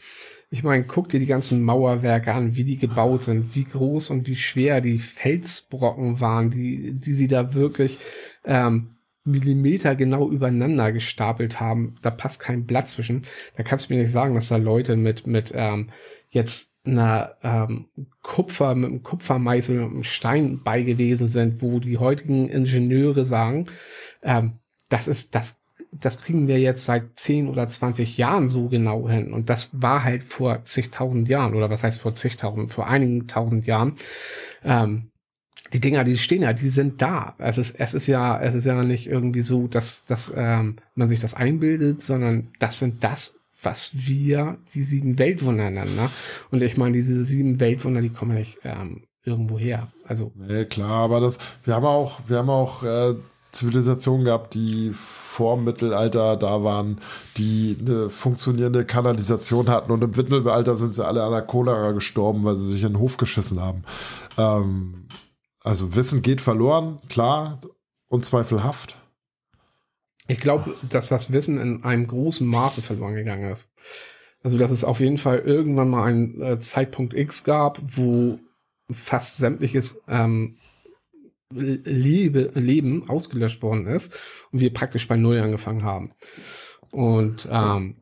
Ich 0.51 0.65
meine, 0.65 0.85
guck 0.85 1.11
dir 1.11 1.21
die 1.21 1.27
ganzen 1.27 1.63
Mauerwerke 1.63 2.35
an, 2.35 2.57
wie 2.57 2.65
die 2.65 2.79
gebaut 2.79 3.23
sind, 3.23 3.55
wie 3.55 3.65
groß 3.65 4.11
und 4.11 4.27
wie 4.27 4.35
schwer 4.35 4.81
die 4.81 4.99
Felsbrocken 4.99 6.21
waren, 6.21 6.51
die, 6.51 6.95
die 6.95 7.13
sie 7.13 7.29
da 7.29 7.55
wirklich 7.55 7.99
ähm, 8.45 8.98
Millimeter 9.25 9.95
genau 9.95 10.31
übereinander 10.31 10.93
gestapelt 10.93 11.61
haben. 11.61 11.97
Da 12.03 12.11
passt 12.11 12.41
kein 12.41 12.67
Blatt 12.67 12.89
zwischen. 12.89 13.23
Da 13.57 13.63
kannst 13.63 13.89
du 13.89 13.95
mir 13.95 14.01
nicht 14.01 14.13
sagen, 14.13 14.35
dass 14.35 14.49
da 14.49 14.57
Leute 14.57 14.97
mit, 14.97 15.27
mit 15.27 15.53
ähm, 15.55 15.91
jetzt 16.31 16.73
einer 16.85 17.37
ähm, 17.43 17.89
Kupfer, 18.23 18.75
mit 18.75 18.91
einem 18.91 19.03
Kupfermeißel 19.03 19.81
und 19.81 19.93
einem 19.93 20.05
Stein 20.05 20.61
bei 20.65 20.83
gewesen 20.83 21.29
sind, 21.29 21.63
wo 21.63 21.81
die 21.81 21.99
heutigen 21.99 22.49
Ingenieure 22.49 23.25
sagen, 23.25 23.67
ähm, 24.23 24.59
das 24.89 25.07
ist, 25.07 25.35
das, 25.35 25.61
das 25.93 26.21
kriegen 26.21 26.49
wir 26.49 26.59
jetzt 26.59 26.85
seit 26.85 27.19
10 27.19 27.49
oder 27.49 27.67
20 27.67 28.17
Jahren 28.17 28.49
so 28.49 28.69
genau 28.69 29.09
hin. 29.09 29.33
Und 29.33 29.51
das 29.51 29.71
war 29.73 30.05
halt 30.05 30.23
vor 30.23 30.65
zigtausend 30.65 31.29
Jahren, 31.29 31.55
oder 31.55 31.71
was 31.71 31.85
heißt 31.85 32.01
vor 32.01 32.15
zigtausend, 32.15 32.73
vor 32.73 32.87
einigen 32.87 33.27
tausend 33.27 33.67
Jahren. 33.67 33.97
Ähm, 34.65 35.11
die 35.73 35.81
Dinger, 35.81 36.05
die 36.05 36.19
stehen 36.19 36.43
ja, 36.43 36.53
die 36.53 36.71
sind 36.71 37.03
da. 37.03 37.35
Es 37.39 37.59
ist, 37.59 37.79
es 37.79 37.95
ist 37.95 38.07
ja, 38.07 38.41
es 38.41 38.55
ist 38.55 38.65
ja 38.65 38.83
nicht 38.83 39.07
irgendwie 39.07 39.43
so, 39.43 39.67
dass, 39.67 40.05
dass 40.05 40.33
ähm, 40.35 40.77
man 40.95 41.09
sich 41.09 41.21
das 41.21 41.35
einbildet, 41.35 42.03
sondern 42.03 42.49
das 42.59 42.79
sind 42.79 43.05
das, 43.05 43.35
was 43.63 43.91
wir, 43.95 44.59
die 44.75 44.83
sieben 44.83 45.19
Weltwunder 45.19 45.71
nennen. 45.71 45.95
Ne? 45.97 46.09
Und 46.51 46.63
ich 46.63 46.77
meine, 46.77 46.93
diese 46.93 47.25
sieben 47.25 47.61
Weltwunder, 47.61 48.01
die 48.01 48.11
kommen 48.11 48.33
ja 48.33 48.39
nicht 48.39 48.59
ähm, 48.65 49.03
irgendwo 49.25 49.59
her. 49.59 49.89
Also. 50.07 50.33
Nee, 50.37 50.65
klar, 50.65 51.05
aber 51.05 51.21
das, 51.21 51.39
wir 51.65 51.75
haben 51.75 51.85
auch, 51.85 52.21
wir 52.29 52.39
haben 52.39 52.51
auch 52.51 52.83
äh, 52.85 53.15
Zivilisationen 53.51 54.25
gehabt, 54.25 54.55
die 54.55 54.93
vor 54.93 55.57
Mittelalter 55.57 56.37
da 56.37 56.63
waren, 56.63 57.01
die 57.37 57.77
eine 57.81 58.11
funktionierende 58.11 58.85
Kanalisation 58.85 59.69
hatten 59.69 59.91
und 59.91 60.03
im 60.03 60.11
Mittelalter 60.11 60.77
sind 60.77 60.95
sie 60.95 61.07
alle 61.07 61.23
an 61.23 61.33
der 61.33 61.43
Cholera 61.43 61.93
gestorben, 61.93 62.45
weil 62.45 62.57
sie 62.57 62.73
sich 62.73 62.83
in 62.83 62.93
den 62.95 62.99
Hof 62.99 63.17
geschissen 63.17 63.61
haben. 63.61 63.85
Ähm, 64.37 65.07
also 65.69 65.95
Wissen 65.95 66.23
geht 66.23 66.41
verloren, 66.41 66.99
klar, 67.11 67.61
unzweifelhaft. 68.09 68.97
Ich 70.27 70.39
glaube, 70.39 70.75
dass 70.89 71.09
das 71.09 71.31
Wissen 71.31 71.59
in 71.59 71.85
einem 71.85 72.07
großen 72.07 72.47
Maße 72.47 72.81
verloren 72.81 73.15
gegangen 73.15 73.51
ist. 73.51 73.71
Also, 74.43 74.57
dass 74.57 74.71
es 74.71 74.83
auf 74.83 75.01
jeden 75.01 75.19
Fall 75.19 75.41
irgendwann 75.41 75.91
mal 75.91 76.05
einen 76.05 76.41
äh, 76.41 76.59
Zeitpunkt 76.59 77.13
X 77.13 77.45
gab, 77.45 77.81
wo 77.83 78.39
fast 78.91 79.37
sämtliches 79.37 80.01
ähm, 80.09 80.57
Lebe, 81.51 82.51
Leben 82.55 83.09
ausgelöscht 83.11 83.63
worden 83.63 83.87
ist 83.89 84.15
und 84.53 84.61
wir 84.61 84.73
praktisch 84.73 85.07
bei 85.07 85.17
Null 85.17 85.39
angefangen 85.39 85.83
haben. 85.83 86.13
Und 86.93 87.47
ähm, 87.51 87.97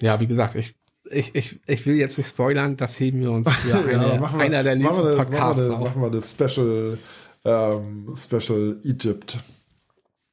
ja, 0.00 0.18
wie 0.18 0.26
gesagt, 0.26 0.56
ich 0.56 0.74
ich, 1.10 1.34
ich, 1.34 1.60
ich 1.66 1.86
will 1.86 1.96
jetzt 1.96 2.18
nicht 2.18 2.28
spoilern, 2.28 2.76
das 2.76 2.98
heben 2.98 3.20
wir 3.20 3.30
uns 3.30 3.50
für 3.50 3.74
eine, 3.88 3.92
ja, 3.92 4.20
wir, 4.20 4.40
einer 4.40 4.62
der 4.62 4.76
nächsten 4.76 4.96
machen 4.96 5.16
Podcasts 5.16 5.68
machen 5.68 5.80
wir, 5.80 5.84
machen 5.84 6.02
wir 6.02 6.08
eine 6.08 6.20
Special, 6.22 6.98
ähm, 7.44 8.14
Special 8.16 8.78
Egypt. 8.84 9.38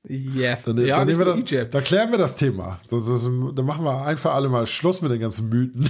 Yes. 0.08 0.64
Dann, 0.64 0.78
ja, 0.80 0.98
dann 0.98 1.08
nehmen 1.08 1.20
wir 1.20 1.26
das, 1.26 1.38
Egypt. 1.40 1.74
da 1.76 1.82
klären 1.82 2.10
wir 2.10 2.18
das 2.18 2.36
Thema. 2.36 2.80
Das, 2.90 3.06
das, 3.06 3.24
dann 3.24 3.66
machen 3.66 3.86
wir 3.86 4.04
einfach 4.06 4.34
alle 4.34 4.50
mal 4.50 4.66
Schluss 4.66 5.02
mit 5.02 5.12
den 5.12 5.20
ganzen 5.20 5.48
Mythen. 5.50 5.84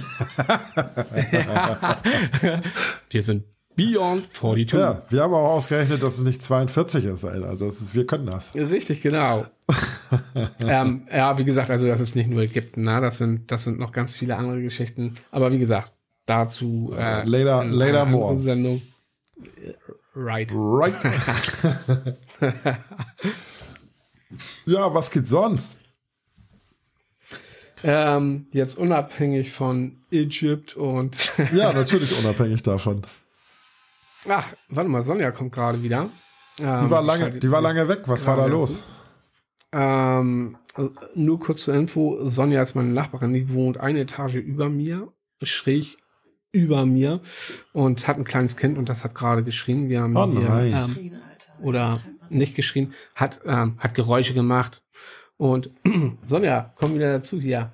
wir 3.10 3.22
sind 3.22 3.44
Beyond 3.76 4.32
42. 4.34 4.78
Ja, 4.78 5.02
wir 5.08 5.22
haben 5.22 5.32
auch 5.34 5.50
ausgerechnet, 5.54 6.02
dass 6.02 6.18
es 6.18 6.24
nicht 6.24 6.42
42 6.42 7.04
ist, 7.06 7.24
Alter. 7.24 7.56
Das 7.56 7.80
ist, 7.80 7.94
wir 7.94 8.06
können 8.06 8.26
das. 8.26 8.54
Richtig, 8.54 9.00
genau. 9.00 9.46
ähm, 10.66 11.06
ja, 11.10 11.38
wie 11.38 11.44
gesagt, 11.44 11.70
also 11.70 11.86
das 11.86 12.00
ist 12.00 12.14
nicht 12.14 12.28
nur 12.28 12.42
Ägypten, 12.42 12.82
ne? 12.82 13.00
das 13.00 13.18
sind, 13.18 13.50
das 13.50 13.64
sind 13.64 13.78
noch 13.78 13.92
ganz 13.92 14.14
viele 14.14 14.36
andere 14.36 14.60
Geschichten. 14.60 15.14
Aber 15.30 15.52
wie 15.52 15.58
gesagt, 15.58 15.92
dazu 16.26 16.92
äh, 16.96 17.24
later, 17.24 17.62
in 17.62 17.70
later 17.72 18.04
more. 18.04 18.38
Sendung. 18.40 18.82
Right. 20.14 20.52
Right. 20.54 20.94
ja, 24.66 24.94
was 24.94 25.10
geht 25.10 25.26
sonst? 25.26 25.80
Ähm, 27.84 28.46
jetzt 28.52 28.78
unabhängig 28.78 29.50
von 29.50 29.96
Egypt 30.10 30.76
und. 30.76 31.32
ja, 31.52 31.72
natürlich 31.72 32.16
unabhängig 32.18 32.62
davon. 32.62 33.02
Ach, 34.28 34.46
warte 34.68 34.88
mal, 34.90 35.02
Sonja 35.02 35.30
kommt 35.30 35.52
gerade 35.52 35.82
wieder. 35.82 36.08
Ähm, 36.60 36.80
die 36.84 36.90
war 36.90 37.02
lange, 37.02 37.30
die 37.30 37.50
war 37.50 37.60
lange 37.60 37.88
weg. 37.88 38.02
Was 38.06 38.26
war 38.26 38.36
da 38.36 38.46
los? 38.46 38.86
Ähm, 39.72 40.56
nur 41.14 41.40
kurz 41.40 41.64
zur 41.64 41.74
Info: 41.74 42.18
Sonja 42.24 42.62
ist 42.62 42.74
meine 42.74 42.92
Nachbarin, 42.92 43.32
die 43.32 43.52
wohnt 43.52 43.78
eine 43.78 44.00
Etage 44.00 44.36
über 44.36 44.68
mir, 44.68 45.12
schräg 45.42 45.96
über 46.52 46.84
mir 46.84 47.20
und 47.72 48.06
hat 48.06 48.18
ein 48.18 48.24
kleines 48.24 48.56
Kind 48.56 48.76
und 48.76 48.88
das 48.88 49.04
hat 49.04 49.14
gerade 49.14 49.42
geschrien. 49.42 49.88
Wir 49.88 50.02
haben 50.02 50.16
oh 50.16 50.30
hier, 50.30 50.72
ähm, 50.74 51.12
oder 51.60 52.00
nicht 52.28 52.54
geschrien, 52.54 52.92
hat, 53.14 53.40
ähm, 53.46 53.78
hat 53.78 53.94
Geräusche 53.94 54.34
gemacht. 54.34 54.84
Und 55.36 55.70
Sonja, 56.24 56.72
komm 56.76 56.94
wieder 56.94 57.12
dazu 57.12 57.40
hier. 57.40 57.72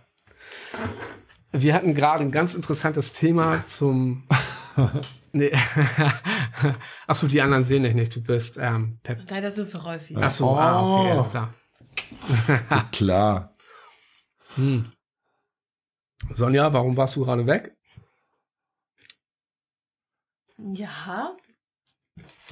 Wir 1.51 1.75
hatten 1.75 1.95
gerade 1.95 2.23
ein 2.23 2.31
ganz 2.31 2.55
interessantes 2.55 3.13
Thema 3.13 3.65
zum. 3.65 4.25
nee. 5.33 5.53
Achso, 7.07 7.27
die 7.27 7.41
anderen 7.41 7.65
sehen 7.65 7.83
dich 7.83 7.95
nicht. 7.95 8.15
Du 8.15 8.23
bist 8.23 8.59
ähm, 8.61 9.01
Pep. 9.03 9.19
Nein, 9.31 9.43
das 9.43 9.55
ist 9.55 9.59
nur 9.59 9.67
für 9.67 9.79
Rolfi. 9.79 10.17
Achso, 10.17 10.53
oh. 10.53 10.57
ah, 10.57 11.01
okay, 11.01 11.11
alles 11.11 11.31
klar. 11.31 11.55
klar. 12.93 13.57
Hm. 14.55 14.93
Sonja, 16.31 16.73
warum 16.73 16.97
warst 16.97 17.17
du 17.17 17.25
gerade 17.25 17.47
weg? 17.47 17.77
Ja. 20.57 21.37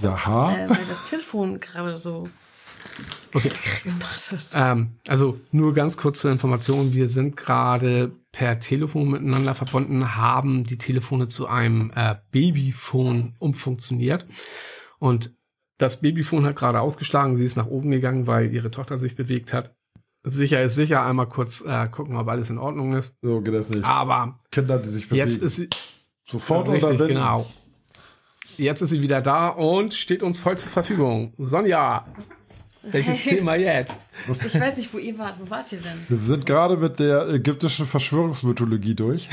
Jaha. 0.01 0.55
Äh, 0.55 0.70
weil 0.70 0.87
das 0.87 1.09
Telefon 1.11 1.59
gerade 1.59 1.97
so 1.97 2.29
okay. 3.37 3.51
Ähm, 4.55 4.93
also 5.07 5.41
nur 5.53 5.74
ganz 5.74 5.97
kurz 5.97 6.20
zur 6.20 6.30
Information. 6.30 6.95
Wir 6.95 7.09
sind 7.09 7.37
gerade 7.37 8.12
per 8.32 8.59
Telefon 8.59 9.11
miteinander 9.11 9.55
verbunden, 9.55 10.16
haben 10.16 10.64
die 10.64 10.78
Telefone 10.78 11.28
zu 11.28 11.47
einem 11.47 11.93
äh, 11.95 12.16
Babyphone 12.30 13.34
umfunktioniert. 13.39 14.26
Und 14.99 15.34
das 15.78 16.01
Babyphone 16.01 16.47
hat 16.47 16.57
gerade 16.57 16.80
ausgeschlagen. 16.80 17.37
Sie 17.37 17.45
ist 17.45 17.57
nach 17.57 17.66
oben 17.66 17.91
gegangen, 17.91 18.26
weil 18.26 18.53
ihre 18.53 18.70
Tochter 18.70 18.99
sich 18.99 19.14
bewegt 19.14 19.53
hat. 19.53 19.74
Sicher 20.24 20.62
ist 20.62 20.74
sicher. 20.74 21.05
Einmal 21.05 21.28
kurz 21.28 21.62
äh, 21.64 21.89
gucken, 21.89 22.16
ob 22.16 22.28
alles 22.28 22.51
in 22.51 22.59
Ordnung 22.59 22.95
ist. 22.95 23.14
So 23.22 23.41
geht 23.43 23.55
das 23.55 23.70
nicht. 23.70 23.84
Aber 23.84 24.39
Kinder, 24.51 24.78
die 24.78 24.89
sich 24.89 25.09
bewegen. 25.09 25.28
jetzt 25.28 25.41
ist 25.41 25.57
sie 25.57 25.68
sofort 26.24 26.68
richtig, 26.68 26.91
unterbinden. 26.91 27.22
Genau. 27.22 27.47
Jetzt 28.57 28.80
ist 28.80 28.91
sie 28.91 29.03
wieder 29.03 29.20
da 29.20 29.49
und 29.49 29.95
steht 29.95 30.22
uns 30.22 30.41
voll 30.41 30.57
zur 30.57 30.70
Verfügung. 30.70 31.34
Sonja, 31.37 32.07
welches 32.93 33.24
hey. 33.24 33.37
Thema 33.37 33.55
jetzt? 33.57 33.97
Ich 34.28 34.61
weiß 34.61 34.76
nicht, 34.76 34.93
wo 34.93 34.99
ihr 34.99 35.16
wart. 35.18 35.37
Wo 35.41 35.49
wart 35.51 35.72
ihr 35.72 35.80
denn? 35.80 36.05
Wir 36.09 36.26
sind 36.26 36.47
gerade 36.47 36.76
mit 36.76 36.99
der 36.99 37.28
ägyptischen 37.28 37.87
Verschwörungsmythologie 37.87 38.95
durch. 38.95 39.28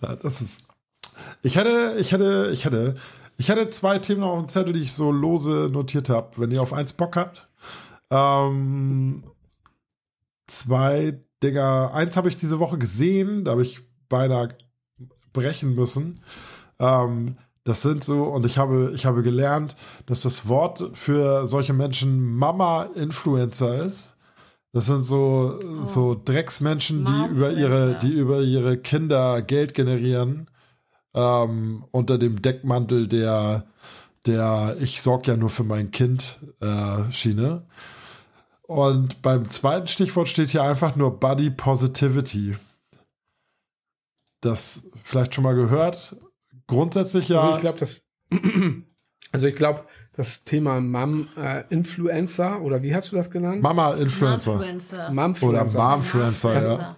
das 0.00 0.40
ist. 0.40 0.64
Ich 1.42 1.56
hätte, 1.56 1.96
ich 1.98 2.12
hätte, 2.12 2.50
ich 2.52 2.64
hätte, 2.64 2.94
ich 3.36 3.48
hätte 3.48 3.70
zwei 3.70 3.98
Themen 3.98 4.22
auf 4.22 4.38
dem 4.38 4.48
Zettel, 4.48 4.72
die 4.72 4.82
ich 4.82 4.92
so 4.92 5.12
lose 5.12 5.68
notiert 5.72 6.08
habe. 6.08 6.30
Wenn 6.36 6.50
ihr 6.50 6.62
auf 6.62 6.72
eins 6.72 6.92
Bock 6.92 7.16
habt. 7.16 7.48
Ähm, 8.10 9.24
zwei 10.46 11.20
Dinger. 11.42 11.92
Eins 11.94 12.16
habe 12.16 12.28
ich 12.28 12.36
diese 12.36 12.58
Woche 12.58 12.78
gesehen, 12.78 13.44
da 13.44 13.52
habe 13.52 13.62
ich 13.62 13.80
beinahe 14.08 14.56
brechen 15.32 15.74
müssen. 15.74 16.22
Ähm, 16.80 17.36
das 17.64 17.82
sind 17.82 18.02
so, 18.02 18.24
und 18.24 18.46
ich 18.46 18.58
habe, 18.58 18.92
ich 18.94 19.06
habe 19.06 19.22
gelernt, 19.22 19.76
dass 20.06 20.22
das 20.22 20.48
Wort 20.48 20.90
für 20.94 21.46
solche 21.46 21.72
Menschen 21.72 22.34
Mama-Influencer 22.36 23.84
ist. 23.84 24.16
Das 24.72 24.86
sind 24.86 25.04
so, 25.04 25.58
oh. 25.60 25.84
so 25.84 26.20
Drecksmenschen, 26.22 27.04
die 27.04 27.32
über 27.32 27.52
ihre, 27.52 27.98
die 28.00 28.12
über 28.12 28.40
ihre 28.40 28.76
Kinder 28.78 29.42
Geld 29.42 29.74
generieren. 29.74 30.48
Ähm, 31.14 31.84
unter 31.90 32.18
dem 32.18 32.40
Deckmantel 32.42 33.08
der, 33.08 33.64
der 34.26 34.76
Ich 34.80 35.00
sorg 35.00 35.26
ja 35.26 35.36
nur 35.36 35.50
für 35.50 35.64
mein 35.64 35.90
Kind 35.90 36.38
äh, 36.60 37.10
Schiene. 37.10 37.66
Und 38.62 39.22
beim 39.22 39.50
zweiten 39.50 39.88
Stichwort 39.88 40.28
steht 40.28 40.50
hier 40.50 40.62
einfach 40.62 40.94
nur 40.94 41.18
Body 41.18 41.50
Positivity. 41.50 42.56
Das 44.42 44.88
vielleicht 45.02 45.34
schon 45.34 45.44
mal 45.44 45.54
gehört. 45.54 46.14
Grundsätzlich 46.68 47.28
ja. 47.28 47.40
Also 47.40 47.54
ich 47.56 47.60
glaube, 47.60 47.78
das. 47.78 48.06
Also 49.30 49.46
ich 49.46 49.56
glaube, 49.56 49.84
das 50.16 50.44
Thema 50.44 50.80
Mom-Influencer 50.80 52.56
äh, 52.56 52.60
oder 52.60 52.82
wie 52.82 52.94
hast 52.94 53.12
du 53.12 53.16
das 53.16 53.30
genannt? 53.30 53.62
Mama-Influencer. 53.62 54.56
Oder 54.56 55.10
Mom-Influencer, 55.10 56.62
ja. 56.62 56.96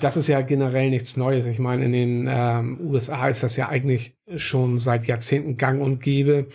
Das 0.00 0.16
ist 0.16 0.26
ja 0.26 0.40
generell 0.40 0.90
nichts 0.90 1.16
Neues. 1.16 1.46
Ich 1.46 1.60
meine, 1.60 1.84
in 1.84 1.92
den 1.92 2.28
ähm, 2.28 2.80
USA 2.82 3.28
ist 3.28 3.42
das 3.44 3.56
ja 3.56 3.68
eigentlich 3.68 4.14
schon 4.34 4.78
seit 4.78 5.06
Jahrzehnten 5.06 5.56
gang 5.56 5.80
und 5.80 6.02
gäbe, 6.02 6.48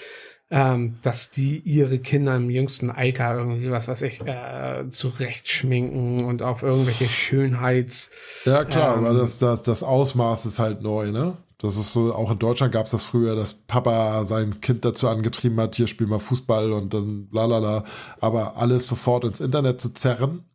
ähm, 0.50 0.96
dass 1.04 1.30
die 1.30 1.60
ihre 1.60 2.00
Kinder 2.00 2.36
im 2.36 2.50
jüngsten 2.50 2.90
Alter 2.90 3.36
irgendwie, 3.36 3.70
was 3.70 3.88
weiß 3.88 4.02
ich, 4.04 4.22
äh, 4.22 4.90
zurechtschminken 4.90 6.26
und 6.26 6.42
auf 6.42 6.64
irgendwelche 6.64 7.06
Schönheits... 7.06 8.12
Ja, 8.46 8.66
klar, 8.66 8.98
ähm, 8.98 9.04
weil 9.04 9.16
das, 9.16 9.40
das, 9.40 9.64
das 9.64 9.84
Ausmaß 9.84 10.46
ist 10.46 10.60
halt 10.60 10.82
neu, 10.82 11.12
ne? 11.12 11.38
Das 11.60 11.76
ist 11.76 11.92
so, 11.92 12.14
auch 12.14 12.30
in 12.30 12.38
Deutschland 12.38 12.72
gab 12.72 12.86
es 12.86 12.92
das 12.92 13.04
früher, 13.04 13.36
dass 13.36 13.54
Papa 13.54 14.26
sein 14.26 14.62
Kind 14.62 14.86
dazu 14.86 15.08
angetrieben 15.08 15.60
hat, 15.60 15.76
hier 15.76 15.88
spiel 15.88 16.06
mal 16.06 16.20
Fußball 16.20 16.72
und 16.72 16.94
dann 16.94 17.28
lalala. 17.32 17.84
Aber 18.22 18.58
alles 18.58 18.88
sofort 18.88 19.24
ins 19.24 19.40
Internet 19.40 19.82
zu 19.82 19.90
zerren, 19.90 20.46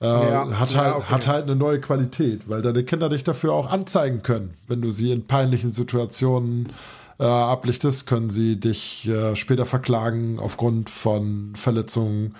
äh, 0.00 0.06
ja, 0.06 0.58
hat, 0.58 0.72
ja, 0.72 0.84
halt, 0.84 0.94
okay. 0.96 1.06
hat 1.06 1.26
halt 1.28 1.44
eine 1.44 1.54
neue 1.54 1.80
Qualität, 1.80 2.48
weil 2.48 2.62
deine 2.62 2.82
Kinder 2.82 3.08
dich 3.08 3.22
dafür 3.22 3.52
auch 3.52 3.70
anzeigen 3.70 4.22
können. 4.22 4.54
Wenn 4.66 4.82
du 4.82 4.90
sie 4.90 5.12
in 5.12 5.26
peinlichen 5.26 5.72
Situationen 5.72 6.72
äh, 7.20 7.24
ablichtest, 7.24 8.08
können 8.08 8.28
sie 8.28 8.58
dich 8.58 9.08
äh, 9.08 9.36
später 9.36 9.66
verklagen 9.66 10.40
aufgrund 10.40 10.90
von 10.90 11.54
Verletzungen 11.54 12.34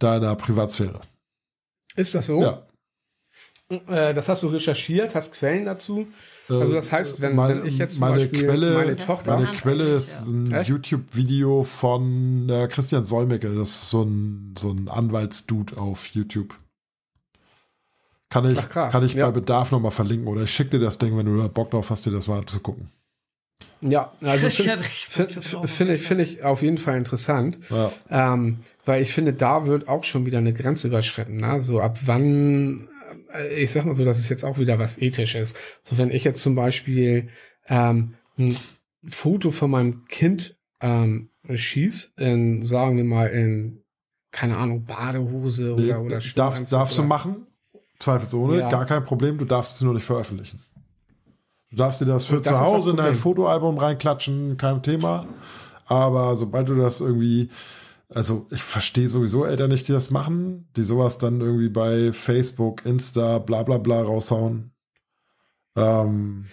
deiner 0.00 0.34
Privatsphäre. 0.34 1.00
Ist 1.94 2.14
das 2.16 2.26
so? 2.26 2.40
Ja. 2.40 2.66
Äh, 3.68 4.14
das 4.14 4.28
hast 4.28 4.42
du 4.42 4.48
recherchiert, 4.48 5.14
hast 5.14 5.32
Quellen 5.32 5.64
dazu? 5.64 6.08
Also 6.48 6.74
das 6.74 6.92
heißt, 6.92 7.20
wenn, 7.20 7.34
mein, 7.34 7.62
wenn 7.62 7.66
ich 7.66 7.78
jetzt 7.78 7.98
meine 7.98 8.20
Beispiel 8.20 8.46
Quelle, 8.46 8.74
meine 8.74 8.96
Tochter, 8.96 9.36
meine 9.36 9.48
Quelle 9.48 9.84
ist 9.84 10.28
ein 10.28 10.54
YouTube-Video 10.64 11.64
von 11.64 12.48
äh, 12.48 12.68
Christian 12.68 13.04
Solmecke. 13.04 13.48
Das 13.48 13.68
ist 13.68 13.90
so 13.90 14.02
ein, 14.02 14.54
so 14.56 14.70
ein 14.70 14.88
Anwaltsdude 14.88 15.76
auf 15.76 16.06
YouTube. 16.08 16.54
Kann 18.28 18.50
ich, 18.50 18.58
Ach, 18.58 18.90
kann 18.90 19.04
ich 19.04 19.14
ja. 19.14 19.26
bei 19.26 19.32
Bedarf 19.32 19.70
nochmal 19.72 19.92
verlinken 19.92 20.26
oder 20.28 20.42
ich 20.42 20.50
schicke 20.50 20.70
dir 20.78 20.80
das 20.80 20.98
Ding, 20.98 21.16
wenn 21.16 21.26
du 21.26 21.36
da 21.36 21.48
Bock 21.48 21.70
drauf 21.70 21.90
hast, 21.90 22.06
dir 22.06 22.10
das 22.10 22.26
mal 22.26 22.38
anzugucken. 22.38 22.90
Ja, 23.80 24.12
also 24.20 24.50
finde 24.50 24.82
find, 24.82 25.44
find, 25.44 25.70
find 25.70 25.90
ich, 25.90 26.02
find 26.02 26.20
ich 26.20 26.44
auf 26.44 26.62
jeden 26.62 26.78
Fall 26.78 26.96
interessant, 26.98 27.58
Ja. 27.70 27.92
ähm, 28.10 28.58
weil 28.84 29.02
ich 29.02 29.12
finde, 29.12 29.32
da 29.32 29.66
wird 29.66 29.88
auch 29.88 30.04
schon 30.04 30.26
wieder 30.26 30.38
eine 30.38 30.52
Grenze 30.52 30.88
überschritten. 30.88 31.36
Ne? 31.36 31.62
So 31.62 31.80
ab 31.80 31.98
wann, 32.04 32.88
äh, 32.88 32.95
ich 33.56 33.70
sag 33.72 33.84
mal 33.84 33.94
so, 33.94 34.04
das 34.04 34.18
ist 34.18 34.28
jetzt 34.28 34.44
auch 34.44 34.58
wieder 34.58 34.78
was 34.78 34.98
Ethisches. 34.98 35.54
So 35.82 35.98
wenn 35.98 36.10
ich 36.10 36.24
jetzt 36.24 36.42
zum 36.42 36.54
Beispiel 36.54 37.28
ähm, 37.68 38.14
ein 38.38 38.56
Foto 39.08 39.50
von 39.50 39.70
meinem 39.70 40.04
Kind 40.06 40.56
ähm, 40.80 41.30
schieß, 41.52 42.14
in, 42.16 42.64
sagen 42.64 42.96
wir 42.96 43.04
mal 43.04 43.26
in, 43.28 43.82
keine 44.30 44.56
Ahnung, 44.56 44.84
Badehose 44.84 45.74
oder, 45.74 45.82
Nee, 45.82 45.92
oder 45.94 46.10
darfst, 46.16 46.26
Schwimmanzug 46.28 46.68
darfst 46.70 46.98
du 46.98 47.02
machen, 47.04 47.46
zweifelsohne, 47.98 48.58
Ja. 48.60 48.68
gar 48.68 48.84
kein 48.86 49.02
Problem, 49.04 49.38
du 49.38 49.44
darfst 49.44 49.76
es 49.76 49.82
nur 49.82 49.94
nicht 49.94 50.04
veröffentlichen. 50.04 50.60
Du 51.70 51.76
darfst 51.76 52.00
dir 52.00 52.06
das 52.06 52.26
für 52.26 52.40
das 52.40 52.48
zu 52.48 52.60
Hause 52.60 52.90
in 52.90 52.96
dein. 52.96 53.14
Fotoalbum 53.14 53.78
reinklatschen, 53.78 54.56
kein 54.56 54.82
Thema. 54.82 55.26
Aber 55.86 56.36
sobald 56.36 56.68
du 56.68 56.74
das 56.74 57.00
irgendwie, 57.00 57.48
also 58.08 58.46
ich 58.50 58.62
verstehe 58.62 59.08
sowieso 59.08 59.44
Eltern 59.44 59.70
nicht, 59.70 59.88
die 59.88 59.92
das 59.92 60.10
machen, 60.10 60.68
die 60.76 60.84
sowas 60.84 61.18
dann 61.18 61.40
irgendwie 61.40 61.68
bei 61.68 62.12
Facebook, 62.12 62.84
Insta, 62.86 63.38
bla 63.38 63.62
bla 63.62 63.78
bla 63.78 64.00
raushauen. 64.02 64.72
Ähm, 65.76 66.46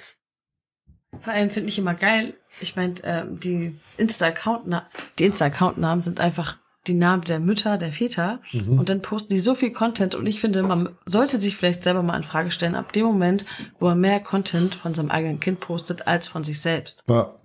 Vor 1.22 1.34
allem 1.34 1.50
finde 1.50 1.70
ich 1.70 1.78
immer 1.78 1.94
geil. 1.94 2.34
Ich 2.60 2.76
meine, 2.76 2.96
ähm, 3.04 3.40
die 3.40 3.80
Insta-Account, 3.98 4.84
die 5.18 5.26
Insta-Account-Namen 5.26 6.02
sind 6.02 6.20
einfach 6.20 6.58
die 6.88 6.94
Namen 6.94 7.24
der 7.24 7.40
Mütter, 7.40 7.78
der 7.78 7.94
Väter. 7.94 8.42
Mhm. 8.52 8.80
Und 8.80 8.90
dann 8.90 9.02
posten 9.02 9.34
die 9.34 9.40
so 9.40 9.56
viel 9.56 9.72
Content. 9.72 10.16
Und 10.16 10.26
ich 10.26 10.42
finde, 10.42 10.64
man 10.64 10.98
sollte 11.06 11.40
sich 11.40 11.56
vielleicht 11.56 11.84
selber 11.84 12.04
mal 12.04 12.18
in 12.18 12.24
Frage 12.24 12.52
stellen, 12.52 12.76
ab 12.76 12.92
dem 12.92 13.06
Moment, 13.06 13.46
wo 13.80 13.88
er 13.88 13.96
mehr 13.96 14.20
Content 14.20 14.76
von 14.76 14.94
seinem 14.94 15.10
eigenen 15.10 15.40
Kind 15.40 15.60
postet, 15.60 16.08
als 16.08 16.28
von 16.28 16.44
sich 16.44 16.60
selbst. 16.60 17.04
ja, 17.08 17.36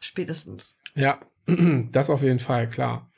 Spätestens. 0.00 0.76
Ja, 0.94 1.18
das 1.92 2.10
auf 2.10 2.22
jeden 2.22 2.40
Fall, 2.40 2.68
klar. 2.68 3.10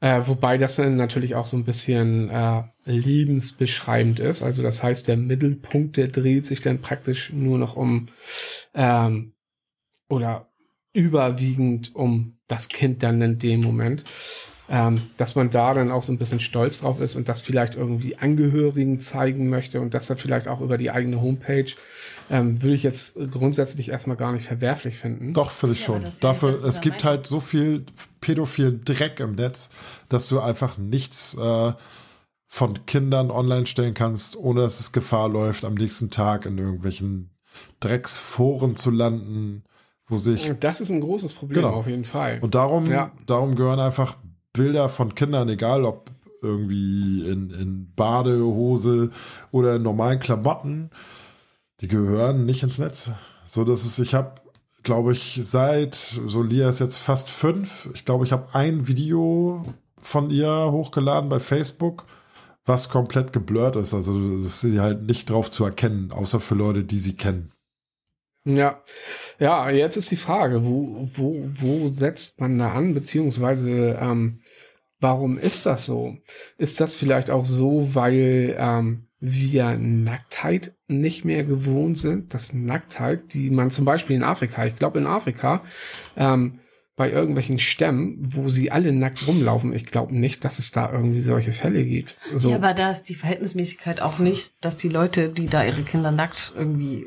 Äh, 0.00 0.26
wobei 0.26 0.58
das 0.58 0.76
dann 0.76 0.96
natürlich 0.96 1.36
auch 1.36 1.46
so 1.46 1.56
ein 1.56 1.64
bisschen 1.64 2.28
äh, 2.28 2.64
lebensbeschreibend 2.84 4.18
ist. 4.18 4.42
Also 4.42 4.60
das 4.62 4.82
heißt, 4.82 5.06
der 5.06 5.16
Mittelpunkt, 5.16 5.96
der 5.96 6.08
dreht 6.08 6.44
sich 6.44 6.60
dann 6.60 6.80
praktisch 6.80 7.32
nur 7.32 7.56
noch 7.56 7.76
um 7.76 8.08
ähm, 8.74 9.34
oder 10.08 10.48
überwiegend 10.92 11.94
um 11.94 12.38
das 12.48 12.68
Kind 12.68 13.04
dann 13.04 13.22
in 13.22 13.38
dem 13.38 13.62
Moment. 13.62 14.02
Ähm, 14.68 15.00
dass 15.18 15.34
man 15.34 15.50
da 15.50 15.74
dann 15.74 15.90
auch 15.90 16.02
so 16.02 16.12
ein 16.12 16.18
bisschen 16.18 16.40
stolz 16.40 16.80
drauf 16.80 17.00
ist 17.00 17.14
und 17.14 17.28
das 17.28 17.42
vielleicht 17.42 17.74
irgendwie 17.74 18.16
Angehörigen 18.16 19.00
zeigen 19.00 19.50
möchte 19.50 19.80
und 19.80 19.94
das 19.94 20.06
dann 20.06 20.16
vielleicht 20.16 20.48
auch 20.48 20.60
über 20.60 20.78
die 20.78 20.90
eigene 20.90 21.20
Homepage, 21.20 21.70
ähm, 22.30 22.62
würde 22.62 22.74
ich 22.74 22.82
jetzt 22.82 23.14
grundsätzlich 23.30 23.88
erstmal 23.90 24.16
gar 24.16 24.32
nicht 24.32 24.46
verwerflich 24.46 24.96
finden. 24.98 25.32
Doch, 25.32 25.50
finde 25.50 25.74
ich 25.74 25.80
Ja, 25.80 25.86
schon. 25.86 26.04
Dafür, 26.20 26.64
es 26.64 26.80
gibt 26.80 27.04
halt 27.04 27.26
so 27.26 27.40
viel 27.40 27.84
pädophilen 28.20 28.84
Dreck 28.84 29.20
im 29.20 29.34
Netz, 29.34 29.70
dass 30.08 30.28
du 30.28 30.40
einfach 30.40 30.78
nichts 30.78 31.36
äh, 31.36 31.72
von 32.46 32.84
Kindern 32.86 33.30
online 33.30 33.66
stellen 33.66 33.94
kannst, 33.94 34.36
ohne 34.36 34.60
dass 34.60 34.78
es 34.80 34.92
Gefahr 34.92 35.28
läuft, 35.28 35.64
am 35.64 35.74
nächsten 35.74 36.10
Tag 36.10 36.46
in 36.46 36.58
irgendwelchen 36.58 37.30
Drecksforen 37.80 38.76
zu 38.76 38.90
landen, 38.90 39.64
wo 40.06 40.16
sich 40.18 40.52
Das 40.60 40.80
ist 40.80 40.90
ein 40.90 41.00
großes 41.00 41.32
Problem 41.32 41.62
Genau. 41.62 41.74
auf 41.74 41.86
jeden 41.86 42.04
Fall. 42.04 42.38
Und 42.40 42.54
darum, 42.54 42.90
Ja. 42.90 43.12
darum 43.26 43.54
gehören 43.54 43.80
einfach 43.80 44.16
Bilder 44.52 44.88
von 44.88 45.14
Kindern, 45.14 45.48
egal 45.48 45.84
ob 45.84 46.10
irgendwie 46.42 47.26
in, 47.28 47.50
in 47.50 47.92
Badehose 47.94 49.10
oder 49.50 49.76
in 49.76 49.82
normalen 49.82 50.18
Klamotten, 50.18 50.90
die 51.82 51.88
gehören 51.88 52.46
nicht 52.46 52.62
ins 52.62 52.78
Netz. 52.78 53.10
So 53.46 53.64
dass 53.64 53.84
es, 53.84 53.98
ich 53.98 54.14
habe, 54.14 54.36
glaube 54.82 55.12
ich, 55.12 55.40
seit, 55.42 55.94
so 55.94 56.42
Lia 56.42 56.68
ist 56.68 56.78
jetzt 56.78 56.96
fast 56.96 57.28
fünf, 57.28 57.88
ich 57.92 58.04
glaube, 58.04 58.24
ich 58.24 58.32
habe 58.32 58.54
ein 58.54 58.86
Video 58.88 59.64
von 60.00 60.30
ihr 60.30 60.70
hochgeladen 60.70 61.28
bei 61.28 61.40
Facebook, 61.40 62.06
was 62.64 62.88
komplett 62.88 63.32
geblurrt 63.32 63.76
ist. 63.76 63.92
Also 63.92 64.36
das 64.36 64.46
ist 64.46 64.60
sie 64.60 64.80
halt 64.80 65.02
nicht 65.02 65.28
drauf 65.28 65.50
zu 65.50 65.64
erkennen, 65.64 66.12
außer 66.12 66.40
für 66.40 66.54
Leute, 66.54 66.84
die 66.84 66.98
sie 66.98 67.14
kennen. 67.14 67.52
Ja, 68.44 68.82
ja, 69.38 69.70
jetzt 69.70 69.96
ist 69.96 70.10
die 70.10 70.16
Frage, 70.16 70.64
wo, 70.64 71.08
wo, 71.14 71.44
wo 71.60 71.88
setzt 71.90 72.40
man 72.40 72.58
da 72.58 72.72
an, 72.72 72.92
beziehungsweise 72.92 73.96
ähm, 74.00 74.40
warum 74.98 75.38
ist 75.38 75.66
das 75.66 75.86
so? 75.86 76.16
Ist 76.58 76.80
das 76.80 76.96
vielleicht 76.96 77.30
auch 77.30 77.46
so, 77.46 77.94
weil 77.94 78.56
ähm, 78.58 79.08
wir 79.24 79.78
Nacktheit 79.78 80.74
nicht 80.88 81.24
mehr 81.24 81.44
gewohnt 81.44 81.96
sind? 81.96 82.34
Das 82.34 82.52
Nacktheit, 82.52 83.32
die 83.34 83.50
man 83.50 83.70
zum 83.70 83.84
Beispiel 83.84 84.16
in 84.16 84.24
Afrika, 84.24 84.66
ich 84.66 84.74
glaube 84.74 84.98
in 84.98 85.06
Afrika, 85.06 85.62
ähm, 86.16 86.58
bei 86.96 87.10
irgendwelchen 87.10 87.60
Stämmen, 87.60 88.18
wo 88.20 88.48
sie 88.48 88.72
alle 88.72 88.92
nackt 88.92 89.26
rumlaufen, 89.26 89.72
ich 89.72 89.86
glaube 89.86 90.14
nicht, 90.14 90.44
dass 90.44 90.58
es 90.58 90.72
da 90.72 90.92
irgendwie 90.92 91.20
solche 91.20 91.52
Fälle 91.52 91.84
gibt. 91.84 92.16
So. 92.34 92.50
Ja, 92.50 92.56
aber 92.56 92.74
da 92.74 92.90
ist 92.90 93.04
die 93.04 93.14
Verhältnismäßigkeit 93.14 94.02
auch 94.02 94.18
nicht, 94.18 94.54
dass 94.60 94.76
die 94.76 94.88
Leute, 94.88 95.28
die 95.28 95.46
da 95.46 95.64
ihre 95.64 95.82
Kinder 95.82 96.10
nackt 96.10 96.52
irgendwie 96.56 97.06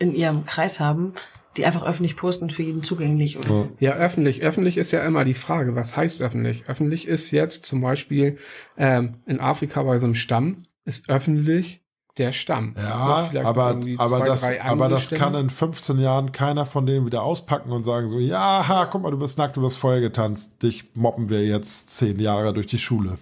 in 0.00 0.12
ihrem 0.12 0.44
Kreis 0.44 0.80
haben, 0.80 1.14
die 1.56 1.64
einfach 1.64 1.84
öffentlich 1.84 2.16
posten 2.16 2.50
für 2.50 2.64
jeden 2.64 2.82
zugänglich 2.82 3.38
oder 3.38 3.48
so. 3.48 3.72
Ja, 3.78 3.92
öffentlich. 3.92 4.42
Öffentlich 4.42 4.76
ist 4.76 4.90
ja 4.90 5.06
immer 5.06 5.24
die 5.24 5.34
Frage, 5.34 5.76
was 5.76 5.96
heißt 5.96 6.20
öffentlich? 6.20 6.64
Öffentlich 6.66 7.06
ist 7.06 7.30
jetzt 7.30 7.64
zum 7.64 7.80
Beispiel 7.80 8.38
ähm, 8.76 9.18
in 9.26 9.38
Afrika 9.38 9.84
bei 9.84 10.00
so 10.00 10.06
einem 10.06 10.16
Stamm, 10.16 10.64
ist 10.84 11.08
öffentlich 11.08 11.84
der 12.16 12.32
Stamm. 12.32 12.74
Ja, 12.78 13.30
aber, 13.42 13.80
aber, 13.98 14.18
zwei, 14.18 14.24
das, 14.24 14.60
aber 14.60 14.88
das 14.88 15.06
Stämme. 15.06 15.18
kann 15.18 15.34
in 15.34 15.50
15 15.50 15.98
Jahren 15.98 16.32
keiner 16.32 16.64
von 16.64 16.86
denen 16.86 17.06
wieder 17.06 17.22
auspacken 17.22 17.72
und 17.72 17.84
sagen 17.84 18.08
so, 18.08 18.18
ja, 18.18 18.66
ha, 18.68 18.86
guck 18.86 19.02
mal, 19.02 19.10
du 19.10 19.18
bist 19.18 19.36
nackt, 19.36 19.56
du 19.56 19.62
bist 19.62 19.78
Feuer 19.78 20.00
getanzt, 20.00 20.62
dich 20.62 20.94
moppen 20.94 21.28
wir 21.28 21.44
jetzt 21.44 21.90
zehn 21.96 22.20
Jahre 22.20 22.52
durch 22.54 22.68
die 22.68 22.78
Schule. 22.78 23.18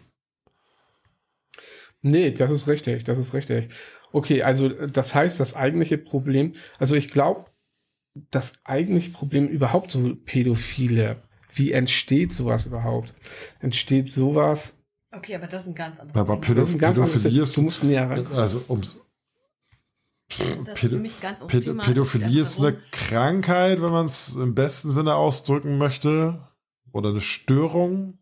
Nee, 2.03 2.33
das 2.33 2.51
ist 2.51 2.69
richtig, 2.69 3.05
das 3.05 3.19
ist 3.19 3.33
richtig. 3.33 3.69
Okay, 4.13 4.43
also 4.43 4.69
das 4.69 5.15
heißt, 5.15 5.41
das 5.41 5.57
eigentliche 5.57 5.97
Problem, 5.97 6.53
also 6.79 6.95
ich 6.95 7.11
glaube, 7.11 7.47
das 8.31 8.55
eigentliche 8.65 9.11
Problem 9.11 9.49
überhaupt 9.49 9.91
so 9.91 10.15
Pädophile, 10.15 11.23
wie 11.55 11.73
entsteht 11.73 12.35
sowas 12.35 12.67
überhaupt? 12.67 13.15
Entsteht 13.61 14.11
sowas, 14.11 14.82
Okay, 15.13 15.35
aber 15.35 15.47
das 15.47 15.63
ist 15.63 15.69
ein 15.69 15.75
ganz 15.75 16.01
anderes 16.01 16.19
Aber 16.19 16.41
Thema. 16.41 16.61
anderes, 16.63 16.79
Pädophilie 16.79 17.43
ist, 17.43 17.57
du 17.57 17.63
musst 17.63 17.85
näher 17.85 18.11
ran. 18.11 18.27
also 18.35 18.65
ums, 18.69 18.99
Pädo 20.75 21.05
Thema. 21.47 21.83
Pädophilie 21.83 22.41
ist 22.41 22.59
eine 22.59 22.77
Krankheit, 22.91 23.83
wenn 23.83 23.93
man 23.93 24.07
es 24.07 24.35
im 24.37 24.55
besten 24.55 24.91
Sinne 24.91 25.15
ausdrücken 25.15 25.77
möchte, 25.79 26.49
oder 26.93 27.11
eine 27.11 27.21
Störung. 27.21 28.19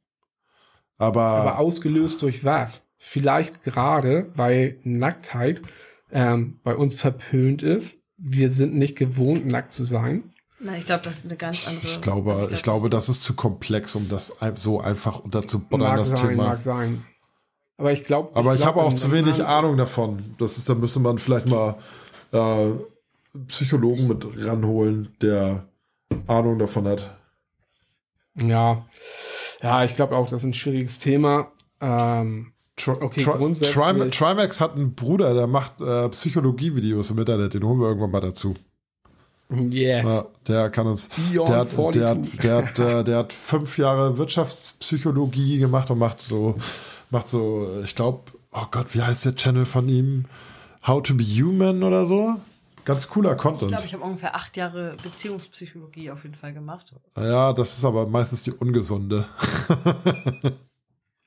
Aber, 0.97 1.23
Aber 1.23 1.59
ausgelöst 1.59 2.23
durch 2.23 2.45
was? 2.45 2.89
Vielleicht 2.99 3.63
gerade, 3.63 4.31
weil 4.35 4.79
Nacktheit 4.85 5.63
ähm, 6.11 6.61
bei 6.63 6.75
uns 6.75 6.95
verpönt 6.95 7.63
ist. 7.63 7.99
Wir 8.17 8.51
sind 8.51 8.75
nicht 8.75 8.97
gewohnt, 8.97 9.47
nackt 9.47 9.73
zu 9.73 9.85
sein. 9.85 10.35
Nein, 10.63 10.79
ich 10.79 10.85
glaube, 10.85 11.03
das 11.03 11.19
ist 11.19 11.25
eine 11.25 11.37
ganz 11.37 11.67
andere. 11.67 11.87
ich 11.87 12.01
glaube, 12.03 12.33
also 12.35 12.51
ich 12.51 12.63
glaube, 12.63 12.91
das 12.91 13.09
ist 13.09 13.23
zu 13.23 13.35
komplex, 13.35 13.95
um 13.95 14.09
das 14.09 14.37
so 14.57 14.81
einfach 14.81 15.21
unterzubuttern, 15.21 15.89
Mag 15.89 15.97
das 15.99 16.11
sein, 16.11 16.29
Thema. 16.31 16.45
mag 16.49 16.61
sein. 16.61 17.05
Aber 17.79 17.93
ich 17.93 18.05
glaube. 18.05 18.31
Aber 18.37 18.53
ich, 18.53 18.61
glaub, 18.61 18.75
habe 18.77 18.83
auch 18.87 18.93
zu 18.93 19.11
wenig 19.11 19.33
anderen- 19.41 19.47
Ahnung 19.47 19.77
davon. 19.79 20.35
Das 20.39 20.59
ist, 20.59 20.69
da 20.69 20.75
müsste 20.75 21.01
man 21.01 21.19
vielleicht 21.19 21.49
mal 21.49 21.77
äh, 22.33 22.73
Psychologen 23.47 24.07
mit 24.07 24.27
ranholen, 24.47 25.17
der 25.23 25.67
Ahnung 26.27 26.59
davon 26.59 26.87
hat. 26.87 27.17
Ja, 28.37 28.85
ja, 29.63 29.85
ich 29.85 29.97
glaube 29.97 30.17
auch, 30.17 30.25
das 30.27 30.41
ist 30.41 30.45
ein 30.47 30.55
schwieriges 30.55 30.99
Thema. 30.99 31.51
Ähm, 31.81 32.53
Okay, 32.87 33.23
Tri 33.23 33.33
grundsätzlich- 33.37 33.75
Trim 33.75 34.11
Trimax 34.11 34.59
hat 34.61 34.75
einen 34.75 34.95
Bruder, 34.95 35.35
der 35.35 35.47
macht 35.47 35.83
äh, 35.83 36.09
Psychologie-Videos 36.09 37.11
im 37.11 37.19
Internet. 37.19 37.53
Den 37.53 37.63
holen 37.63 37.79
wir 37.79 37.89
irgendwann 37.89 38.11
mal 38.11 38.21
dazu. 38.21 38.55
Yes. 39.71 40.07
Ja, 40.07 40.25
der 40.47 40.71
kann 40.71 40.87
uns. 40.87 41.09
Beyond 41.31 41.49
Der 41.49 41.57
hat, 41.59 41.69
der, 41.73 41.77
42. 41.77 42.33
hat, 42.39 42.45
der, 42.45 42.57
hat, 42.57 42.79
äh, 42.79 43.05
der 43.05 43.19
hat 43.19 43.33
fünf 43.33 43.79
Jahre 43.79 44.17
Wirtschaftspsychologie 44.19 45.59
gemacht 45.59 45.91
und 45.91 45.99
macht 45.99 46.21
so, 46.21 46.57
macht 47.11 47.29
so, 47.29 47.69
ich 47.85 47.95
glaube, 47.95 48.23
oh 48.53 48.67
Gott, 48.71 48.95
wie 48.95 49.03
heißt 49.03 49.25
der 49.25 49.35
Channel 49.35 49.67
von 49.67 49.89
ihm? 49.89 50.25
How 50.87 51.03
to 51.03 51.15
be 51.15 51.25
Human 51.25 51.83
oder 51.83 52.07
so? 52.07 52.37
Ganz 52.87 53.09
cooler 53.09 53.33
Ich 53.33 53.39
Content. 53.39 53.71
glaube, 53.71 53.85
ich 53.87 53.93
habe 53.93 54.03
ungefähr 54.03 54.35
acht 54.35 54.57
Jahre 54.57 54.97
Beziehungspsychologie 55.03 56.11
auf 56.11 56.23
jeden 56.23 56.35
Fall 56.35 56.55
gemacht. 56.55 56.93
Ja, 57.17 57.53
das 57.53 57.77
ist 57.77 57.85
aber 57.85 58.07
meistens 58.07 58.45
die 58.45 58.53
ungesunde. 58.53 59.25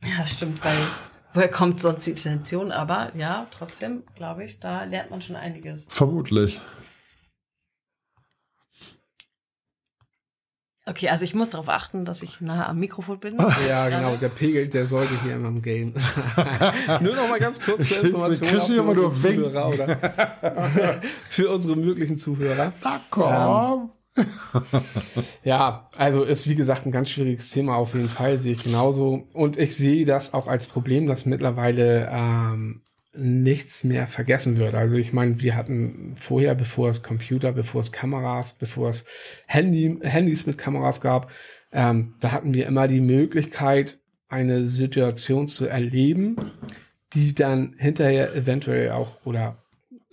Ja, 0.05 0.25
stimmt, 0.25 0.63
weil 0.65 0.75
woher 1.33 1.49
kommt 1.49 1.79
sonst 1.79 2.05
die 2.05 2.11
Intention? 2.11 2.71
Aber 2.71 3.15
ja, 3.15 3.47
trotzdem, 3.57 4.03
glaube 4.15 4.43
ich, 4.43 4.59
da 4.59 4.83
lernt 4.83 5.11
man 5.11 5.21
schon 5.21 5.35
einiges. 5.37 5.85
Vermutlich. 5.89 6.59
Okay, 10.85 11.07
also 11.07 11.23
ich 11.23 11.33
muss 11.33 11.49
darauf 11.49 11.69
achten, 11.69 12.03
dass 12.03 12.21
ich 12.21 12.41
nahe 12.41 12.65
am 12.65 12.77
Mikrofon 12.77 13.19
bin. 13.19 13.37
Ja, 13.67 13.87
genau, 13.87 14.15
der 14.17 14.29
Pegel, 14.29 14.67
der 14.67 14.85
sollte 14.85 15.13
hier 15.23 15.35
immer 15.35 15.47
im 15.47 15.61
Game. 15.61 15.93
nur 17.01 17.15
noch 17.15 17.29
mal 17.29 17.39
ganz 17.39 17.61
kurz 17.61 17.87
zur 17.87 18.03
Information. 18.03 18.43
ich 18.43 18.63
für 18.63 18.73
immer 18.73 18.93
nur 18.93 19.07
unsere 19.07 19.29
Wink. 19.29 19.43
Zuhörer 19.43 19.69
oder 19.69 21.01
für 21.29 21.49
unsere 21.49 21.75
möglichen 21.77 22.17
Zuhörer. 22.17 22.73
Na 22.83 22.99
komm. 23.09 23.91
Ja, 25.43 25.87
also 25.95 26.23
ist 26.23 26.47
wie 26.47 26.55
gesagt 26.55 26.85
ein 26.85 26.91
ganz 26.91 27.09
schwieriges 27.09 27.49
Thema 27.49 27.75
auf 27.75 27.95
jeden 27.95 28.09
Fall, 28.09 28.37
sehe 28.37 28.53
ich 28.53 28.63
genauso. 28.63 29.27
Und 29.33 29.57
ich 29.57 29.75
sehe 29.75 30.05
das 30.05 30.33
auch 30.33 30.47
als 30.47 30.67
Problem, 30.67 31.07
dass 31.07 31.25
mittlerweile 31.25 32.09
ähm, 32.11 32.82
nichts 33.15 33.83
mehr 33.83 34.07
vergessen 34.07 34.57
wird. 34.57 34.73
Also 34.75 34.95
ich 34.95 35.13
meine, 35.13 35.39
wir 35.41 35.55
hatten 35.55 36.15
vorher, 36.17 36.55
bevor 36.55 36.89
es 36.89 37.03
Computer, 37.03 37.51
bevor 37.51 37.81
es 37.81 37.91
Kameras, 37.91 38.53
bevor 38.53 38.89
es 38.89 39.05
Handy, 39.45 39.97
Handys 40.01 40.45
mit 40.45 40.57
Kameras 40.57 40.99
gab, 41.01 41.31
ähm, 41.71 42.13
da 42.19 42.31
hatten 42.31 42.53
wir 42.53 42.65
immer 42.67 42.87
die 42.87 43.01
Möglichkeit, 43.01 43.99
eine 44.29 44.65
Situation 44.65 45.47
zu 45.47 45.67
erleben, 45.67 46.35
die 47.13 47.35
dann 47.35 47.75
hinterher 47.77 48.33
eventuell 48.35 48.91
auch 48.91 49.23
oder 49.25 49.59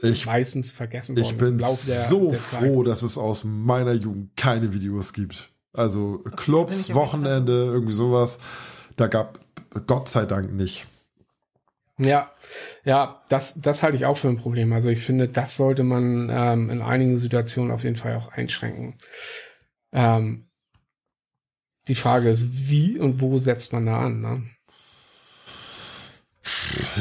Ich, 0.02 0.26
meistens 0.26 0.72
vergessen 0.72 1.16
worden 1.16 1.24
ich 1.26 1.38
bin 1.38 1.48
im 1.54 1.58
Laufe 1.60 1.86
der- 1.86 1.96
so 1.96 2.28
der 2.30 2.38
froh, 2.38 2.82
dass 2.82 3.02
es 3.02 3.16
aus 3.16 3.44
meiner 3.44 3.92
Jugend 3.92 4.36
keine 4.36 4.74
Videos 4.74 5.12
gibt. 5.14 5.50
Also 5.72 6.18
Clubs, 6.36 6.92
Wochenende, 6.94 7.52
irgendwie 7.72 7.94
sowas. 7.94 8.40
Da 8.96 9.06
gab 9.06 9.38
Gott 9.86 10.08
sei 10.08 10.26
Dank 10.26 10.52
nicht. 10.52 10.86
Ja, 12.00 12.30
ja, 12.84 13.20
das, 13.28 13.54
das 13.60 13.82
halte 13.82 13.96
ich 13.96 14.06
auch 14.06 14.16
für 14.16 14.28
ein 14.28 14.38
Problem. 14.38 14.72
Also 14.72 14.88
ich 14.88 15.00
finde, 15.00 15.28
das 15.28 15.56
sollte 15.56 15.82
man 15.82 16.28
ähm, 16.30 16.70
in 16.70 16.82
einigen 16.82 17.18
Situationen 17.18 17.70
auf 17.70 17.84
jeden 17.84 17.96
Fall 17.96 18.16
auch 18.16 18.32
einschränken. 18.32 18.96
Ähm, 19.92 20.46
die 21.88 21.94
Frage 21.94 22.30
ist, 22.30 22.46
wie 22.68 22.98
und 22.98 23.20
wo 23.20 23.38
setzt 23.38 23.72
man 23.72 23.86
da 23.86 24.00
an? 24.00 24.20
Ne? 24.20 24.42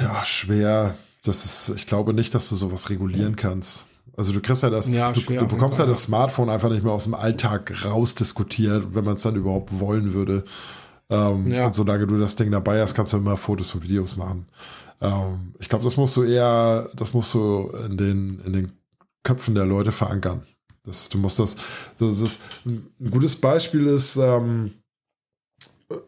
Ja, 0.01 0.23
schwer. 0.25 0.95
Das 1.23 1.45
ist, 1.45 1.73
ich 1.75 1.85
glaube 1.85 2.13
nicht, 2.13 2.33
dass 2.33 2.49
du 2.49 2.55
sowas 2.55 2.89
regulieren 2.89 3.35
kannst. 3.35 3.85
Also 4.17 4.33
du 4.33 4.41
kriegst 4.41 4.63
ja 4.63 4.69
das, 4.69 4.87
Ja, 4.87 5.11
du, 5.11 5.21
du 5.21 5.47
bekommst 5.47 5.79
ja 5.79 5.85
das 5.85 6.03
Smartphone 6.03 6.49
einfach 6.49 6.69
nicht 6.69 6.83
mehr 6.83 6.93
aus 6.93 7.05
dem 7.05 7.13
Alltag 7.13 7.85
rausdiskutiert, 7.85 8.93
wenn 8.95 9.05
man 9.05 9.13
es 9.15 9.21
dann 9.21 9.35
überhaupt 9.35 9.79
wollen 9.79 10.13
würde. 10.13 10.43
Ähm, 11.09 11.51
Ja. 11.51 11.65
Und 11.67 11.75
solange 11.75 12.07
du 12.07 12.17
das 12.17 12.35
Ding 12.35 12.51
dabei 12.51 12.81
hast, 12.81 12.95
kannst 12.95 13.13
du 13.13 13.17
immer 13.17 13.37
Fotos 13.37 13.73
und 13.75 13.83
Videos 13.83 14.15
machen. 14.17 14.47
Ähm, 15.01 15.53
ich 15.59 15.69
glaube, 15.69 15.83
das 15.83 15.97
musst 15.97 16.15
du 16.17 16.23
eher, 16.23 16.89
das 16.95 17.13
musst 17.13 17.33
du 17.33 17.71
in 17.85 17.97
den, 17.97 18.39
in 18.45 18.53
den 18.53 18.71
Köpfen 19.23 19.55
der 19.55 19.65
Leute 19.65 19.91
verankern. 19.91 20.43
Das, 20.83 21.09
du 21.09 21.17
musst 21.17 21.39
das, 21.39 21.57
das 21.99 22.19
ist 22.19 22.39
ein, 22.65 22.89
gutes 23.11 23.35
Beispiel 23.35 23.87
ist, 23.87 24.15
ähm, 24.17 24.73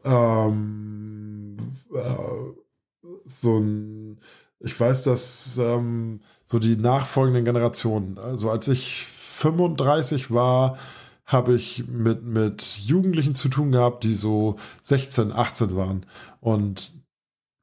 ähm, 0.03 1.57
äh, 1.93 3.07
so 3.25 3.59
ein, 3.59 4.19
ich 4.59 4.79
weiß, 4.79 5.03
dass 5.03 5.57
ähm, 5.57 6.21
so 6.45 6.59
die 6.59 6.77
nachfolgenden 6.77 7.45
Generationen, 7.45 8.17
also 8.17 8.49
als 8.49 8.67
ich 8.67 9.05
35 9.05 10.31
war, 10.31 10.77
habe 11.25 11.55
ich 11.55 11.87
mit, 11.87 12.23
mit 12.23 12.61
Jugendlichen 12.79 13.35
zu 13.35 13.47
tun 13.47 13.71
gehabt, 13.71 14.03
die 14.03 14.15
so 14.15 14.57
16, 14.81 15.31
18 15.31 15.75
waren. 15.75 16.05
Und 16.41 16.93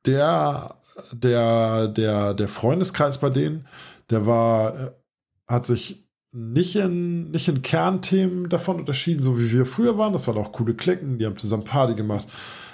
der, 0.06 0.77
der, 1.12 1.88
der, 1.88 2.34
der 2.34 2.48
Freundeskreis 2.48 3.18
bei 3.18 3.30
denen, 3.30 3.66
der 4.10 4.26
war, 4.26 4.78
äh, 4.78 4.90
hat 5.46 5.66
sich 5.66 6.04
nicht 6.32 6.76
in, 6.76 7.30
nicht 7.30 7.48
in 7.48 7.62
Kernthemen 7.62 8.48
davon 8.48 8.76
unterschieden, 8.76 9.22
so 9.22 9.40
wie 9.40 9.50
wir 9.50 9.66
früher 9.66 9.96
waren. 9.98 10.12
Das 10.12 10.26
waren 10.28 10.38
auch 10.38 10.52
coole 10.52 10.74
Klicken, 10.74 11.18
die 11.18 11.26
haben 11.26 11.38
zusammen 11.38 11.64
Party 11.64 11.94
gemacht, 11.94 12.28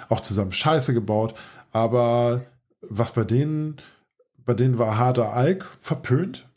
auch 0.09 0.19
zusammen 0.19 0.51
Scheiße 0.51 0.93
gebaut. 0.93 1.33
Aber 1.71 2.41
was 2.81 3.11
bei 3.11 3.23
denen, 3.23 3.77
bei 4.45 4.53
denen 4.53 4.77
war 4.77 4.97
harter 4.97 5.33
Alk 5.33 5.65
verpönt. 5.81 6.47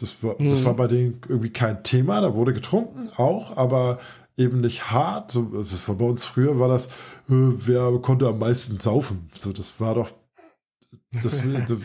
Das 0.00 0.22
war, 0.22 0.36
das 0.38 0.60
Mhm. 0.60 0.64
war 0.64 0.74
bei 0.74 0.86
denen 0.86 1.20
irgendwie 1.28 1.50
kein 1.50 1.82
Thema. 1.82 2.20
Da 2.20 2.34
wurde 2.34 2.52
getrunken 2.52 3.08
auch, 3.16 3.56
aber 3.56 3.98
eben 4.36 4.60
nicht 4.60 4.90
hart. 4.90 5.32
So, 5.32 5.42
das 5.62 5.88
war 5.88 5.96
bei 5.96 6.04
uns 6.04 6.24
früher 6.24 6.60
war 6.60 6.68
das, 6.68 6.86
äh, 6.86 6.90
wer 7.30 7.90
konnte 8.00 8.28
am 8.28 8.38
meisten 8.38 8.78
saufen. 8.78 9.30
So, 9.34 9.52
das 9.52 9.80
war 9.80 9.94
doch, 9.96 10.12
das, 11.10 11.40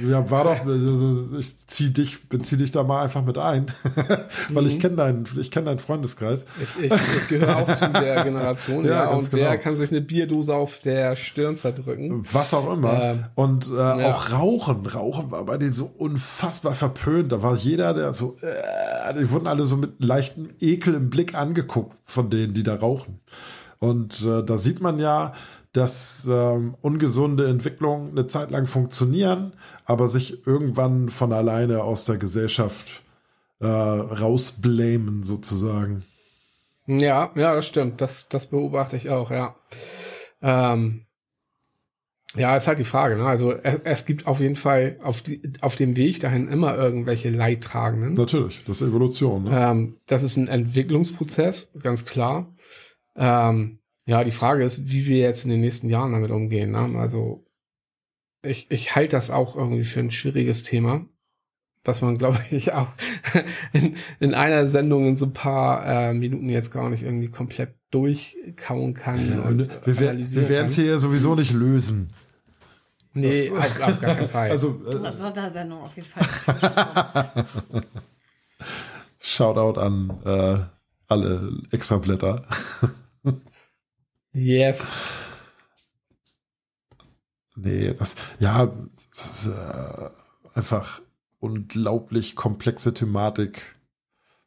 ja, 0.05 0.29
war 0.29 0.43
doch, 0.43 0.65
also 0.65 1.37
ich 1.39 1.55
zieh 1.65 1.91
dich, 1.93 2.27
bezieh 2.27 2.57
dich 2.57 2.73
da 2.73 2.83
mal 2.83 3.03
einfach 3.03 3.23
mit 3.23 3.37
ein, 3.37 3.67
weil 4.49 4.67
ich 4.67 4.75
Mhm. 4.75 4.79
kenne 4.79 4.95
deinen, 4.97 5.23
ich 5.39 5.49
kenne 5.49 5.67
deinen 5.67 5.79
Freundeskreis. 5.79 6.45
Ich, 6.61 6.85
ich, 6.85 6.91
ich 6.91 7.27
gehöre 7.29 7.55
auch 7.55 7.73
zu 7.73 7.87
der 7.87 8.21
Generation, 8.25 8.83
Ja, 8.85 8.91
ja, 8.91 9.05
ganz 9.05 9.29
und 9.29 9.39
genau. 9.39 9.57
kann 9.57 9.77
sich 9.77 9.91
eine 9.91 10.01
Bierdose 10.01 10.53
auf 10.53 10.79
der 10.79 11.15
Stirn 11.15 11.55
zerdrücken? 11.55 12.21
Was 12.33 12.53
auch 12.53 12.73
immer. 12.73 13.01
Ähm, 13.01 13.23
und 13.35 13.69
äh, 13.69 13.75
ja. 13.77 14.11
auch 14.11 14.33
Rauchen. 14.33 14.85
Rauchen 14.87 15.31
war 15.31 15.45
bei 15.45 15.57
denen 15.57 15.73
so 15.73 15.85
unfassbar 15.97 16.73
verpönt. 16.75 17.31
Da 17.31 17.41
war 17.41 17.55
jeder, 17.55 17.93
der 17.93 18.11
so, 18.11 18.35
äh, 18.41 19.13
die 19.17 19.31
wurden 19.31 19.47
alle 19.47 19.65
so 19.65 19.77
mit 19.77 20.03
leichtem 20.03 20.49
Ekel 20.59 20.95
im 20.95 21.09
Blick 21.09 21.33
angeguckt 21.33 21.95
von 22.03 22.29
denen, 22.29 22.53
die 22.53 22.63
da 22.63 22.75
rauchen. 22.75 23.21
Und 23.79 24.21
äh, 24.25 24.43
da 24.43 24.57
sieht 24.57 24.81
man 24.81 24.99
ja, 24.99 25.31
dass 25.73 26.27
ähm, 26.31 26.75
ungesunde 26.81 27.47
Entwicklungen 27.47 28.11
eine 28.11 28.27
Zeit 28.27 28.51
lang 28.51 28.67
funktionieren, 28.67 29.53
aber 29.85 30.07
sich 30.07 30.45
irgendwann 30.45 31.09
von 31.09 31.33
alleine 31.33 31.83
aus 31.83 32.05
der 32.05 32.17
Gesellschaft 32.17 33.01
äh, 33.59 33.65
rausblamen 33.65 35.23
sozusagen. 35.23 36.05
Ja, 36.85 37.31
ja, 37.35 37.55
das 37.55 37.65
stimmt. 37.65 38.01
Das, 38.01 38.29
das 38.29 38.47
beobachte 38.47 38.97
ich 38.97 39.09
auch, 39.09 39.31
ja. 39.31 39.55
Ähm, 40.41 41.05
ja, 42.35 42.55
ist 42.55 42.67
halt 42.67 42.79
die 42.79 42.85
Frage. 42.85 43.15
Ne? 43.15 43.25
Also 43.25 43.51
es, 43.51 43.79
es 43.83 44.05
gibt 44.05 44.27
auf 44.27 44.39
jeden 44.39 44.55
Fall 44.55 44.99
auf, 45.03 45.21
die, 45.21 45.41
auf 45.61 45.75
dem 45.75 45.95
Weg 45.95 46.19
dahin 46.19 46.49
immer 46.49 46.75
irgendwelche 46.75 47.29
Leidtragenden. 47.29 48.13
Natürlich, 48.13 48.63
das 48.65 48.81
ist 48.81 48.87
Evolution. 48.87 49.45
Ne? 49.45 49.51
Ähm, 49.53 49.97
das 50.07 50.23
ist 50.23 50.37
ein 50.37 50.47
Entwicklungsprozess, 50.47 51.71
ganz 51.81 52.05
klar. 52.05 52.53
Ähm, 53.15 53.79
ja, 54.05 54.23
die 54.23 54.31
Frage 54.31 54.63
ist, 54.63 54.89
wie 54.91 55.05
wir 55.07 55.19
jetzt 55.19 55.43
in 55.45 55.49
den 55.51 55.61
nächsten 55.61 55.89
Jahren 55.89 56.11
damit 56.11 56.31
umgehen. 56.31 56.71
Ne? 56.71 56.99
Also 56.99 57.45
ich, 58.41 58.69
ich 58.69 58.95
halte 58.95 59.15
das 59.15 59.29
auch 59.31 59.55
irgendwie 59.55 59.85
für 59.85 60.01
ein 60.01 60.11
schwieriges 60.11 60.63
Thema, 60.63 61.05
was 61.85 62.01
man, 62.01 62.17
glaube 62.19 62.39
ich, 62.51 62.73
auch 62.73 62.89
in, 63.73 63.95
in 64.19 64.33
einer 64.33 64.67
Sendung 64.67 65.07
in 65.07 65.15
so 65.15 65.25
ein 65.25 65.33
paar 65.33 65.85
äh, 65.85 66.13
Minuten 66.13 66.49
jetzt 66.49 66.71
gar 66.71 66.89
nicht 66.89 67.03
irgendwie 67.03 67.29
komplett 67.29 67.75
durchkauen 67.91 68.93
kann. 68.93 69.29
Ja, 69.31 69.41
und 69.43 69.59
wir 69.85 69.97
wir 69.97 70.49
werden 70.49 70.67
es 70.67 70.75
hier 70.75 70.99
sowieso 70.99 71.35
nicht 71.35 71.51
lösen. 71.53 72.09
Nee, 73.13 73.49
Das- 73.49 73.51
auf, 73.51 73.83
auf 73.83 74.01
gar 74.01 74.15
keinen 74.15 74.29
Fall. 74.29 74.49
Also 74.51 74.81
äh, 74.87 74.99
Das 75.01 75.19
war 75.21 75.31
der 75.31 75.49
Sendung 75.51 75.81
auf 75.81 75.95
jeden 75.95 76.07
Fall. 76.09 77.45
Shoutout 79.19 79.79
an 79.79 80.19
äh, 80.25 80.57
alle 81.07 81.51
Extrablätter. 81.71 82.43
Yes. 84.33 84.93
Nee, 87.55 87.93
das, 87.93 88.15
ja, 88.39 88.71
das 89.11 89.45
ist 89.45 89.47
äh, 89.47 90.09
einfach 90.55 91.01
unglaublich 91.39 92.35
komplexe 92.35 92.93
Thematik. 92.93 93.75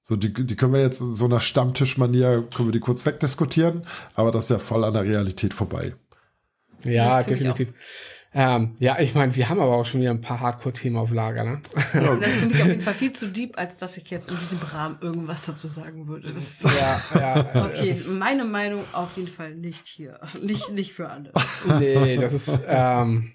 So, 0.03 0.17
die, 0.17 0.33
die 0.33 0.57
können 0.57 0.73
wir 0.73 0.81
jetzt 0.81 1.01
in 1.01 1.15
so 1.15 1.25
einer 1.25 1.41
Stammtischmanier, 1.41 2.49
können 2.55 2.69
wir 2.69 2.73
die 2.73 2.81
kurz 2.81 3.05
wegdiskutieren, 3.05 3.87
aber 4.15 4.33
das 4.33 4.45
ist 4.45 4.51
ja 4.51 4.59
voll 4.59 4.85
an 4.85 4.95
der 4.95 5.05
Realität 5.05 5.53
vorbei. 5.53 5.95
Ja, 6.85 7.23
definitiv. 7.23 7.73
Ähm, 8.39 8.75
ja, 8.81 8.99
ich 8.99 9.15
meine, 9.15 9.35
wir 9.35 9.49
haben 9.49 9.61
aber 9.61 9.75
auch 9.77 9.87
schon 9.87 10.03
wieder 10.03 10.11
ein 10.11 10.21
paar 10.21 10.41
Hardcore-Themen 10.41 10.99
auf 10.99 11.11
Lager, 11.11 11.43
ne? 11.43 11.61
Das 12.21 12.35
finde 12.37 12.55
ich 12.55 12.61
auf 12.63 12.69
jeden 12.69 12.83
Fall 12.83 12.93
viel 12.93 13.15
zu 13.15 13.29
deep, 13.29 13.57
als 13.57 13.79
dass 13.79 13.97
ich 13.97 14.11
jetzt 14.11 14.31
in 14.31 14.37
diesem 14.37 14.59
Rahmen 14.59 14.99
irgendwas 15.01 15.47
dazu 15.47 15.69
sagen 15.69 16.07
würde. 16.07 16.31
Das 16.35 16.43
ist 16.43 16.59
so. 16.61 16.69
ja, 16.69 17.19
ja. 17.19 17.65
Okay, 17.65 17.89
ist- 17.89 18.09
meine 18.13 18.45
Meinung 18.45 18.85
auf 18.93 19.17
jeden 19.17 19.29
Fall 19.31 19.55
nicht 19.55 19.87
hier. 19.87 20.21
Nicht, 20.43 20.71
nicht 20.73 20.93
für 20.93 21.09
alle. 21.09 21.33
Nee, 21.81 22.19
das 22.19 22.35
ist, 22.35 22.61
ähm, 22.69 23.33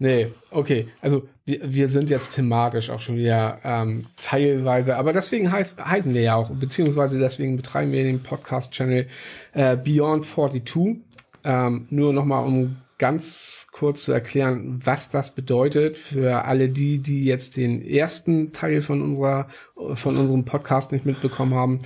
nee, 0.00 0.26
okay. 0.50 0.88
Also 1.00 1.28
wir, 1.44 1.60
wir 1.62 1.88
sind 1.88 2.10
jetzt 2.10 2.30
thematisch 2.34 2.90
auch 2.90 3.00
schon 3.00 3.18
wieder 3.18 3.60
ähm, 3.62 4.06
teilweise, 4.16 4.96
aber 4.96 5.12
deswegen 5.12 5.52
heiß, 5.52 5.76
heißen 5.78 6.12
wir 6.12 6.22
ja 6.22 6.34
auch, 6.34 6.50
beziehungsweise 6.50 7.20
deswegen 7.20 7.56
betreiben 7.56 7.92
wir 7.92 8.02
den 8.02 8.20
Podcast-Channel 8.20 9.06
äh, 9.52 9.76
Beyond 9.76 10.26
42. 10.26 11.04
Ähm, 11.44 11.86
nur 11.90 12.12
nochmal, 12.12 12.44
um 12.44 12.78
ganz 12.98 13.68
kurz 13.72 14.02
zu 14.02 14.12
erklären, 14.12 14.80
was 14.84 15.08
das 15.08 15.34
bedeutet 15.34 15.96
für 15.96 16.44
alle 16.44 16.68
die, 16.68 16.98
die 16.98 17.24
jetzt 17.24 17.56
den 17.56 17.80
ersten 17.82 18.52
Teil 18.52 18.82
von 18.82 19.02
unserer, 19.02 19.48
von 19.94 20.16
unserem 20.16 20.44
Podcast 20.44 20.92
nicht 20.92 21.06
mitbekommen 21.06 21.54
haben. 21.54 21.80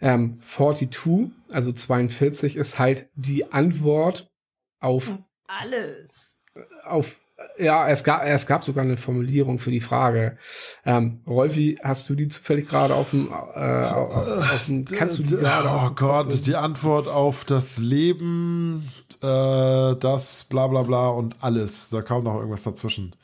Ähm, 0.00 0.40
42, 0.40 1.30
also 1.50 1.72
42 1.72 2.56
ist 2.56 2.78
halt 2.78 3.08
die 3.14 3.52
Antwort 3.52 4.30
auf 4.80 5.18
Alles. 5.46 6.40
auf 6.84 7.20
ja, 7.58 7.88
es 7.88 8.02
gab, 8.02 8.24
es 8.24 8.46
gab 8.46 8.64
sogar 8.64 8.84
eine 8.84 8.96
Formulierung 8.96 9.58
für 9.58 9.70
die 9.70 9.80
Frage. 9.80 10.36
Ähm, 10.84 11.20
Rolfi, 11.26 11.78
hast 11.82 12.08
du 12.08 12.14
die 12.14 12.28
zufällig 12.28 12.68
gerade 12.68 12.94
auf 12.94 13.10
dem, 13.10 13.28
äh, 13.28 13.60
auf 13.60 14.66
dem 14.66 14.84
kannst 14.84 15.18
du 15.18 15.22
die 15.22 15.36
gerade 15.36 15.70
aus 15.70 15.82
oh 15.84 15.88
dem 15.88 15.94
Kopf 15.94 16.28
Gott, 16.28 16.46
die 16.46 16.56
Antwort 16.56 17.08
auf 17.08 17.44
das 17.44 17.78
Leben, 17.78 18.88
äh, 19.22 19.96
das 19.96 20.44
bla 20.44 20.66
bla 20.66 20.82
bla 20.82 21.08
und 21.08 21.36
alles. 21.40 21.90
Da 21.90 22.02
kam 22.02 22.24
noch 22.24 22.36
irgendwas 22.36 22.64
dazwischen. 22.64 23.14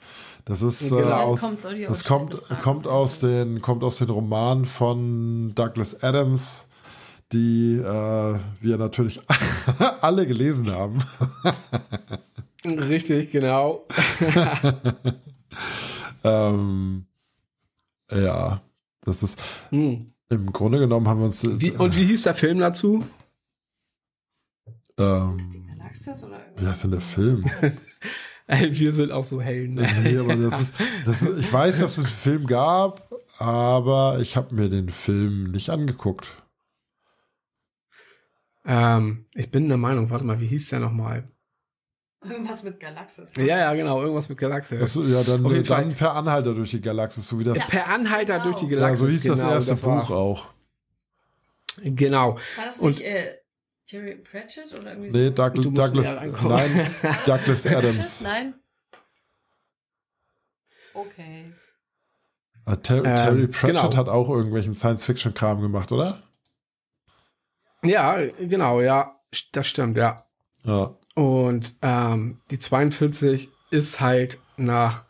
Das 0.44 0.62
ist 0.62 0.90
äh, 0.90 0.96
Genau. 0.96 1.16
aus, 1.16 1.42
Kommt, 1.42 1.62
soll 1.62 1.74
die 1.74 1.84
das 1.84 2.04
kommt, 2.04 2.36
kommt 2.62 2.86
aus 2.86 3.20
den, 3.20 3.60
kommt 3.62 3.84
aus 3.84 3.98
den 3.98 4.10
Romanen 4.10 4.64
von 4.64 5.54
Douglas 5.54 6.02
Adams, 6.02 6.66
die 7.32 7.74
äh, 7.76 8.38
wir 8.60 8.78
natürlich 8.78 9.20
alle 10.00 10.26
gelesen 10.26 10.70
haben. 10.70 10.98
Richtig, 12.64 13.30
genau. 13.30 13.84
ähm, 16.24 17.06
ja, 18.12 18.60
das 19.02 19.22
ist 19.22 19.40
Hm. 19.70 20.06
im 20.28 20.52
Grunde 20.52 20.78
genommen 20.78 21.08
haben 21.08 21.20
wir 21.20 21.26
uns. 21.26 21.46
Wie, 21.60 21.70
und 21.70 21.96
wie 21.96 22.04
hieß 22.04 22.24
der 22.24 22.34
Film 22.34 22.58
dazu? 22.58 23.04
ähm, 24.98 25.38
Galaxis 25.78 26.24
oder 26.24 26.40
wie 26.56 26.66
heißt 26.66 26.84
denn 26.84 26.90
der 26.92 27.00
Film? 27.00 27.50
Wir 28.48 28.92
sind 28.92 29.12
auch 29.12 29.22
so 29.24 29.40
Helden. 29.40 29.76
Nee, 29.76 30.18
aber 30.18 30.34
das 30.34 30.60
ist, 30.60 30.74
das 31.04 31.22
ist, 31.22 31.38
ich 31.38 31.52
weiß, 31.52 31.78
dass 31.78 31.98
es 31.98 32.04
einen 32.04 32.12
Film 32.12 32.46
gab, 32.48 33.08
aber 33.38 34.18
ich 34.20 34.36
habe 34.36 34.52
mir 34.56 34.68
den 34.68 34.88
Film 34.88 35.44
nicht 35.44 35.70
angeguckt. 35.70 36.26
Ähm, 38.64 39.26
ich 39.34 39.50
bin 39.50 39.68
der 39.68 39.78
Meinung, 39.78 40.10
warte 40.10 40.24
mal, 40.24 40.40
wie 40.40 40.46
hieß 40.46 40.68
der 40.70 40.80
nochmal? 40.80 41.28
Irgendwas 42.22 42.62
mit 42.62 42.78
Galaxis. 42.78 43.32
Ja, 43.38 43.56
ja, 43.58 43.74
genau, 43.74 44.02
irgendwas 44.02 44.28
mit 44.28 44.36
Galaxis. 44.36 44.82
Achso, 44.82 45.02
ja, 45.04 45.22
dann, 45.22 45.42
jeden 45.46 45.64
dann 45.64 45.84
Fall. 45.86 45.94
per 45.94 46.14
Anhalter 46.14 46.54
durch 46.54 46.70
die 46.70 46.80
Galaxis, 46.82 47.26
so 47.26 47.40
wie 47.40 47.44
das. 47.44 47.56
Ja, 47.58 47.64
Per 47.64 47.88
Anhalter 47.88 48.34
Genau. 48.34 48.44
durch 48.44 48.56
die 48.56 48.68
Galaxis. 48.68 48.98
so 48.98 49.08
hieß 49.08 49.22
das 49.24 49.40
genau, 49.40 49.52
erste 49.52 49.82
war's. 49.82 50.08
Buch 50.08 50.14
auch. 50.14 50.46
Genau. 51.82 52.34
War 52.56 52.64
das 52.66 52.78
Und- 52.78 52.90
nicht 52.90 53.00
äh, 53.06 53.36
Terry 53.86 54.16
Pratchett 54.16 54.72
oder 54.78 54.90
irgendwie 54.92 55.10
Nee, 55.10 55.26
so? 55.28 55.30
Doug, 55.32 55.54
Douglas, 55.74 56.22
nein, 56.42 56.94
Douglas? 57.26 57.66
Adams. 57.66 58.20
Nein. 58.20 58.54
Okay. 60.92 61.52
Äh, 62.66 62.76
Ter 62.78 62.96
Ähm, 63.04 63.16
Terry 63.16 63.46
Pratchett 63.48 63.76
genau. 63.82 63.96
hat 63.96 64.08
auch 64.08 64.28
irgendwelchen 64.28 64.74
Science-Fiction-Kram 64.74 65.60
gemacht, 65.62 65.90
oder? 65.92 66.22
Ja, 67.82 68.18
genau, 68.38 68.80
ja. 68.80 69.16
Das 69.52 69.66
stimmt, 69.66 69.96
ja. 69.96 70.24
Ja. 70.64 70.94
Und 71.14 71.74
ähm, 71.82 72.40
die 72.50 72.58
42 72.58 73.48
ist 73.70 74.00
halt 74.00 74.38
nach 74.56 75.04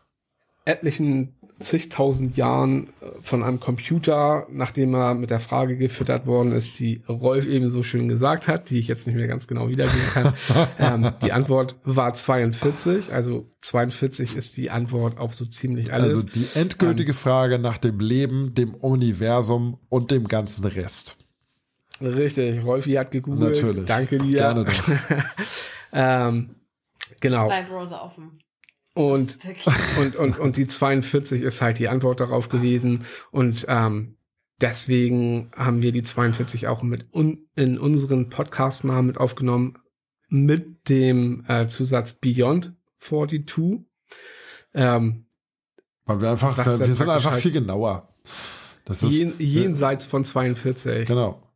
etlichen 0.64 1.34
zigtausend 1.60 2.36
Jahren 2.36 2.88
äh, 3.00 3.06
von 3.20 3.42
einem 3.42 3.60
Computer, 3.60 4.46
nachdem 4.50 4.94
er 4.94 5.14
mit 5.14 5.30
der 5.30 5.40
Frage 5.40 5.76
gefüttert 5.76 6.26
worden 6.26 6.52
ist, 6.52 6.78
die 6.80 7.02
Rolf 7.08 7.46
eben 7.46 7.70
so 7.70 7.82
schön 7.82 8.08
gesagt 8.08 8.48
hat, 8.48 8.70
die 8.70 8.78
ich 8.78 8.88
jetzt 8.88 9.06
nicht 9.06 9.16
mehr 9.16 9.28
ganz 9.28 9.46
genau 9.46 9.68
wiedergeben 9.68 10.00
kann. 10.12 10.34
ähm, 10.78 11.12
die 11.22 11.32
Antwort 11.32 11.76
war 11.84 12.14
42, 12.14 13.12
also 13.12 13.46
42 13.60 14.36
ist 14.36 14.56
die 14.56 14.70
Antwort 14.70 15.18
auf 15.18 15.34
so 15.34 15.44
ziemlich 15.44 15.92
alles. 15.92 16.14
Also 16.14 16.22
die 16.22 16.46
endgültige 16.54 17.12
ähm, 17.12 17.16
Frage 17.16 17.58
nach 17.58 17.78
dem 17.78 18.00
Leben, 18.00 18.54
dem 18.54 18.74
Universum 18.74 19.78
und 19.88 20.10
dem 20.10 20.28
ganzen 20.28 20.66
Rest. 20.66 21.18
Richtig, 22.00 22.64
Rolfi 22.64 22.92
hat 22.92 23.10
gegoogelt. 23.10 23.62
Natürlich. 23.62 23.86
Danke 23.86 24.18
dir. 24.18 24.36
Gerne 24.36 24.64
doch. 24.64 24.82
ähm, 25.92 26.56
genau. 27.20 27.46
Zwei 27.46 27.62
Browser 27.62 28.02
offen. 28.02 28.40
Und, 28.94 29.38
und, 30.00 30.16
und, 30.16 30.38
und 30.38 30.56
die 30.56 30.66
42 30.66 31.42
ist 31.42 31.62
halt 31.62 31.78
die 31.78 31.88
Antwort 31.88 32.20
darauf 32.20 32.48
gewesen. 32.48 33.04
Und 33.30 33.64
ähm, 33.68 34.16
deswegen 34.60 35.50
haben 35.54 35.82
wir 35.82 35.92
die 35.92 36.02
42 36.02 36.66
auch 36.68 36.82
mit 36.82 37.06
un 37.14 37.46
in 37.54 37.78
unseren 37.78 38.30
Podcast 38.30 38.84
mal 38.84 39.02
mit 39.02 39.18
aufgenommen 39.18 39.78
mit 40.28 40.88
dem 40.88 41.44
äh, 41.48 41.66
Zusatz 41.66 42.14
Beyond 42.14 42.72
42. 42.98 43.80
Ähm, 44.74 45.26
Weil 46.04 46.20
wir 46.20 46.30
einfach, 46.30 46.56
wir, 46.56 46.78
wir 46.78 46.94
sind 46.94 47.08
einfach 47.08 47.34
viel 47.34 47.52
genauer. 47.52 48.08
Das 48.84 49.02
ist, 49.02 49.12
jen, 49.12 49.34
jenseits 49.38 50.04
von 50.04 50.24
42. 50.24 51.06
Genau. 51.06 51.49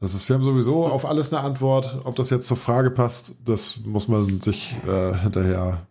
Das 0.00 0.12
ist, 0.14 0.28
wir 0.28 0.36
haben 0.36 0.44
sowieso 0.44 0.86
auf 0.86 1.06
alles 1.06 1.32
eine 1.32 1.42
Antwort. 1.42 2.00
Ob 2.04 2.16
das 2.16 2.30
jetzt 2.30 2.46
zur 2.46 2.56
Frage 2.56 2.90
passt, 2.90 3.36
das 3.44 3.78
muss 3.84 4.08
man 4.08 4.40
sich 4.42 4.76
äh, 4.86 5.14
hinterher 5.14 5.86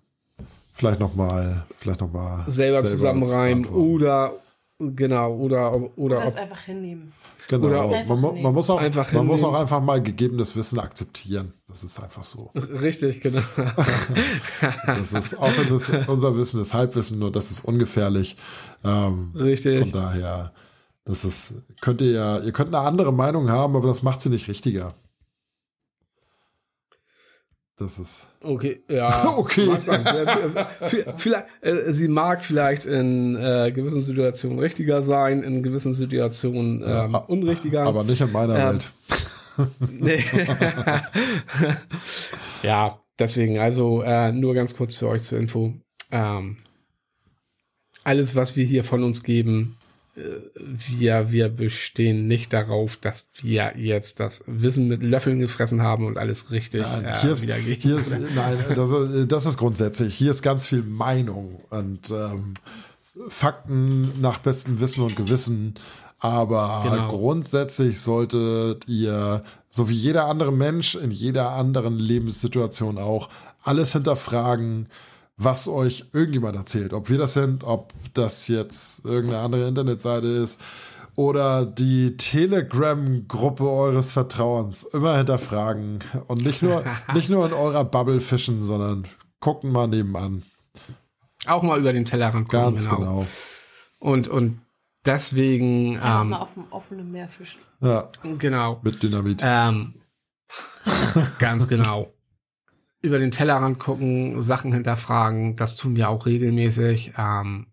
vielleicht 0.73 0.99
noch 0.99 1.15
mal, 1.15 1.65
vielleicht 1.79 2.01
noch 2.01 2.11
mal 2.11 2.43
selber, 2.47 2.79
selber 2.79 2.83
zusammenreimen 2.83 3.65
oder 3.65 4.33
genau 4.77 5.35
oder 5.35 5.75
oder, 5.75 5.97
oder 5.97 6.21
das 6.21 6.35
einfach 6.35 6.61
hinnehmen. 6.61 7.13
Genau, 7.47 7.89
man, 8.05 8.41
man, 8.41 8.53
muss 8.53 8.71
auch 8.71 8.81
einfach 8.81 9.11
man 9.13 9.27
muss 9.27 9.43
auch 9.43 9.53
einfach 9.53 9.79
mal 9.79 10.01
gegebenes 10.01 10.55
Wissen 10.55 10.79
akzeptieren. 10.79 11.53
Das 11.67 11.83
ist 11.83 12.01
einfach 12.01 12.23
so. 12.23 12.49
Richtig, 12.55 13.21
genau. 13.21 13.41
das 14.87 15.13
ist 15.13 15.35
außer 15.35 15.63
unser 16.07 16.37
Wissen 16.37 16.59
ist 16.59 16.73
Halbwissen, 16.73 17.19
nur 17.19 17.31
das 17.31 17.51
ist 17.51 17.63
ungefährlich. 17.63 18.35
Ähm, 18.83 19.31
Richtig. 19.35 19.79
Von 19.79 19.91
daher, 19.91 20.53
das 21.05 21.23
ist 21.23 21.63
könnt 21.81 22.01
ihr 22.01 22.11
ja, 22.11 22.39
ihr 22.39 22.51
könnt 22.51 22.73
eine 22.73 22.85
andere 22.85 23.13
Meinung 23.13 23.49
haben, 23.49 23.75
aber 23.75 23.87
das 23.87 24.03
macht 24.03 24.21
sie 24.21 24.29
nicht 24.29 24.47
richtiger. 24.47 24.95
Das 27.77 27.99
ist. 27.99 28.29
Okay, 28.41 28.83
ja. 28.87 29.27
okay. 29.37 29.69
vielleicht, 31.17 31.47
äh, 31.61 31.91
sie 31.91 32.07
mag 32.07 32.43
vielleicht 32.43 32.85
in 32.85 33.35
äh, 33.35 33.71
gewissen 33.73 34.01
Situationen 34.01 34.59
richtiger 34.59 35.03
sein, 35.03 35.43
in 35.43 35.61
gewissen 35.61 35.93
Situationen 35.93 36.81
ähm, 36.81 37.11
ja, 37.11 37.17
unrichtiger. 37.17 37.83
Aber 37.83 38.05
nicht 38.05 38.21
in 38.21 38.31
meiner 38.31 38.57
ähm, 38.57 38.79
Welt. 38.79 38.93
ja, 42.63 42.99
deswegen, 43.19 43.59
also 43.59 44.01
äh, 44.01 44.31
nur 44.31 44.53
ganz 44.53 44.75
kurz 44.75 44.95
für 44.95 45.09
euch 45.09 45.23
zur 45.23 45.37
Info. 45.37 45.73
Ähm, 46.11 46.57
alles, 48.05 48.35
was 48.35 48.55
wir 48.55 48.63
hier 48.65 48.85
von 48.85 49.03
uns 49.03 49.23
geben, 49.23 49.75
wir, 50.15 51.31
wir 51.31 51.49
bestehen 51.49 52.27
nicht 52.27 52.53
darauf, 52.53 52.95
dass 52.95 53.27
wir 53.41 53.73
jetzt 53.75 54.21
das 54.21 54.43
Wissen 54.47 54.87
mit 54.87 55.03
Löffeln 55.03 55.39
gefressen 55.39 55.81
haben 55.81 56.05
und 56.05 56.17
alles 56.17 56.51
richtig 56.51 56.83
nein, 56.83 57.05
äh, 57.05 57.17
hier 57.17 57.31
ist, 57.31 57.43
hier 57.43 57.97
ist, 57.97 58.17
nein, 58.33 58.57
das, 58.73 58.89
das, 59.27 59.45
ist 59.45 59.57
grundsätzlich. 59.57 60.15
Hier 60.15 60.31
ist 60.31 60.41
ganz 60.41 60.65
viel 60.65 60.83
Meinung 60.83 61.59
und 61.69 62.11
ähm, 62.11 62.53
Fakten 63.27 64.21
nach 64.21 64.39
bestem 64.39 64.79
Wissen 64.79 65.03
und 65.03 65.17
Gewissen. 65.17 65.73
Aber 66.19 66.85
genau. 66.89 67.09
grundsätzlich 67.09 67.99
solltet 67.99 68.87
ihr, 68.87 69.43
so 69.69 69.89
wie 69.89 69.93
jeder 69.93 70.25
andere 70.25 70.53
Mensch 70.53 70.95
in 70.95 71.11
jeder 71.11 71.51
anderen 71.51 71.99
Lebenssituation 71.99 72.97
auch, 72.97 73.29
alles 73.63 73.91
hinterfragen, 73.91 74.87
was 75.37 75.67
euch 75.67 76.05
irgendjemand 76.13 76.55
erzählt. 76.55 76.93
Ob 76.93 77.09
wir 77.09 77.17
das 77.17 77.33
sind, 77.33 77.63
ob 77.63 77.93
das 78.13 78.47
jetzt 78.47 79.05
irgendeine 79.05 79.43
andere 79.43 79.67
Internetseite 79.67 80.27
ist 80.27 80.61
oder 81.15 81.65
die 81.65 82.17
Telegram-Gruppe 82.17 83.69
eures 83.69 84.13
Vertrauens. 84.13 84.83
Immer 84.83 85.17
hinterfragen 85.17 85.99
und 86.27 86.43
nicht 86.43 86.61
nur, 86.61 86.83
nicht 87.13 87.29
nur 87.29 87.45
in 87.45 87.53
eurer 87.53 87.85
Bubble 87.85 88.21
fischen, 88.21 88.63
sondern 88.63 89.07
gucken 89.39 89.71
mal 89.71 89.87
nebenan. 89.87 90.43
Auch 91.45 91.63
mal 91.63 91.79
über 91.79 91.93
den 91.93 92.05
Tellerrand 92.05 92.49
gucken. 92.49 92.65
Ganz 92.65 92.89
genau. 92.89 92.97
genau. 92.97 93.27
Und, 93.99 94.27
und 94.27 94.61
deswegen. 95.05 95.97
Einfach 95.97 96.21
ähm, 96.21 96.29
mal 96.29 96.39
auf 96.39 96.53
dem 96.53 96.65
offenen 96.71 97.11
Meer 97.11 97.27
fischen. 97.27 97.61
Ja. 97.81 98.09
Genau. 98.37 98.79
Mit 98.83 99.03
Dynamit. 99.03 99.41
Ähm, 99.43 99.95
ganz 101.39 101.67
genau 101.67 102.14
über 103.05 103.19
den 103.19 103.31
Tellerrand 103.31 103.79
gucken, 103.79 104.41
Sachen 104.41 104.73
hinterfragen, 104.73 105.55
das 105.55 105.75
tun 105.75 105.95
wir 105.95 106.09
auch 106.09 106.25
regelmäßig. 106.25 107.13
Ähm, 107.17 107.67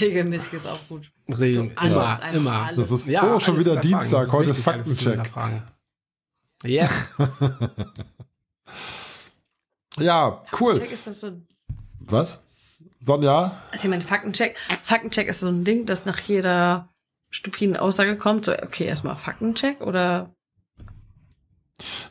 regelmäßig 0.00 0.52
ist 0.54 0.66
auch 0.66 0.80
gut. 0.88 1.10
Regel, 1.28 1.54
so 1.54 1.62
immer, 1.86 2.20
immer. 2.32 2.52
Alles. 2.66 2.90
Das 2.90 3.00
ist 3.00 3.06
ja, 3.06 3.34
oh, 3.34 3.38
schon 3.38 3.58
wieder 3.58 3.76
Dienstag, 3.76 4.32
heute 4.32 4.50
ist 4.50 4.60
Faktencheck. 4.60 5.30
Ja. 6.64 6.88
ja, 9.98 10.42
cool. 10.60 10.72
Faktencheck 10.72 10.92
ist 10.92 11.06
das 11.06 11.20
so 11.20 11.32
Was? 12.00 12.44
Sonja? 13.00 13.60
Also 13.70 13.84
ich 13.84 13.90
meine, 13.90 14.04
Faktencheck. 14.04 14.56
Faktencheck 14.82 15.28
ist 15.28 15.40
so 15.40 15.48
ein 15.48 15.64
Ding, 15.64 15.86
das 15.86 16.04
nach 16.04 16.18
jeder 16.20 16.88
stupiden 17.30 17.76
Aussage 17.76 18.16
kommt. 18.16 18.46
So, 18.46 18.52
okay, 18.52 18.84
erstmal 18.84 19.16
Faktencheck 19.16 19.80
oder 19.80 20.34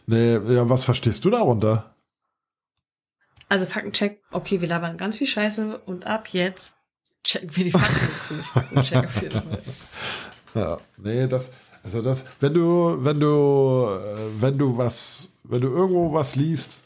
Nee, 0.06 0.34
ja, 0.36 0.70
was 0.70 0.84
verstehst 0.84 1.26
du 1.26 1.30
darunter? 1.30 1.97
Also 3.50 3.66
Faktencheck, 3.66 4.22
okay, 4.32 4.62
wir 4.62 4.68
labern 4.68 4.98
ganz 4.98 5.18
viel 5.18 5.28
Scheiße 5.28 5.80
und 5.86 6.06
ab 6.06 6.30
jetzt 6.32 6.74
checken 7.24 7.56
wir 7.56 7.64
die 7.66 7.72
Fakten. 7.72 8.36
Faktencheck 8.54 9.06
auf 9.06 9.22
jeden 9.22 9.42
Fall. 9.42 9.62
Ja, 10.54 10.80
nee, 10.98 11.28
das, 11.28 11.54
also 11.84 12.02
das, 12.02 12.28
wenn 12.40 12.54
du, 12.54 12.98
wenn 13.00 13.20
du, 13.20 13.88
äh, 13.90 14.42
wenn 14.42 14.58
du 14.58 14.78
was, 14.78 15.38
wenn 15.44 15.62
du 15.62 15.70
irgendwo 15.70 16.14
was 16.14 16.36
liest, 16.36 16.82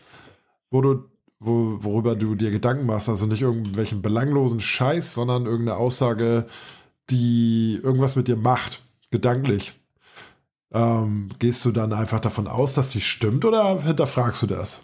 wo 0.69 0.81
du, 0.81 1.05
wo, 1.39 1.77
worüber 1.83 2.15
du 2.15 2.35
dir 2.35 2.51
Gedanken 2.51 2.85
machst, 2.85 3.09
also 3.09 3.25
nicht 3.25 3.41
irgendwelchen 3.41 4.01
belanglosen 4.01 4.59
Scheiß, 4.59 5.15
sondern 5.15 5.45
irgendeine 5.45 5.77
Aussage, 5.77 6.45
die 7.09 7.79
irgendwas 7.81 8.15
mit 8.15 8.27
dir 8.27 8.35
macht, 8.35 8.83
gedanklich. 9.09 9.73
Ähm, 10.71 11.29
gehst 11.39 11.65
du 11.65 11.71
dann 11.71 11.91
einfach 11.91 12.19
davon 12.19 12.47
aus, 12.47 12.73
dass 12.73 12.91
die 12.91 13.01
stimmt 13.01 13.43
oder 13.43 13.81
hinterfragst 13.81 14.43
du 14.43 14.47
das? 14.47 14.83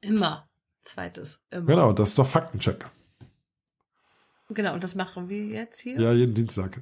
Immer. 0.00 0.49
Zweites. 0.82 1.40
Immer. 1.50 1.66
Genau, 1.66 1.92
das 1.92 2.08
ist 2.10 2.18
doch 2.18 2.26
Faktencheck. 2.26 2.86
Genau, 4.52 4.74
und 4.74 4.82
das 4.82 4.96
machen 4.96 5.28
wir 5.28 5.44
jetzt 5.44 5.78
hier? 5.78 6.00
Ja, 6.00 6.12
jeden 6.12 6.34
Dienstag. 6.34 6.80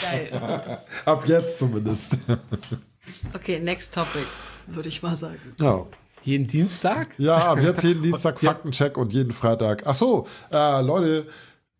Geil. 0.00 0.30
Ab 1.04 1.24
jetzt 1.26 1.58
zumindest. 1.58 2.32
okay, 3.32 3.60
next 3.60 3.94
topic, 3.94 4.26
würde 4.66 4.88
ich 4.88 5.02
mal 5.02 5.16
sagen. 5.16 5.54
Ja. 5.58 5.86
Jeden 6.24 6.46
Dienstag? 6.46 7.08
Ja, 7.18 7.50
ab 7.50 7.60
jetzt 7.60 7.82
jeden 7.82 8.02
Dienstag 8.04 8.38
Faktencheck 8.38 8.96
und 8.96 9.12
jeden 9.12 9.32
Freitag. 9.32 9.82
Ach 9.86 9.94
so, 9.94 10.26
äh, 10.52 10.80
Leute, 10.80 11.26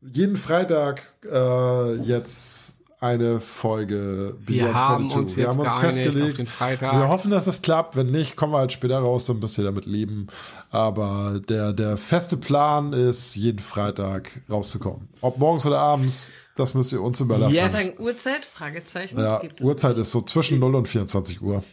jeden 0.00 0.36
Freitag 0.36 1.14
äh, 1.24 1.94
jetzt 2.02 2.81
eine 3.02 3.40
Folge 3.40 4.36
wir 4.38 4.72
haben 4.72 5.10
uns 5.10 5.36
Wir 5.36 5.48
haben 5.48 5.58
uns 5.58 5.74
festgelegt. 5.74 6.38
Wir 6.60 7.08
hoffen, 7.08 7.32
dass 7.32 7.48
es 7.48 7.60
klappt. 7.60 7.96
Wenn 7.96 8.12
nicht, 8.12 8.36
kommen 8.36 8.52
wir 8.52 8.58
halt 8.58 8.72
später 8.72 8.98
raus, 9.00 9.24
dann 9.24 9.40
müsst 9.40 9.58
ihr 9.58 9.64
damit 9.64 9.86
leben. 9.86 10.28
Aber 10.70 11.40
der, 11.48 11.72
der 11.72 11.96
feste 11.96 12.36
Plan 12.36 12.92
ist, 12.92 13.34
jeden 13.34 13.58
Freitag 13.58 14.30
rauszukommen. 14.48 15.08
Ob 15.20 15.38
morgens 15.38 15.66
oder 15.66 15.80
abends, 15.80 16.30
das 16.54 16.74
müsst 16.74 16.92
ihr 16.92 17.02
uns 17.02 17.18
überlassen. 17.18 17.54
Yes. 17.54 17.72
Sagen 17.72 17.94
Uhrzeit? 17.98 18.44
Fragezeichen. 18.44 19.18
Ja, 19.18 19.42
Uhrzeit 19.60 19.96
ist 19.96 20.12
so 20.12 20.22
zwischen 20.22 20.60
0 20.60 20.76
und 20.76 20.88
24 20.88 21.42
Uhr. 21.42 21.64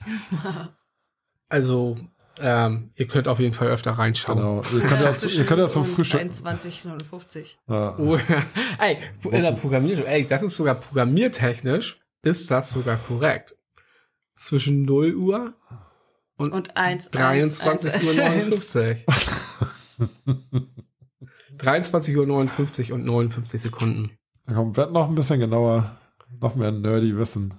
Also 1.48 1.96
ähm, 2.38 2.90
ihr 2.94 3.06
könnt 3.06 3.28
auf 3.28 3.38
jeden 3.38 3.54
Fall 3.54 3.68
öfter 3.68 3.92
reinschauen. 3.92 4.38
Genau. 4.38 4.62
Ihr 4.72 4.80
könnt 4.80 5.00
ja, 5.00 5.14
zu, 5.14 5.28
ihr 5.28 5.44
könnt 5.44 5.60
ja 5.60 5.68
zum 5.68 5.84
Frühstück. 5.84 6.20
21,59. 6.20 7.56
Ja. 7.68 7.98
Oh, 7.98 8.18
ey, 8.78 8.98
in 9.24 9.40
der 9.40 9.52
Programmierung, 9.52 10.04
ey, 10.04 10.26
das 10.26 10.42
ist 10.42 10.56
sogar 10.56 10.74
programmiertechnisch, 10.74 11.96
ist 12.22 12.50
das 12.50 12.70
sogar 12.70 12.96
korrekt. 12.96 13.56
Zwischen 14.34 14.82
0 14.82 15.14
Uhr 15.14 15.54
und, 16.36 16.52
und 16.52 16.76
1, 16.76 17.10
23 17.10 17.92
1, 17.92 18.04
Uhr 18.04 18.14
59. 18.14 19.04
23 21.56 22.16
Uhr 22.18 22.26
59 22.26 22.92
und 22.92 23.04
59 23.04 23.62
Sekunden. 23.62 24.10
Ja, 24.46 24.54
komm, 24.54 24.76
werd 24.76 24.92
noch 24.92 25.08
ein 25.08 25.14
bisschen 25.14 25.40
genauer. 25.40 25.96
Noch 26.40 26.54
mehr 26.54 26.72
nerdy 26.72 27.16
wissen. 27.16 27.54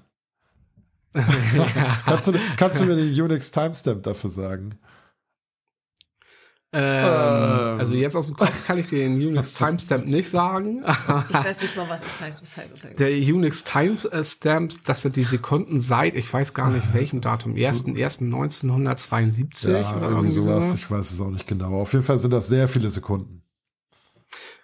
Ja. 1.14 1.98
kannst, 2.06 2.28
du, 2.28 2.34
kannst 2.58 2.82
du 2.82 2.86
mir 2.86 2.96
den 2.96 3.22
Unix 3.22 3.52
Timestamp 3.52 4.04
dafür 4.04 4.30
sagen? 4.30 4.78
Ähm, 6.74 6.84
ähm. 6.84 7.80
Also 7.80 7.96
jetzt 7.96 8.14
aus 8.16 8.28
dem 8.28 8.36
Kopf 8.36 8.68
kann 8.68 8.78
ich 8.78 8.88
dir 8.88 9.00
den 9.00 9.16
Unix 9.16 9.54
Timestamp 9.54 10.06
nicht 10.06 10.30
sagen. 10.30 10.84
ich 11.30 11.34
weiß 11.34 11.62
nicht 11.62 11.78
mal, 11.78 11.90
was 11.90 12.02
das 12.02 12.20
heißt. 12.20 12.42
Was 12.42 12.58
heißt 12.58 12.74
das 12.74 12.84
eigentlich? 12.84 12.98
Der 12.98 13.12
Unix 13.34 13.64
Timestamp, 13.64 14.74
das 14.86 15.02
sind 15.02 15.16
die 15.16 15.24
Sekunden 15.24 15.80
seit, 15.80 16.16
ich 16.16 16.32
weiß 16.32 16.54
gar 16.54 16.70
nicht 16.70 16.94
welchem 16.94 17.22
Datum, 17.22 17.56
1.1.1972 17.56 19.70
ja, 19.70 19.96
oder 19.96 20.10
irgendwie 20.10 20.30
sowas. 20.30 20.76
Ich 20.76 20.92
weiß 20.92 21.12
es 21.12 21.22
auch 21.22 21.32
nicht 21.32 21.48
genau. 21.48 21.80
Auf 21.82 21.94
jeden 21.94 22.04
Fall 22.04 22.20
sind 22.20 22.32
das 22.32 22.50
sehr 22.50 22.68
viele 22.68 22.90
Sekunden. 22.90 23.47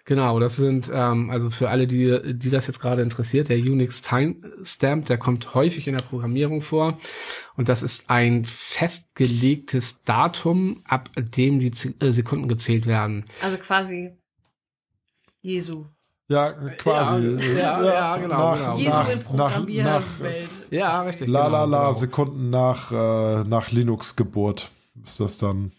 Genau, 0.06 0.38
das 0.38 0.56
sind, 0.56 0.90
ähm, 0.92 1.30
also 1.30 1.48
für 1.48 1.70
alle, 1.70 1.86
die, 1.86 2.34
die 2.34 2.50
das 2.50 2.66
jetzt 2.66 2.80
gerade 2.80 3.00
interessiert, 3.00 3.48
der 3.48 3.56
Unix 3.56 4.02
Timestamp, 4.02 5.06
der 5.06 5.16
kommt 5.16 5.54
häufig 5.54 5.88
in 5.88 5.96
der 5.96 6.02
Programmierung 6.02 6.60
vor. 6.60 6.98
Und 7.56 7.70
das 7.70 7.82
ist 7.82 8.10
ein 8.10 8.44
festgelegtes 8.44 10.02
Datum, 10.02 10.82
ab 10.84 11.08
dem 11.16 11.58
die 11.58 11.72
äh, 12.00 12.10
Sekunden 12.10 12.48
gezählt 12.48 12.84
werden. 12.86 13.24
Also 13.40 13.56
quasi 13.56 14.12
Jesu. 15.40 15.86
Ja, 16.28 16.52
quasi. 16.52 17.38
Ja, 17.54 17.82
ja, 17.82 17.84
ja 17.84 18.16
genau. 18.16 18.36
Nach, 18.36 18.58
genau. 18.58 18.76
Jesu 18.76 18.90
nach, 18.90 19.12
in 19.12 19.22
Programmierwelt. 19.22 20.48
Ja, 20.70 21.02
richtig. 21.02 21.28
La 21.28 21.46
la 21.46 21.64
la 21.64 21.78
genau. 21.78 21.92
Sekunden 21.92 22.50
nach, 22.50 22.92
äh, 22.92 23.44
nach 23.44 23.70
Linux-Geburt 23.70 24.70
ist 25.02 25.20
das 25.20 25.38
dann. 25.38 25.72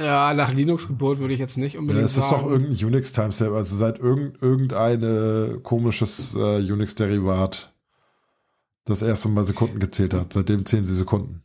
Ja, 0.00 0.34
nach 0.34 0.52
Linux-Geburt 0.52 1.18
würde 1.18 1.34
ich 1.34 1.40
jetzt 1.40 1.56
nicht 1.56 1.76
unbedingt 1.76 2.02
ja, 2.02 2.06
es 2.06 2.16
ist 2.16 2.30
doch 2.30 2.46
irgendein 2.46 2.86
Unix-Timestamp, 2.86 3.54
also 3.54 3.76
seit 3.76 3.98
irgend, 3.98 4.40
irgendeine 4.40 5.58
komisches 5.62 6.34
äh, 6.34 6.60
Unix-Derivat 6.60 7.74
das 8.84 9.02
erste 9.02 9.28
Mal 9.28 9.44
Sekunden 9.44 9.80
gezählt 9.80 10.14
hat. 10.14 10.32
Seitdem 10.32 10.64
zählen 10.64 10.86
sie 10.86 10.94
Sekunden. 10.94 11.42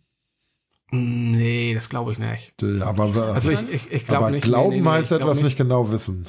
Nee, 0.91 1.73
das 1.73 1.89
glaube 1.89 2.11
ich 2.11 2.19
nicht. 2.19 2.53
Ja, 2.61 2.87
aber 2.87 3.13
also 3.33 3.51
ich, 3.51 3.61
ich, 3.71 3.91
ich 3.91 4.05
glaube 4.05 4.31
nicht. 4.31 4.43
Glauben 4.43 4.75
nee, 4.75 4.81
nee, 4.81 4.89
heißt 4.89 5.11
etwas 5.11 5.37
nicht. 5.37 5.45
nicht 5.45 5.57
genau 5.57 5.91
wissen. 5.91 6.25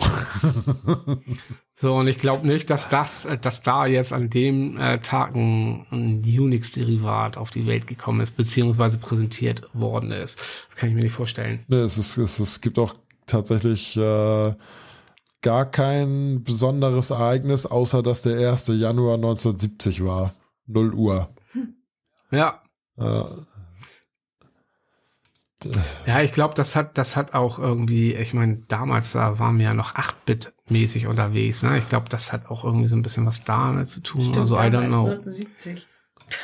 so, 1.74 1.94
und 1.94 2.08
ich 2.08 2.18
glaube 2.18 2.46
nicht, 2.46 2.68
dass 2.70 2.88
das, 2.88 3.26
dass 3.40 3.62
da 3.62 3.86
jetzt 3.86 4.12
an 4.12 4.30
dem 4.30 4.76
äh, 4.78 4.98
Tag 4.98 5.36
ein, 5.36 5.86
ein 5.92 6.22
Unix-Derivat 6.24 7.36
auf 7.36 7.50
die 7.50 7.66
Welt 7.66 7.86
gekommen 7.86 8.20
ist, 8.20 8.36
beziehungsweise 8.36 8.98
präsentiert 8.98 9.68
worden 9.74 10.10
ist. 10.10 10.38
Das 10.66 10.76
kann 10.76 10.88
ich 10.88 10.94
mir 10.96 11.02
nicht 11.02 11.12
vorstellen. 11.12 11.64
Nee, 11.68 11.76
es, 11.76 11.98
ist, 11.98 12.16
es, 12.16 12.40
es 12.40 12.60
gibt 12.60 12.80
auch 12.80 12.96
tatsächlich 13.26 13.96
äh, 13.96 14.54
gar 15.42 15.70
kein 15.70 16.42
besonderes 16.42 17.10
Ereignis, 17.10 17.66
außer 17.66 18.02
dass 18.02 18.22
der 18.22 18.50
1. 18.50 18.68
Januar 18.68 19.14
1970 19.14 20.04
war. 20.04 20.34
0 20.66 20.94
Uhr. 20.94 21.34
Ja. 22.30 22.62
Äh, 22.98 23.24
ja, 26.06 26.22
ich 26.22 26.32
glaube, 26.32 26.54
das 26.54 26.76
hat, 26.76 26.98
das 26.98 27.16
hat 27.16 27.34
auch 27.34 27.58
irgendwie, 27.58 28.14
ich 28.14 28.32
meine, 28.32 28.62
damals 28.68 29.12
da 29.12 29.38
waren 29.38 29.58
wir 29.58 29.66
ja 29.66 29.74
noch 29.74 29.94
8-Bit-mäßig 29.94 31.08
unterwegs. 31.08 31.62
Ne? 31.62 31.78
Ich 31.78 31.88
glaube, 31.88 32.08
das 32.08 32.32
hat 32.32 32.48
auch 32.48 32.64
irgendwie 32.64 32.86
so 32.86 32.94
ein 32.94 33.02
bisschen 33.02 33.26
was 33.26 33.44
damit 33.44 33.90
zu 33.90 34.00
tun. 34.00 34.20
Stimmt, 34.20 34.38
also, 34.38 34.54
I 34.56 34.68
don't 34.68 34.86
know. 34.86 35.06
1970. 35.06 35.86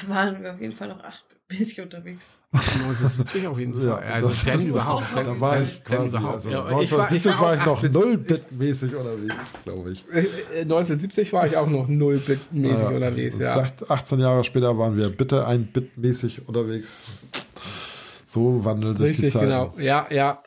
Da 0.03 0.09
waren 0.09 0.43
wir 0.43 0.55
auf 0.55 0.61
jeden 0.61 0.73
Fall 0.73 0.89
noch 0.89 1.05
8 1.05 1.25
bisschen 1.49 1.85
unterwegs. 1.85 2.27
1970 2.55 3.47
auf 3.49 3.59
jeden 3.59 3.75
Fall. 3.75 3.87
Ja, 3.87 3.97
also 3.97 4.47
wenn 4.47 4.67
überhaupt. 4.67 5.07
Da 5.15 5.27
wenn, 5.27 5.41
war 5.41 5.61
ich 5.61 5.83
quasi, 5.83 6.17
also 6.17 6.51
ja, 6.51 6.65
1970 6.65 7.33
ich 7.33 7.41
war, 7.41 7.55
ich, 7.55 7.67
war 7.67 7.85
ich 7.85 7.93
noch 7.93 8.03
0-Bit-mäßig 8.03 8.95
unterwegs, 8.95 9.59
glaube 9.65 9.91
ich. 9.93 10.05
1970 10.13 11.29
äh, 11.29 11.33
war 11.33 11.47
ich 11.47 11.57
auch 11.57 11.67
noch 11.67 11.89
0-Bit-mäßig 11.89 12.79
ja, 12.79 12.89
unterwegs, 12.89 13.37
ja. 13.39 13.65
18 13.89 14.21
Jahre 14.21 14.45
später 14.45 14.79
waren 14.79 14.97
wir 14.97 15.09
bitte 15.09 15.47
ein 15.47 15.67
Bit-mäßig 15.67 16.49
unterwegs. 16.49 17.25
So 18.25 18.65
wandelt 18.65 18.99
sich 18.99 19.11
Richtig, 19.11 19.25
die 19.27 19.31
Zeit. 19.31 19.43
genau. 19.43 19.75
Ja, 19.79 20.07
ja. 20.11 20.43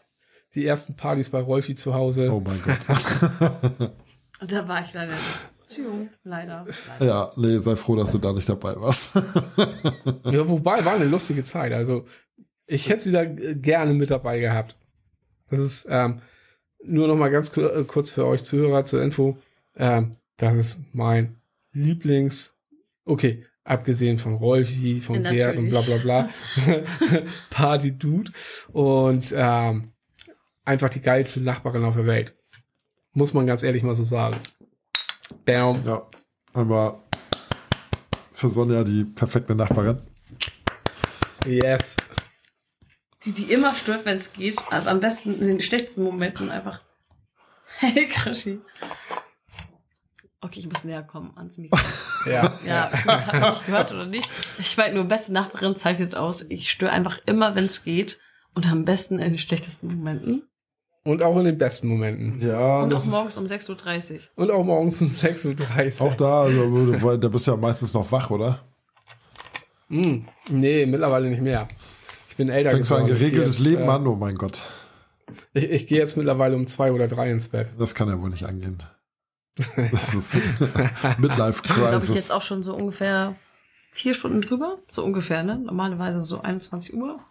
Die 0.55 0.66
ersten 0.66 0.95
Partys 0.95 1.30
bei 1.30 1.41
Rolfi 1.41 1.76
zu 1.76 1.93
Hause. 1.93 2.30
Oh 2.32 2.39
mein 2.39 2.62
Gott. 2.64 2.88
da 4.47 4.68
war 4.68 4.82
ich 4.84 4.93
leider 4.93 5.12
nicht. 5.12 5.57
Zu 5.68 5.82
jung, 5.82 6.09
leider, 6.24 6.65
leider. 6.88 7.05
Ja, 7.05 7.32
nee, 7.36 7.57
sei 7.59 7.76
froh, 7.76 7.95
dass 7.95 8.11
du 8.13 8.18
da 8.18 8.32
nicht 8.32 8.47
dabei 8.47 8.76
warst. 8.80 9.15
ja, 10.24 10.47
wobei, 10.47 10.84
war 10.86 10.93
eine 10.93 11.05
lustige 11.05 11.43
Zeit. 11.43 11.74
Also, 11.74 12.05
ich 12.65 12.89
hätte 12.89 13.03
sie 13.03 13.11
da 13.11 13.26
gerne 13.26 13.93
mit 13.93 14.09
dabei 14.09 14.39
gehabt. 14.39 14.78
Das 15.49 15.59
ist 15.59 15.88
ähm, 15.89 16.22
nur 16.84 17.07
noch 17.07 17.15
mal 17.15 17.30
ganz 17.30 17.55
äh, 17.57 17.84
kurz 17.86 18.09
für 18.09 18.26
euch 18.26 18.43
Zuhörer 18.43 18.86
zur 18.86 19.01
Info. 19.01 19.38
Ähm, 19.76 20.15
das 20.38 20.55
ist 20.55 20.80
mein 20.93 21.36
Lieblings, 21.74 22.55
okay, 23.05 23.45
abgesehen 23.63 24.18
von 24.18 24.36
Rolfi, 24.36 25.01
von 25.01 25.24
ja, 25.24 25.32
Gerd 25.32 25.57
und 25.57 25.70
bla 25.70 25.82
bla 25.82 25.97
bla, 25.97 26.30
Party-Dude 27.49 28.32
und 28.72 29.34
ähm, 29.36 29.91
einfach 30.63 30.89
die 30.89 31.01
geilste 31.01 31.41
Nachbarin 31.41 31.84
auf 31.84 31.95
der 31.95 32.07
Welt. 32.07 32.36
Muss 33.13 33.34
man 33.34 33.47
ganz 33.47 33.63
ehrlich 33.63 33.84
mal 33.84 33.95
so 33.95 34.05
sagen. 34.05 34.38
Bam. 35.45 35.84
Ja, 35.84 36.07
einmal 36.53 36.99
für 38.34 38.49
Sonja 38.49 38.84
die 38.84 39.03
perfekte 39.03 39.55
Nachbarin. 39.55 39.99
Yes. 41.45 41.95
Die, 43.25 43.32
die 43.32 43.51
immer 43.51 43.73
stört, 43.73 44.05
wenn 44.05 44.17
es 44.17 44.34
geht. 44.34 44.57
Also 44.69 44.89
am 44.89 44.99
besten 44.99 45.34
in 45.34 45.47
den 45.47 45.61
schlechtesten 45.61 46.03
Momenten 46.03 46.49
einfach. 46.49 46.82
Hey, 47.80 48.07
Krashi. 48.07 48.59
Okay, 50.41 50.61
ich 50.61 50.67
muss 50.67 50.84
näher 50.84 51.03
kommen 51.03 51.36
ans 51.36 51.57
Mikro. 51.57 51.78
ja. 52.25 52.43
Ja, 52.65 52.91
hat 52.91 53.34
man 53.34 53.51
nicht 53.51 53.65
gehört 53.65 53.91
oder 53.91 54.05
nicht. 54.05 54.32
Ich 54.57 54.78
meine, 54.78 54.95
nur 54.95 55.03
beste 55.03 55.34
Nachbarin 55.34 55.75
zeichnet 55.75 56.15
aus. 56.15 56.43
Ich 56.49 56.71
störe 56.71 56.91
einfach 56.91 57.19
immer, 57.25 57.55
wenn 57.55 57.65
es 57.65 57.84
geht. 57.84 58.19
Und 58.55 58.65
am 58.65 58.86
besten 58.86 59.19
in 59.19 59.32
den 59.32 59.38
schlechtesten 59.38 59.88
Momenten. 59.88 60.47
Und 61.08 61.24
auch 61.24 61.38
in 61.38 61.45
den 61.45 61.58
besten 61.58 61.88
Momenten. 61.88 62.38
Ja. 62.45 62.82
Und 62.82 62.93
auch 62.93 63.05
morgens 63.05 63.38
um 63.38 63.45
6.30 63.45 64.14
Uhr. 64.14 64.20
Und 64.36 64.51
auch 64.51 64.66
morgens 64.66 64.99
um 64.99 65.08
6.30 65.08 66.01
Uhr. 66.01 66.05
Auch 66.05 66.16
da, 66.16 66.41
also, 66.41 67.01
weil 67.01 67.18
da 67.18 67.30
bist 67.30 67.47
du 67.47 67.51
ja 67.51 67.58
meistens 67.58 67.93
noch 67.93 68.12
wach, 68.12 68.30
oder? 68.30 68.60
Mm, 69.88 70.26
nee, 70.49 70.86
mittlerweile 70.86 71.30
nicht 71.30 71.41
mehr. 71.41 71.70
Ich 72.30 72.36
bin 72.36 72.49
älter 72.49 72.72
Fängst 72.72 72.89
geworden. 72.89 73.08
du 73.08 73.14
ein 73.14 73.20
geregeltes 73.20 73.60
jetzt, 73.60 73.66
Leben 73.66 73.84
äh, 73.84 73.88
an, 73.88 74.05
oh 74.05 74.16
mein 74.16 74.36
Gott. 74.36 74.64
Ich, 75.53 75.64
ich 75.64 75.88
gehe 75.88 75.97
jetzt 75.97 76.18
mittlerweile 76.18 76.58
um 76.58 76.68
zwei 76.68 76.91
oder 76.91 77.08
drei 77.08 77.32
ins 77.32 77.47
Bett. 77.47 77.70
Das 77.80 77.95
kann 77.95 78.10
ja 78.10 78.22
wohl 78.22 78.30
nicht 78.30 78.45
angehen. 78.45 78.84
Das 79.91 80.14
ist 80.14 80.36
Midlife 81.20 81.64
Crisis. 81.64 82.08
Da 82.08 82.14
ich 82.14 82.16
jetzt 82.16 82.34
auch 82.34 82.41
schon 82.41 82.64
so 82.64 82.76
ungefähr 82.76 83.36
vier 83.91 84.14
Stunden 84.14 84.41
drüber. 84.41 84.78
So 84.91 85.05
ungefähr, 85.05 85.43
ne? 85.43 85.58
Normalerweise 85.58 86.22
so 86.22 86.41
21 86.41 86.93
Uhr. 86.93 87.22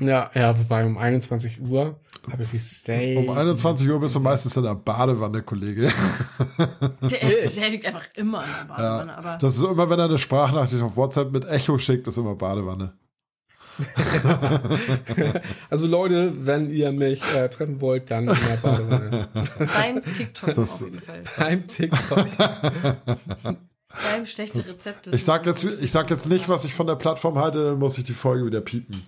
Ja, 0.00 0.30
ja, 0.34 0.58
wobei 0.58 0.84
um 0.84 0.96
21 0.96 1.60
Uhr 1.60 2.00
habe 2.30 2.42
ich 2.42 2.50
die 2.50 2.58
Stay. 2.58 3.16
Um 3.16 3.30
21 3.30 3.88
Uhr 3.88 4.00
bist 4.00 4.14
du 4.14 4.20
meistens 4.20 4.56
in 4.56 4.64
der 4.64 4.74
Badewanne, 4.74 5.42
Kollege. 5.42 5.90
Der, 7.02 7.50
der 7.50 7.68
liegt 7.70 7.86
einfach 7.86 8.04
immer 8.14 8.42
in 8.42 8.50
der 8.58 8.64
Badewanne. 8.74 9.12
Ja, 9.12 9.18
aber 9.18 9.38
das 9.40 9.56
ist 9.56 9.62
immer, 9.62 9.88
wenn 9.90 9.98
er 9.98 10.06
eine 10.06 10.18
Sprachnachricht 10.18 10.82
auf 10.82 10.96
WhatsApp 10.96 11.32
mit 11.32 11.46
Echo 11.48 11.78
schickt, 11.78 12.06
ist 12.06 12.16
immer 12.16 12.34
Badewanne. 12.34 12.94
also 15.70 15.86
Leute, 15.86 16.32
wenn 16.36 16.70
ihr 16.70 16.92
mich 16.92 17.22
äh, 17.34 17.48
treffen 17.48 17.80
wollt, 17.80 18.10
dann 18.10 18.28
in 18.28 18.36
der 18.36 18.56
Badewanne. 18.62 19.28
Beim 19.58 20.14
TikTok 20.14 20.54
das, 20.54 20.82
auf 20.82 20.88
jeden 20.88 21.02
Fall. 21.02 21.22
Beim 21.36 21.66
TikTok. 21.66 22.26
Beim 24.12 24.26
schlechte 24.26 24.58
Rezepte. 24.58 25.10
Ich 25.10 25.24
sag, 25.24 25.46
jetzt, 25.46 25.64
ich 25.64 25.90
sag 25.90 26.10
jetzt 26.10 26.28
nicht, 26.28 26.48
was 26.48 26.64
ich 26.64 26.74
von 26.74 26.86
der 26.86 26.94
Plattform 26.96 27.38
halte, 27.38 27.64
dann 27.64 27.78
muss 27.78 27.98
ich 27.98 28.04
die 28.04 28.12
Folge 28.12 28.46
wieder 28.46 28.60
piepen. 28.60 29.02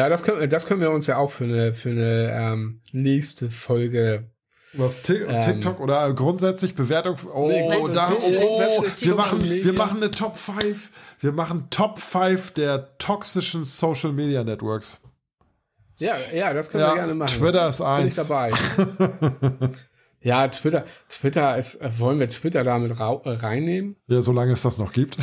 Ja, 0.00 0.08
das 0.08 0.22
können, 0.22 0.48
das 0.48 0.64
können 0.66 0.80
wir 0.80 0.92
uns 0.92 1.06
ja 1.08 1.18
auch 1.18 1.30
für 1.30 1.44
eine, 1.44 1.74
für 1.74 1.90
eine 1.90 2.30
ähm, 2.32 2.80
nächste 2.92 3.50
Folge 3.50 4.30
Was 4.72 5.02
Ähm. 5.02 5.40
TikTok 5.40 5.78
oder 5.78 6.10
grundsätzlich 6.14 6.74
Bewertung? 6.74 7.16
Oh, 7.34 7.48
Nee, 7.48 7.68
da, 7.92 8.10
oh, 8.10 8.82
wir 8.98 9.14
machen, 9.14 9.42
wir 9.42 9.72
machen 9.74 9.98
eine 9.98 10.10
Top 10.10 10.38
5. 10.38 10.90
Wir 11.18 11.32
machen 11.32 11.66
Top 11.68 11.98
5 11.98 12.52
der 12.52 12.96
toxischen 12.96 13.66
Social 13.66 14.12
Media 14.12 14.42
Networks. 14.42 15.02
Ja, 15.98 16.14
ja, 16.32 16.54
das 16.54 16.70
können 16.70 16.82
wir 16.82 16.88
Ja, 16.88 16.94
gerne 16.94 17.12
machen. 17.12 17.38
Twitter 17.38 17.68
ist 17.68 17.76
Bin 17.76 17.86
ich 17.86 17.92
eins. 17.92 18.16
dabei. 18.16 18.50
ja, 20.22 20.48
Twitter, 20.48 20.84
Twitter 21.10 21.58
ist, 21.58 21.78
wollen 21.98 22.18
wir 22.20 22.28
Twitter 22.30 22.64
damit 22.64 22.92
äh, 22.98 23.02
reinnehmen? 23.02 23.96
Ja, 24.06 24.22
solange 24.22 24.52
es 24.52 24.62
das 24.62 24.78
noch 24.78 24.92
gibt. 24.92 25.18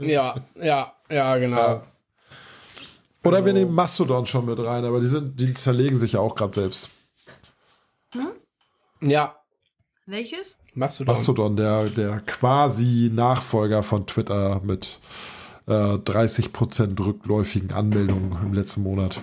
Ja, 0.00 0.36
ja, 0.54 0.94
ja, 1.10 1.36
genau. 1.36 1.56
Ja. 1.58 1.82
Oder 3.28 3.44
wir 3.44 3.52
nehmen 3.52 3.74
Mastodon 3.74 4.26
schon 4.26 4.46
mit 4.46 4.58
rein, 4.58 4.84
aber 4.84 5.00
die 5.00 5.06
sind, 5.06 5.38
die 5.38 5.54
zerlegen 5.54 5.98
sich 5.98 6.12
ja 6.12 6.20
auch 6.20 6.34
gerade 6.34 6.54
selbst. 6.54 6.90
Ja, 9.00 9.38
Welches? 10.08 10.56
Mastodon. 10.74 11.14
Mastodon, 11.14 11.56
der, 11.56 11.84
der 11.90 12.20
quasi 12.20 13.10
Nachfolger 13.12 13.82
von 13.82 14.06
Twitter 14.06 14.62
mit 14.64 15.00
äh, 15.66 15.70
30% 15.70 16.98
rückläufigen 16.98 17.72
Anmeldungen 17.72 18.32
im 18.42 18.54
letzten 18.54 18.82
Monat. 18.82 19.22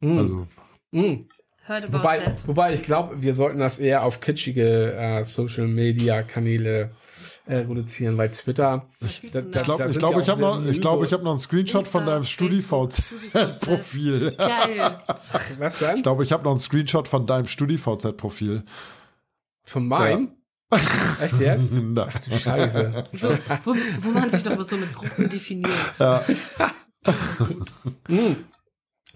Hm. 0.00 0.18
Also, 0.18 0.46
Hm. 0.94 1.28
About 1.68 1.92
Wobei, 1.92 2.36
wobei 2.46 2.74
ich 2.74 2.84
glaube, 2.84 3.22
wir 3.22 3.34
sollten 3.34 3.58
das 3.58 3.78
eher 3.78 4.04
auf 4.04 4.20
kitschige 4.20 4.94
äh, 4.94 5.24
Social 5.24 5.66
Media 5.66 6.22
Kanäle 6.22 6.92
äh, 7.46 7.56
reduzieren, 7.58 8.16
weil 8.18 8.30
Twitter. 8.30 8.86
Ich, 9.00 9.22
da- 9.32 9.40
ich 9.40 9.62
glaube, 9.62 9.88
ich, 9.90 9.98
glaub, 9.98 10.12
ja 10.14 10.20
ich 10.20 10.28
habe 10.28 10.40
noch, 10.40 10.64
ich 10.64 10.80
glaub, 10.80 11.04
ich 11.04 11.12
hab 11.12 11.22
noch 11.22 11.30
einen 11.30 11.38
Screenshot 11.38 11.86
von 11.86 12.02
Insta, 12.02 12.12
deinem 12.14 12.24
Facebook, 12.24 12.92
StudiVZ-Profil. 12.92 14.34
Geil. 14.36 14.98
Was 15.58 15.78
denn? 15.78 15.96
Ich 15.96 16.02
glaube, 16.02 16.24
ich 16.24 16.32
habe 16.32 16.44
noch 16.44 16.50
einen 16.52 16.60
Screenshot 16.60 17.08
von 17.08 17.26
deinem 17.26 17.46
StudiVZ-Profil. 17.46 18.62
Von 19.64 19.88
meinem? 19.88 20.32
Echt 21.20 21.38
jetzt? 21.40 21.72
Na. 21.72 22.08
Du 22.28 22.36
Scheiße. 22.36 23.04
So, 23.12 23.38
wo, 23.64 23.74
wo 24.00 24.08
man 24.10 24.30
sich 24.30 24.42
doch 24.42 24.56
mal 24.56 24.68
so 24.68 24.76
eine 24.76 24.86
Gruppe 24.88 25.28
definiert. 25.28 25.70
Ja, 25.98 26.22
Hm. 28.08 28.36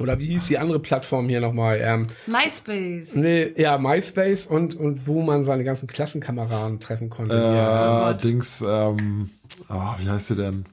Oder 0.00 0.18
wie 0.18 0.26
hieß 0.28 0.46
die 0.48 0.58
andere 0.58 0.78
Plattform 0.80 1.28
hier 1.28 1.40
nochmal? 1.40 1.78
Ähm, 1.82 2.06
MySpace. 2.26 3.14
nee, 3.14 3.52
ja, 3.56 3.78
MySpace 3.78 4.46
und, 4.46 4.74
und 4.74 5.06
wo 5.06 5.22
man 5.22 5.44
seine 5.44 5.62
ganzen 5.64 5.86
Klassenkameraden 5.86 6.80
treffen 6.80 7.10
konnte. 7.10 7.34
äh, 7.34 7.38
Hier, 7.38 8.12
Gott. 8.12 8.24
Dings, 8.24 8.62
ähm, 8.66 9.30
oh, 9.68 9.94
wie 9.98 10.08
heißt 10.08 10.28
sie 10.28 10.36
denn? 10.36 10.64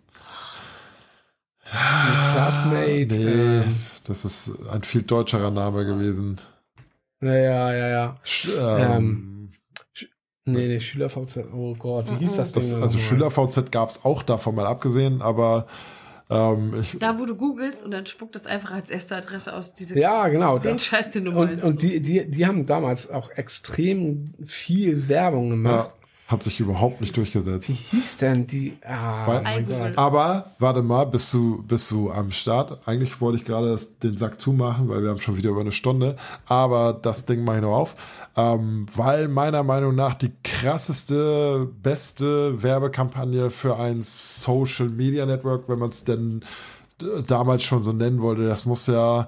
ähm, 1.71 2.33
Classmate. 2.33 3.07
Nee, 3.09 3.57
Ähm, 3.61 3.75
das 4.05 4.25
ist 4.25 4.51
ein 4.71 4.83
viel 4.83 5.01
deutscherer 5.03 5.51
Name 5.51 5.85
gewesen. 5.85 6.37
ja, 7.21 7.33
ja, 7.35 7.73
ja, 7.73 7.87
ja. 7.89 8.15
Sch 8.23 8.49
ähm, 8.59 9.33
Nee, 10.49 10.67
nee, 10.67 10.79
SchülerVZ. 10.79 11.39
Oh 11.53 11.75
Gott, 11.75 12.09
wie 12.09 12.15
hieß 12.15 12.37
das 12.37 12.53
Ding? 12.53 12.61
das, 12.61 12.69
denn 12.71 12.81
also 12.81 12.97
nochmal? 12.97 13.09
SchülerVZ 13.09 13.69
gab 13.71 13.89
es 13.89 14.05
auch 14.05 14.23
davon 14.23 14.55
mal 14.55 14.65
abgesehen, 14.65 15.21
aber 15.21 15.67
ähm, 16.29 16.73
ich, 16.81 16.97
Da, 16.99 17.17
wo 17.19 17.25
du 17.25 17.35
googelst 17.35 17.83
und 17.85 17.91
dann 17.91 18.05
spuckt 18.05 18.35
das 18.35 18.45
einfach 18.45 18.71
als 18.71 18.89
erste 18.89 19.15
Adresse 19.15 19.53
aus. 19.55 19.73
Diese, 19.73 19.97
Ja, 19.97 20.27
genau. 20.27 20.57
Da. 20.57 20.69
Den 20.69 20.79
Scheiß, 20.79 21.09
den 21.11 21.25
du 21.25 21.31
Und, 21.31 21.45
meinst. 21.47 21.63
und 21.63 21.81
die, 21.81 22.01
die, 22.01 22.29
die 22.29 22.45
haben 22.45 22.65
damals 22.65 23.09
auch 23.09 23.29
extrem 23.31 24.33
viel 24.45 25.07
Werbung 25.07 25.45
ja, 25.49 25.55
gemacht. 25.55 25.91
hat 26.27 26.43
sich 26.43 26.59
überhaupt 26.59 26.99
nicht 26.99 27.15
durchgesetzt. 27.15 27.69
Wie 27.69 27.73
hieß 27.73 28.17
denn 28.17 28.45
die? 28.47 28.77
Ah, 28.85 29.25
Weil- 29.25 29.41
mein. 29.43 29.65
Gott. 29.67 29.97
Aber 29.97 30.51
warte 30.59 30.81
mal, 30.81 31.05
bist 31.05 31.33
du, 31.33 31.63
bist 31.63 31.89
du 31.91 32.11
am 32.11 32.31
Start? 32.31 32.85
Eigentlich 32.85 33.21
wollte 33.21 33.37
ich 33.39 33.45
gerade 33.45 33.79
den 34.03 34.17
Sack 34.17 34.41
zumachen, 34.41 34.89
weil 34.89 35.03
wir 35.03 35.09
haben 35.11 35.21
schon 35.21 35.37
wieder 35.37 35.51
über 35.51 35.61
eine 35.61 35.71
Stunde. 35.71 36.17
Aber 36.45 36.91
das 36.93 37.25
Ding 37.25 37.45
mache 37.45 37.57
ich 37.57 37.61
noch 37.61 37.75
auf. 37.77 37.95
Ähm, 38.37 38.85
weil 38.95 39.27
meiner 39.29 39.63
Meinung 39.63 39.95
nach 39.95 40.13
die 40.13 40.31
krasseste, 40.43 41.67
beste 41.81 42.61
Werbekampagne 42.61 43.49
für 43.49 43.77
ein 43.77 44.03
Social 44.03 44.89
Media 44.89 45.25
Network, 45.25 45.67
wenn 45.67 45.79
man 45.79 45.89
es 45.89 46.03
denn 46.03 46.41
d- 47.01 47.23
damals 47.25 47.63
schon 47.63 47.81
so 47.81 47.93
nennen 47.93 48.21
wollte, 48.21 48.47
das 48.47 48.65
muss 48.65 48.85
ja 48.85 49.27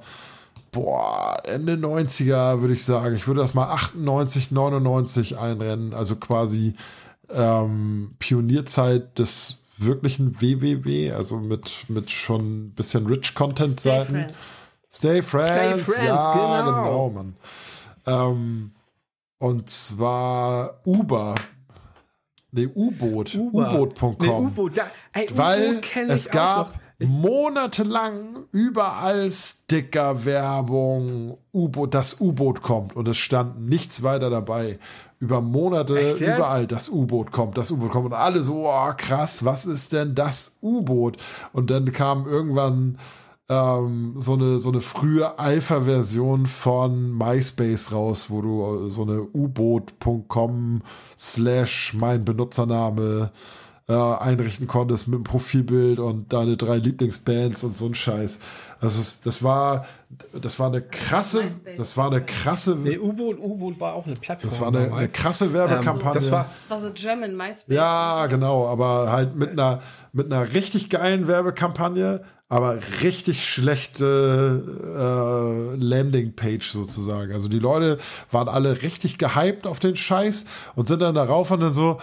boah, 0.71 1.41
Ende 1.43 1.73
90er 1.73 2.61
würde 2.61 2.75
ich 2.75 2.85
sagen. 2.85 3.15
Ich 3.15 3.25
würde 3.25 3.41
das 3.41 3.55
mal 3.55 3.71
98, 3.71 4.51
99 4.51 5.39
einrennen. 5.39 5.95
Also 5.95 6.15
quasi 6.17 6.75
ähm, 7.31 8.11
Pionierzeit 8.19 9.17
des 9.17 9.63
wirklichen 9.79 10.39
WWW, 10.39 11.13
also 11.13 11.37
mit, 11.39 11.85
mit 11.87 12.11
schon 12.11 12.67
ein 12.67 12.69
bisschen 12.75 13.07
Rich 13.07 13.33
Content 13.33 13.79
Stay 13.79 13.89
Seiten. 13.89 14.11
Friends. 14.13 14.33
Stay 14.91 15.21
Friends, 15.23 15.83
Stay 15.83 15.93
Friends, 15.93 16.07
ja, 16.07 16.61
genau. 16.61 16.83
genau, 16.83 17.09
Mann. 17.09 17.35
Ähm, 18.05 18.71
und 19.39 19.69
zwar 19.69 20.79
Uber. 20.85 21.35
Nee, 22.51 22.67
U-Boot. 22.73 23.35
U-Boot.com. 23.35 24.15
Nee, 24.19 24.29
U-Boot, 24.29 24.73
Weil 25.33 25.81
es 26.07 26.29
gab 26.29 26.79
monatelang 26.99 28.45
überall 28.51 29.31
Sticker-Werbung, 29.31 31.37
U-Boot, 31.53 31.93
das 31.93 32.19
U-Boot 32.19 32.61
kommt 32.61 32.93
und 32.95 33.07
es 33.07 33.17
stand 33.17 33.61
nichts 33.61 34.03
weiter 34.03 34.29
dabei. 34.29 34.77
Über 35.19 35.41
Monate 35.41 36.17
überall 36.17 36.67
das 36.67 36.89
U-Boot 36.89 37.31
kommt, 37.31 37.57
das 37.57 37.71
U-Boot 37.71 37.91
kommt 37.91 38.07
und 38.07 38.13
alle 38.13 38.39
so, 38.39 38.67
oh, 38.67 38.91
krass, 38.95 39.45
was 39.45 39.65
ist 39.65 39.93
denn 39.93 40.15
das 40.15 40.57
U-Boot? 40.61 41.17
Und 41.53 41.69
dann 41.69 41.91
kam 41.91 42.25
irgendwann 42.25 42.97
ähm, 43.49 44.13
so 44.17 44.33
eine 44.33 44.59
so 44.59 44.69
eine 44.69 44.81
frühe 44.81 45.37
Alpha-Version 45.39 46.45
von 46.45 47.11
MySpace 47.17 47.91
raus, 47.91 48.29
wo 48.29 48.41
du 48.41 48.87
äh, 48.87 48.89
so 48.89 49.01
eine 49.01 49.21
U-Boot.com 49.33 50.81
slash 51.17 51.93
mein 51.95 52.23
Benutzername 52.25 53.31
äh, 53.87 53.93
einrichten 53.93 54.67
konntest 54.67 55.07
mit 55.07 55.15
einem 55.15 55.23
Profilbild 55.23 55.97
und 55.97 56.31
deine 56.31 56.57
drei 56.57 56.77
Lieblingsbands 56.77 57.63
und 57.63 57.75
so 57.75 57.87
ein 57.87 57.95
Scheiß. 57.95 58.39
Also 58.79 59.01
das 59.23 59.41
war 59.41 59.87
das 60.39 60.59
war 60.59 60.67
eine 60.67 60.81
krasse, 60.83 61.43
das 61.75 61.97
war 61.97 62.11
eine 62.11 62.23
krasse, 62.23 62.75
Nee, 62.75 62.99
U-Boot, 62.99 63.39
U-Boot 63.39 63.79
war 63.79 63.93
auch 63.95 64.05
eine 64.05 64.13
Plattform. 64.13 64.49
das 64.49 64.61
war 64.61 64.67
eine, 64.67 64.93
eine 64.93 65.07
krasse 65.07 65.53
Werbekampagne. 65.53 66.19
Ähm, 66.19 66.21
das 66.21 66.31
war, 66.31 66.45
Das 66.45 66.69
war 66.69 66.81
so 66.81 66.93
German 66.93 67.35
MySpace. 67.35 67.75
Ja, 67.75 68.27
genau, 68.27 68.67
aber 68.67 69.11
halt 69.11 69.35
mit 69.35 69.51
einer 69.51 69.79
mit 70.13 70.31
einer 70.31 70.53
richtig 70.53 70.89
geilen 70.89 71.27
Werbekampagne, 71.27 72.21
aber 72.49 72.79
richtig 73.03 73.47
schlechte 73.47 74.63
äh, 74.83 75.75
Landingpage 75.75 76.71
sozusagen. 76.71 77.31
Also 77.31 77.47
die 77.47 77.59
Leute 77.59 77.99
waren 78.31 78.49
alle 78.49 78.81
richtig 78.81 79.19
gehypt 79.19 79.67
auf 79.67 79.77
den 79.77 79.95
Scheiß 79.95 80.45
und 80.75 80.87
sind 80.87 81.03
dann 81.03 81.13
darauf 81.13 81.51
und 81.51 81.59
dann 81.59 81.73
so, 81.73 81.99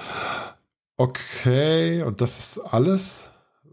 okay, 0.96 2.02
und 2.02 2.20
das 2.20 2.38
ist 2.38 2.58
alles. 2.60 3.28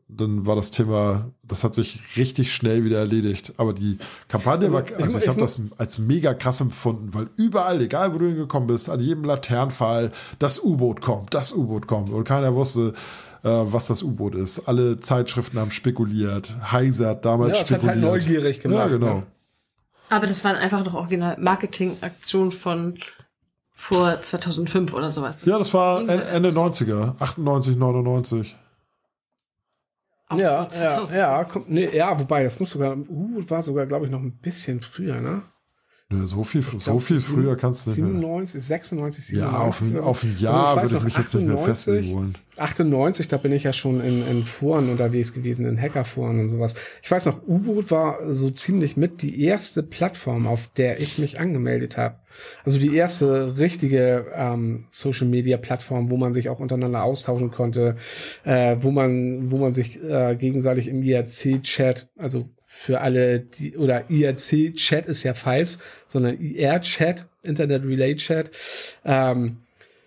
Dann 0.07 0.45
war 0.45 0.55
das 0.55 0.69
Thema, 0.71 1.31
das 1.43 1.63
hat 1.63 1.73
sich 1.75 2.17
richtig 2.17 2.53
schnell 2.53 2.83
wieder 2.85 2.99
erledigt. 2.99 3.53
Aber 3.57 3.73
die 3.73 3.97
Kampagne 4.27 4.65
Also, 4.65 4.73
war, 4.73 4.85
ich 4.85 4.95
also 4.95 5.17
ich 5.17 5.23
ich 5.23 5.29
habe 5.29 5.39
das 5.39 5.59
als 5.77 5.99
mega 5.99 6.33
krass 6.33 6.59
empfunden, 6.59 7.13
weil 7.13 7.29
überall, 7.35 7.81
egal 7.81 8.13
wo 8.13 8.17
du 8.17 8.27
hingekommen 8.27 8.67
bist, 8.67 8.89
an 8.89 8.99
jedem 8.99 9.23
Laternenpfahl, 9.23 10.11
das 10.39 10.63
U-Boot 10.63 11.01
kommt, 11.01 11.33
das 11.33 11.53
U-Boot 11.53 11.87
kommt. 11.87 12.09
Und 12.09 12.23
keiner 12.25 12.53
wusste, 12.53 12.93
äh, 13.43 13.49
was 13.49 13.87
das 13.87 14.03
U-Boot 14.03 14.35
ist. 14.35 14.67
Alle 14.67 14.99
Zeitschriften 14.99 15.59
haben 15.59 15.71
spekuliert. 15.71 16.53
Heiser 16.71 17.09
hat 17.09 17.25
damals 17.25 17.49
ja, 17.49 17.53
das 17.53 17.59
hat 17.61 17.67
spekuliert. 17.81 17.95
halt 17.95 18.03
neugierig 18.25 18.59
gemacht. 18.61 18.77
ja, 18.79 18.87
genau. 18.87 19.15
Ne? 19.15 19.23
Aber 20.09 20.27
das 20.27 20.43
waren 20.43 20.55
einfach 20.55 20.83
noch 20.83 20.93
original 20.93 21.37
Marketing-Aktionen 21.39 22.51
von 22.51 22.99
vor 23.73 24.21
2005 24.21 24.93
oder 24.93 25.09
sowas. 25.11 25.37
Ja, 25.45 25.57
das 25.57 25.73
war 25.73 26.05
halt 26.07 26.27
Ende 26.27 26.49
einfach 26.49 26.73
so. 26.73 26.85
90er, 26.85 27.15
98, 27.19 27.75
99. 27.75 28.55
Auch 30.29 30.37
Ja, 30.37 30.61
ja, 30.63 30.69
2005. 30.69 31.17
ja, 31.17 31.43
komm, 31.43 31.65
nee, 31.67 31.89
ja, 31.95 32.17
wobei, 32.19 32.43
das 32.43 32.59
muss 32.59 32.69
sogar, 32.69 32.95
U-Boot 32.95 33.49
war 33.49 33.63
sogar, 33.63 33.85
glaube 33.85 34.05
ich, 34.05 34.11
noch 34.11 34.21
ein 34.21 34.37
bisschen 34.37 34.81
früher, 34.81 35.19
ne? 35.19 35.41
Nö, 36.09 36.25
so 36.25 36.43
viel, 36.43 36.61
so 36.61 36.77
glaub, 36.77 37.01
viel 37.01 37.21
früher 37.21 37.55
kannst 37.55 37.87
du 37.87 37.91
nicht 37.91 37.99
mehr. 37.99 38.09
97, 38.09 38.63
96, 38.63 39.25
97. 39.25 39.37
Ja, 39.39 39.59
auf 39.59 39.81
ein, 39.81 39.99
auf 39.99 40.23
ein 40.23 40.29
Also 40.29 40.43
Jahr 40.43 40.75
weiß 40.75 40.83
würde 40.83 40.97
ich 40.97 41.03
mich 41.05 41.17
jetzt 41.17 41.33
nicht 41.33 41.47
mehr 41.47 41.55
98, 41.55 41.65
festlegen 41.65 42.15
wollen. 42.15 42.37
98, 42.57 43.27
da 43.29 43.37
bin 43.37 43.51
ich 43.51 43.63
ja 43.63 43.73
schon 43.73 43.99
in, 44.01 44.27
in 44.27 44.45
Foren 44.45 44.89
unterwegs 44.89 45.33
gewesen, 45.33 45.65
in 45.65 45.81
Hackerforen 45.81 46.39
und 46.39 46.49
sowas. 46.49 46.75
Ich 47.01 47.09
weiß 47.09 47.25
noch, 47.25 47.41
U-Boot 47.47 47.89
war 47.89 48.19
so 48.33 48.51
ziemlich 48.51 48.95
mit 48.95 49.21
die 49.23 49.43
erste 49.43 49.81
Plattform, 49.81 50.45
auf 50.45 50.69
der 50.77 50.99
ich 50.99 51.17
mich 51.17 51.39
angemeldet 51.39 51.97
habe. 51.97 52.15
Also 52.63 52.77
die 52.77 52.95
erste 52.95 53.57
richtige 53.57 54.27
ähm, 54.35 54.85
Social 54.89 55.27
Media 55.27 55.57
Plattform, 55.57 56.11
wo 56.11 56.17
man 56.17 56.33
sich 56.33 56.49
auch 56.49 56.59
untereinander 56.59 57.03
austauschen 57.03 57.49
konnte, 57.49 57.95
äh, 58.43 58.75
wo 58.79 58.91
man, 58.91 59.51
wo 59.51 59.57
man 59.57 59.73
sich 59.73 60.03
äh, 60.03 60.35
gegenseitig 60.35 60.87
im 60.87 61.01
IRC-Chat, 61.01 62.09
also 62.17 62.49
für 62.75 63.01
alle, 63.01 63.39
die, 63.39 63.77
oder 63.77 64.09
IRC-Chat 64.09 65.05
ist 65.05 65.23
ja 65.23 65.33
falsch, 65.35 65.77
sondern 66.07 66.39
IR-Chat, 66.39 67.25
Internet 67.43 67.83
Relay 67.83 68.15
Chat, 68.15 68.51
ähm, 69.05 69.57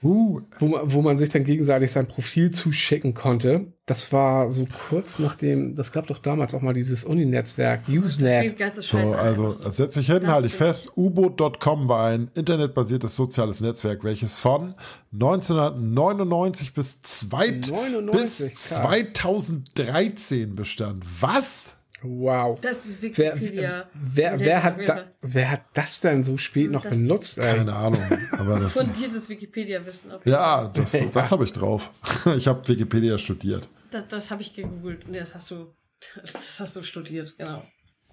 Uh, 0.02 0.40
wo, 0.58 0.66
man- 0.68 0.92
wo 0.92 1.00
man 1.02 1.16
sich 1.16 1.30
dann 1.30 1.42
gegenseitig 1.42 1.90
sein 1.90 2.06
Profil 2.06 2.50
zuschicken 2.50 3.14
konnte. 3.14 3.72
Das 3.86 4.12
war 4.12 4.50
so 4.50 4.68
kurz 4.88 5.18
nachdem, 5.18 5.74
das 5.74 5.90
gab 5.90 6.06
doch 6.06 6.18
damals 6.18 6.54
auch 6.54 6.60
mal 6.60 6.74
dieses 6.74 7.02
Uni-Netzwerk, 7.02 7.88
Usenet. 7.88 8.54
so, 8.82 8.98
also 9.14 9.54
das 9.54 9.76
setze 9.76 10.00
ich 10.00 10.06
hin, 10.08 10.30
halte 10.30 10.48
ich 10.48 10.54
fest. 10.54 10.90
U-Boot.com 10.96 11.88
war 11.88 12.08
ein 12.10 12.30
internetbasiertes 12.34 13.16
soziales 13.16 13.62
Netzwerk, 13.62 14.04
welches 14.04 14.36
von 14.36 14.74
1999 15.12 16.74
bis, 16.74 17.00
zwei, 17.02 17.48
99, 17.50 18.10
bis 18.12 18.38
krass. 18.38 18.82
2013 18.82 20.54
bestand. 20.54 21.04
Was? 21.20 21.76
Wow. 22.02 22.60
Das 22.60 22.84
ist 22.84 22.98
Wer, 23.00 23.34
Wikipedia. 23.36 23.88
wer, 23.94 24.38
wer, 24.38 24.62
hat 24.62 24.76
da, 24.86 25.04
wer 25.22 25.50
hat 25.52 25.62
das 25.72 26.00
denn 26.00 26.22
so 26.24 26.36
spät 26.36 26.70
noch 26.70 26.82
Das- 26.82 26.92
benutzt? 26.94 27.38
Ey? 27.38 27.56
Keine 27.56 27.72
Ahnung. 27.74 28.02
Aber 28.32 28.58
das, 28.58 28.74
Fundiertes 28.74 29.28
Wikipedia-Wissen. 29.28 30.12
auf 30.12 30.20
jeden 30.24 30.30
ja, 30.36 30.68
das, 30.68 30.96
das 31.12 31.32
habe 31.32 31.44
ich 31.44 31.52
drauf. 31.52 31.90
Ich 32.36 32.46
habe 32.46 32.66
Wikipedia 32.68 33.16
studiert. 33.18 33.68
Das, 33.90 34.04
das 34.08 34.30
habe 34.30 34.42
ich 34.42 34.54
gegoogelt. 34.54 35.08
Nee, 35.08 35.20
das 35.20 35.34
hast 35.34 35.50
du, 35.50 35.74
das 36.32 36.60
hast 36.60 36.76
du 36.76 36.82
studiert, 36.82 37.34
genau. 37.38 37.62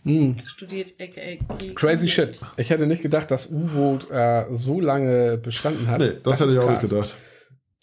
Hm. 0.06 0.38
Studiert, 0.46 0.94
aka. 1.00 1.74
Crazy 1.76 2.10
shit. 2.10 2.40
Ich 2.58 2.70
hätte 2.70 2.88
nicht 2.88 3.02
gedacht, 3.02 3.32
dass 3.32 3.50
U-Boot 3.50 4.10
äh, 4.12 4.46
so 4.52 4.82
lange 4.82 5.38
bestanden 5.38 5.88
hat. 5.88 6.00
Nee, 6.02 6.12
das, 6.24 6.40
hätte 6.42 6.50
ist 6.50 6.56
ich 6.56 6.60
auch 6.60 6.68
krass. 6.68 6.82
nicht 6.82 6.90
gedacht. 6.92 7.16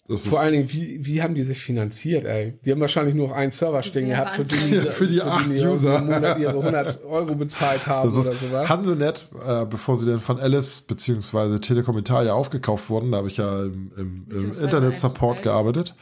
Das 0.07 0.25
Vor 0.25 0.39
ist, 0.39 0.43
allen 0.43 0.53
Dingen, 0.53 0.71
wie, 0.71 1.05
wie 1.05 1.21
haben 1.21 1.35
die 1.35 1.43
sich 1.43 1.59
finanziert, 1.59 2.25
ey? 2.25 2.59
Die 2.65 2.71
haben 2.71 2.81
wahrscheinlich 2.81 3.15
nur 3.15 3.29
noch 3.29 3.35
einen 3.35 3.51
Server 3.51 3.81
stehen 3.81 4.09
gehabt, 4.09 4.33
für 4.35 4.43
die? 4.43 4.89
Für 4.89 5.07
die 5.07 5.21
acht 5.21 5.47
die 5.47 5.63
User. 5.63 6.01
Monat 6.01 6.39
ihre 6.39 6.51
100 6.57 7.03
Euro 7.05 7.35
bezahlt 7.35 7.87
haben 7.87 8.09
das 8.09 8.17
oder 8.17 8.31
ist 8.31 8.39
sowas. 8.41 8.69
Hansenet, 8.69 9.27
äh, 9.45 9.65
bevor 9.65 9.97
sie 9.97 10.07
dann 10.07 10.19
von 10.19 10.39
Alice 10.39 10.81
bzw. 10.81 11.59
Telekom 11.59 11.97
Italia 11.97 12.33
aufgekauft 12.33 12.89
wurden, 12.89 13.11
da 13.11 13.19
habe 13.19 13.27
ich 13.27 13.37
ja 13.37 13.63
im, 13.63 13.91
im, 13.95 14.25
im 14.29 14.51
Internet-Support 14.51 15.39
1&1. 15.39 15.41
gearbeitet. 15.43 15.95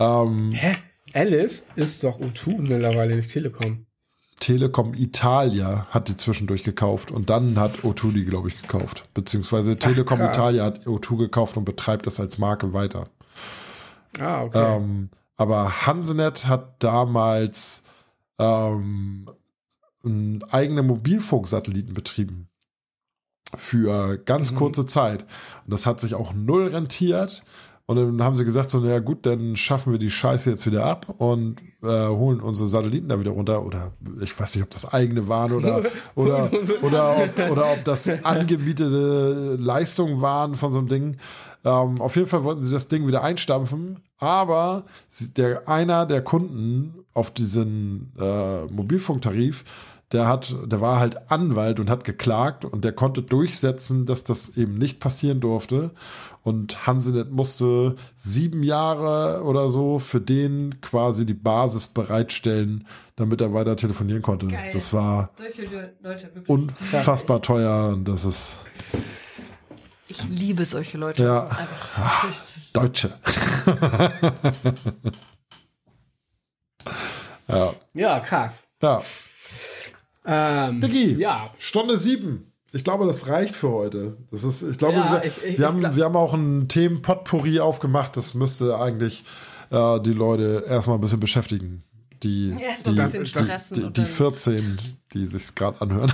Ähm, 0.00 0.52
Hä? 0.52 0.74
Alice 1.12 1.64
ist 1.76 2.02
doch 2.02 2.18
O2 2.18 2.62
mittlerweile, 2.62 3.14
nicht 3.14 3.30
Telekom. 3.30 3.86
Telekom 4.40 4.94
Italia 4.94 5.86
hat 5.90 6.08
die 6.08 6.16
zwischendurch 6.16 6.64
gekauft 6.64 7.10
und 7.10 7.30
dann 7.30 7.58
hat 7.58 7.78
O2 7.84 8.12
die, 8.12 8.24
glaube 8.24 8.48
ich, 8.48 8.60
gekauft. 8.60 9.06
Beziehungsweise 9.14 9.76
Telekom 9.76 10.18
krass. 10.18 10.36
Italia 10.36 10.64
hat 10.64 10.86
O2 10.86 11.18
gekauft 11.18 11.56
und 11.56 11.64
betreibt 11.64 12.06
das 12.06 12.18
als 12.18 12.38
Marke 12.38 12.72
weiter. 12.72 13.08
Ah, 14.20 14.44
okay. 14.44 14.76
Ähm, 14.76 15.10
aber 15.36 15.86
Hansenet 15.86 16.46
hat 16.46 16.82
damals 16.82 17.84
ähm, 18.38 19.26
einen 20.04 20.42
eigenen 20.50 20.86
Mobilfunksatelliten 20.86 21.94
betrieben. 21.94 22.48
Für 23.56 24.18
ganz 24.18 24.50
Mhm. 24.52 24.56
kurze 24.56 24.86
Zeit. 24.86 25.22
Und 25.64 25.72
das 25.72 25.86
hat 25.86 26.00
sich 26.00 26.14
auch 26.14 26.32
null 26.34 26.68
rentiert. 26.68 27.44
Und 27.86 27.96
dann 27.96 28.22
haben 28.22 28.34
sie 28.34 28.44
gesagt, 28.46 28.70
so, 28.70 28.80
naja 28.80 28.98
gut, 28.98 29.26
dann 29.26 29.56
schaffen 29.56 29.92
wir 29.92 29.98
die 29.98 30.10
Scheiße 30.10 30.48
jetzt 30.50 30.66
wieder 30.66 30.86
ab 30.86 31.14
und 31.18 31.60
äh, 31.82 32.06
holen 32.08 32.40
unsere 32.40 32.66
Satelliten 32.68 33.08
da 33.08 33.20
wieder 33.20 33.32
runter. 33.32 33.62
Oder 33.64 33.92
ich 34.22 34.38
weiß 34.40 34.54
nicht, 34.54 34.64
ob 34.64 34.70
das 34.70 34.92
eigene 34.92 35.28
waren 35.28 35.52
oder, 35.52 35.82
oder, 36.14 36.50
oder, 36.82 37.16
ob, 37.18 37.50
oder 37.50 37.72
ob 37.72 37.84
das 37.84 38.08
angemietete 38.24 39.56
Leistungen 39.60 40.20
waren 40.22 40.54
von 40.54 40.72
so 40.72 40.78
einem 40.78 40.88
Ding. 40.88 41.16
Ähm, 41.64 42.00
auf 42.00 42.16
jeden 42.16 42.28
Fall 42.28 42.44
wollten 42.44 42.62
sie 42.62 42.72
das 42.72 42.88
Ding 42.88 43.06
wieder 43.06 43.22
einstampfen, 43.22 44.00
aber 44.18 44.84
der, 45.36 45.68
einer 45.68 46.06
der 46.06 46.22
Kunden 46.22 47.04
auf 47.14 47.30
diesen 47.30 48.12
äh, 48.18 48.64
Mobilfunktarif, 48.66 49.64
der 50.12 50.28
hat, 50.28 50.54
der 50.66 50.80
war 50.80 51.00
halt 51.00 51.30
Anwalt 51.30 51.80
und 51.80 51.90
hat 51.90 52.04
geklagt 52.04 52.64
und 52.64 52.84
der 52.84 52.92
konnte 52.92 53.22
durchsetzen, 53.22 54.06
dass 54.06 54.22
das 54.22 54.56
eben 54.56 54.74
nicht 54.74 55.00
passieren 55.00 55.40
durfte. 55.40 55.90
Und 56.42 56.86
Hansenet 56.86 57.32
musste 57.32 57.96
sieben 58.14 58.62
Jahre 58.62 59.42
oder 59.42 59.70
so 59.70 59.98
für 59.98 60.20
den 60.20 60.80
quasi 60.82 61.24
die 61.24 61.34
Basis 61.34 61.88
bereitstellen, 61.88 62.86
damit 63.16 63.40
er 63.40 63.54
weiter 63.54 63.76
telefonieren 63.76 64.22
konnte. 64.22 64.46
Geil. 64.48 64.70
Das 64.72 64.92
war 64.92 65.30
Leute 66.02 66.30
unfassbar 66.46 67.40
teuer 67.40 67.88
und 67.94 68.06
das 68.06 68.24
ist 68.26 68.58
Ich 70.16 70.24
liebe 70.38 70.64
solche 70.66 70.96
Leute. 70.98 71.22
Ja. 71.24 71.50
Deutsche. 72.72 73.10
ja. 77.48 77.74
ja, 77.94 78.20
krass. 78.20 78.62
Ja. 78.82 79.02
Ähm, 80.26 80.80
Diggi, 80.80 81.16
Ja, 81.18 81.50
Stunde 81.58 81.98
sieben. 81.98 82.50
Ich 82.72 82.82
glaube, 82.82 83.06
das 83.06 83.28
reicht 83.28 83.54
für 83.54 83.70
heute. 83.70 84.16
Das 84.30 84.42
ist, 84.42 84.62
ich 84.62 84.78
glaube, 84.78 84.94
Ja, 84.94 85.12
wir, 85.12 85.24
ich- 85.24 85.44
ich- 85.44 85.58
wir, 85.58 85.66
haben, 85.68 85.78
glaub- 85.78 85.94
wir 85.96 86.04
haben 86.04 86.16
auch 86.16 86.34
ein 86.34 86.66
Themen-Potpourri 86.68 87.60
aufgemacht. 87.60 88.16
Das 88.16 88.34
müsste 88.34 88.78
eigentlich 88.78 89.22
äh, 89.70 90.00
die 90.00 90.12
Leute 90.12 90.64
erstmal 90.66 90.98
ein 90.98 91.00
bisschen 91.00 91.20
beschäftigen. 91.20 91.84
Die, 92.22 92.56
Erstmal 92.58 92.94
die, 92.94 93.00
ein 93.00 93.12
bisschen 93.12 93.24
die, 93.24 93.30
stressen 93.30 93.74
die, 93.76 93.82
die 93.84 93.92
dann- 93.92 94.06
14, 94.06 94.78
die 95.12 95.26
sich 95.26 95.54
gerade 95.54 95.80
anhören. 95.82 96.12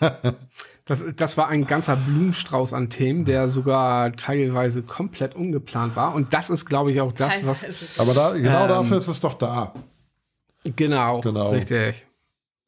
das, 0.84 1.04
das 1.16 1.36
war 1.36 1.48
ein 1.48 1.66
ganzer 1.66 1.96
Blumenstrauß 1.96 2.72
an 2.72 2.90
Themen, 2.90 3.24
der 3.24 3.48
sogar 3.48 4.12
teilweise 4.16 4.82
komplett 4.82 5.34
ungeplant 5.36 5.94
war. 5.96 6.14
Und 6.14 6.32
das 6.34 6.50
ist, 6.50 6.66
glaube 6.66 6.90
ich, 6.92 7.00
auch 7.00 7.12
das, 7.12 7.46
was. 7.46 7.60
Teilweise. 7.60 7.86
Aber 7.98 8.14
da, 8.14 8.32
genau 8.32 8.62
Ähm, 8.64 8.68
dafür 8.68 8.96
ist 8.96 9.08
es 9.08 9.20
doch 9.20 9.34
da. 9.34 9.72
Genau, 10.64 11.20
Genau. 11.20 11.50
richtig. 11.50 12.06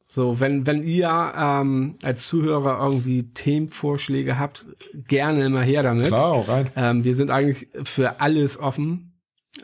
So, 0.07 0.39
wenn, 0.39 0.65
wenn 0.65 0.83
ihr 0.83 1.33
ähm, 1.35 1.95
als 2.03 2.27
Zuhörer 2.27 2.79
irgendwie 2.79 3.23
Themenvorschläge 3.33 4.37
habt, 4.39 4.65
gerne 5.07 5.45
immer 5.45 5.61
her 5.61 5.83
damit. 5.83 6.07
Klar, 6.07 6.31
auch 6.31 6.47
rein. 6.47 6.69
Ähm, 6.75 7.03
wir 7.03 7.15
sind 7.15 7.31
eigentlich 7.31 7.67
für 7.83 8.21
alles 8.21 8.57
offen. 8.59 9.13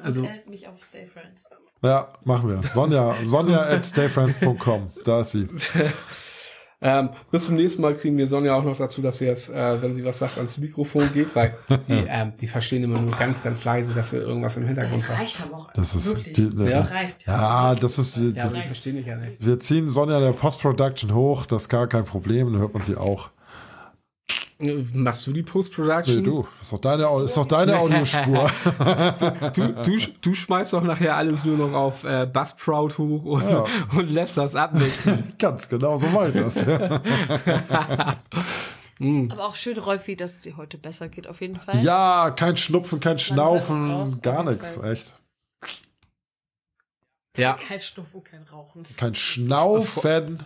Also, 0.01 0.27
mich 0.49 0.67
auf 0.67 0.81
Stay 0.81 1.05
Friends. 1.05 1.47
Ja, 1.83 2.13
machen 2.23 2.49
wir. 2.49 2.61
Sonja, 2.67 3.15
Sonja 3.23 3.61
at 3.61 3.85
stayfriends.com. 3.85 4.91
Da 5.03 5.21
ist 5.21 5.31
sie. 5.31 5.47
ähm, 6.81 7.09
bis 7.31 7.45
zum 7.45 7.55
nächsten 7.55 7.81
Mal 7.81 7.93
kriegen 7.95 8.17
wir 8.17 8.27
Sonja 8.27 8.55
auch 8.55 8.63
noch 8.63 8.77
dazu, 8.77 9.01
dass 9.01 9.19
sie 9.19 9.25
jetzt, 9.25 9.49
äh, 9.49 9.81
wenn 9.81 9.93
sie 9.93 10.03
was 10.03 10.17
sagt, 10.19 10.37
ans 10.37 10.57
Mikrofon 10.57 11.03
geht, 11.13 11.35
weil 11.35 11.53
die, 11.87 12.05
ähm, 12.09 12.33
die 12.41 12.47
verstehen 12.47 12.83
immer 12.83 12.99
nur 12.99 13.15
ganz, 13.17 13.43
ganz 13.43 13.63
leise, 13.63 13.89
dass 13.93 14.11
wir 14.13 14.21
irgendwas 14.21 14.57
im 14.57 14.65
Hintergrund 14.65 15.01
Das 15.03 15.09
haben. 15.09 15.17
reicht 15.19 15.41
aber 15.43 15.57
auch. 15.57 15.71
Das 15.73 15.95
ist 15.95 16.15
wirklich. 16.15 16.35
die- 16.35 16.49
Ja. 16.69 16.81
Das 16.81 16.91
reicht. 16.91 17.27
Ja, 17.27 17.75
das 17.75 17.97
ist. 17.99 18.17
Ja, 18.17 18.45
aber 18.45 18.55
die 18.55 18.61
verstehen 18.61 18.95
dich 18.97 19.05
ja 19.05 19.15
nicht. 19.15 19.33
Wir 19.39 19.59
ziehen 19.59 19.89
Sonja 19.89 20.17
in 20.17 20.23
der 20.23 20.31
Post-Production 20.33 21.13
hoch, 21.13 21.45
das 21.45 21.63
ist 21.63 21.69
gar 21.69 21.87
kein 21.87 22.05
Problem, 22.05 22.51
dann 22.51 22.61
hört 22.61 22.73
man 22.73 22.83
sie 22.83 22.95
auch. 22.97 23.29
Machst 24.93 25.25
du 25.27 25.33
die 25.33 25.43
Post-Production? 25.43 26.17
Nee, 26.17 26.21
du, 26.23 26.47
ist 26.59 26.71
doch 26.71 26.79
deine, 26.79 27.23
ist 27.23 27.35
doch 27.37 27.45
deine 27.45 27.77
Audiospur. 27.79 28.49
Du, 29.53 29.73
du, 29.73 29.97
du 30.21 30.33
schmeißt 30.33 30.73
doch 30.73 30.83
nachher 30.83 31.15
alles 31.15 31.43
nur 31.45 31.57
noch 31.57 31.73
auf 31.73 32.03
äh, 32.03 32.25
Buzzsprout 32.31 32.97
hoch 32.97 33.23
und, 33.23 33.49
Ja. 33.49 33.65
und 33.95 34.09
lässt 34.09 34.37
das 34.37 34.55
abmixen. 34.55 35.33
Ganz 35.39 35.67
genau, 35.67 35.97
so 35.97 36.11
war 36.13 36.27
ich 36.29 36.35
das. 36.35 36.67
Aber 39.31 39.45
auch 39.47 39.55
schön, 39.55 39.77
Rolfi, 39.79 40.15
dass 40.15 40.33
es 40.33 40.39
dir 40.41 40.57
heute 40.57 40.77
besser 40.77 41.09
geht, 41.09 41.25
auf 41.27 41.41
jeden 41.41 41.59
Fall. 41.59 41.81
Ja, 41.81 42.29
kein 42.29 42.55
Schnupfen, 42.55 42.99
kein 42.99 43.17
Schnaufen, 43.17 43.89
raus, 43.91 44.21
gar 44.21 44.43
nichts, 44.43 44.77
echt. 44.83 45.17
Ja, 47.37 47.53
Kein 47.53 47.79
Stufen, 47.79 48.23
kein 48.25 48.43
Rauchen. 48.43 48.83
Kein 48.97 49.15
Schnaufen. 49.15 50.45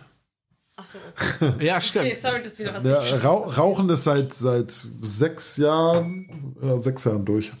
Achso, 0.76 0.98
okay. 1.40 1.64
ja, 1.66 1.80
stimmt. 1.80 2.04
okay. 2.06 2.14
Sorry, 2.14 2.42
das 2.42 2.52
ist 2.52 2.58
wieder 2.58 2.74
was. 2.74 2.82
Ja, 2.84 3.16
Rau 3.18 3.44
Rauchen 3.50 3.88
ist 3.88 4.04
seit, 4.04 4.32
seit 4.34 4.70
sechs 4.70 5.56
Jahren, 5.56 6.54
ja, 6.62 6.78
sechs 6.78 7.04
Jahren 7.04 7.24
durch. 7.24 7.52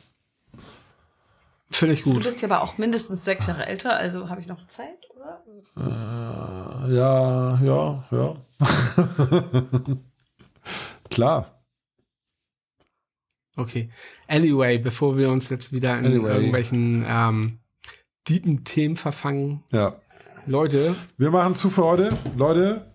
Finde 1.70 1.94
ich 1.94 2.02
Du 2.02 2.12
gut. 2.14 2.22
bist 2.22 2.40
ja 2.42 2.48
aber 2.48 2.62
auch 2.62 2.78
mindestens 2.78 3.24
sechs 3.24 3.46
Jahre 3.46 3.66
älter, 3.66 3.94
also 3.96 4.28
habe 4.28 4.40
ich 4.40 4.46
noch 4.46 4.66
Zeit, 4.66 4.98
oder? 5.14 5.42
Äh, 5.78 6.94
ja, 6.94 7.58
ja, 7.62 8.04
ja. 8.10 8.36
Klar. 11.10 11.62
Okay. 13.56 13.90
Anyway, 14.28 14.78
bevor 14.78 15.16
wir 15.16 15.30
uns 15.30 15.48
jetzt 15.48 15.72
wieder 15.72 15.98
in 15.98 16.06
Anyway. 16.06 16.34
irgendwelchen 16.34 17.04
ähm, 17.08 17.58
tiefen 18.24 18.64
Themen 18.64 18.96
verfangen, 18.96 19.64
Ja. 19.70 19.94
Leute, 20.48 20.94
Wir 21.16 21.30
machen 21.30 21.56
zu 21.56 21.70
für 21.70 21.82
heute. 21.84 22.12
Leute, 22.36 22.86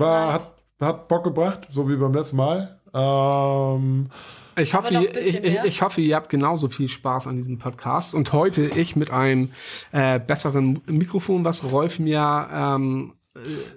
war, 0.00 0.32
hat, 0.32 0.52
hat 0.80 1.08
Bock 1.08 1.24
gebracht, 1.24 1.68
so 1.70 1.88
wie 1.88 1.96
beim 1.96 2.14
letzten 2.14 2.36
Mal. 2.36 2.80
Ähm, 2.94 4.08
ich 4.56 4.74
hoffe, 4.74 4.94
ich, 4.94 5.44
ich, 5.44 5.58
ich 5.64 5.82
hoffe, 5.82 6.00
ihr 6.00 6.16
habt 6.16 6.30
genauso 6.30 6.68
viel 6.68 6.88
Spaß 6.88 7.26
an 7.26 7.36
diesem 7.36 7.58
Podcast. 7.58 8.14
Und 8.14 8.32
heute 8.32 8.66
ich 8.66 8.96
mit 8.96 9.10
einem 9.10 9.50
äh, 9.92 10.18
besseren 10.18 10.80
Mikrofon, 10.86 11.44
was 11.44 11.64
Rolf 11.64 11.98
mir 11.98 12.48
ähm, 12.52 13.12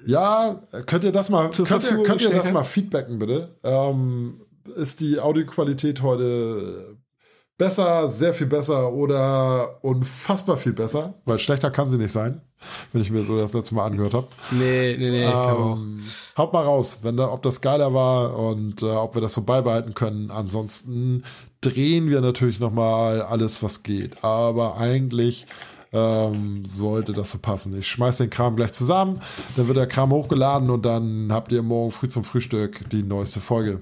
ja, 0.05 0.61
könnt 0.85 1.03
ihr 1.03 1.11
das 1.11 1.29
mal, 1.29 1.49
könnt 1.49 1.83
ihr, 1.83 2.03
könnt 2.03 2.21
ihr 2.21 2.29
das 2.29 2.51
mal 2.51 2.63
feedbacken, 2.63 3.19
bitte? 3.19 3.57
Ähm, 3.63 4.39
ist 4.75 5.01
die 5.01 5.19
Audioqualität 5.19 6.01
heute 6.01 6.97
besser, 7.59 8.09
sehr 8.09 8.33
viel 8.33 8.47
besser 8.47 8.91
oder 8.93 9.83
unfassbar 9.83 10.57
viel 10.57 10.73
besser, 10.73 11.13
weil 11.25 11.37
schlechter 11.37 11.69
kann 11.69 11.89
sie 11.89 11.97
nicht 11.97 12.11
sein, 12.11 12.41
wenn 12.91 13.01
ich 13.03 13.11
mir 13.11 13.23
so 13.23 13.37
das 13.37 13.53
letzte 13.53 13.75
Mal 13.75 13.85
angehört 13.85 14.15
habe. 14.15 14.27
Nee, 14.51 14.95
nee, 14.97 15.11
nee. 15.11 15.25
Ähm, 15.25 16.03
haut 16.37 16.53
mal 16.53 16.63
raus, 16.63 16.99
wenn 17.03 17.17
da, 17.17 17.29
ob 17.29 17.43
das 17.43 17.61
geiler 17.61 17.93
war 17.93 18.35
und 18.35 18.81
äh, 18.81 18.85
ob 18.85 19.13
wir 19.13 19.21
das 19.21 19.33
so 19.33 19.43
beibehalten 19.43 19.93
können. 19.93 20.31
Ansonsten 20.31 21.23
drehen 21.61 22.09
wir 22.09 22.21
natürlich 22.21 22.59
noch 22.59 22.71
mal 22.71 23.21
alles, 23.21 23.61
was 23.61 23.83
geht. 23.83 24.23
Aber 24.23 24.77
eigentlich 24.77 25.45
ähm, 25.91 26.63
sollte 26.65 27.11
das 27.11 27.31
so 27.31 27.39
passen. 27.39 27.77
Ich 27.77 27.89
schmeiß 27.89 28.19
den 28.19 28.29
Kram 28.29 28.55
gleich 28.55 28.71
zusammen, 28.71 29.19
dann 29.57 29.67
wird 29.67 29.77
der 29.77 29.87
Kram 29.87 30.11
hochgeladen 30.11 30.69
und 30.69 30.85
dann 30.85 31.27
habt 31.33 31.51
ihr 31.51 31.61
morgen 31.61 31.91
früh 31.91 32.07
zum 32.07 32.23
Frühstück 32.23 32.89
die 32.89 33.03
neueste 33.03 33.41
Folge. 33.41 33.81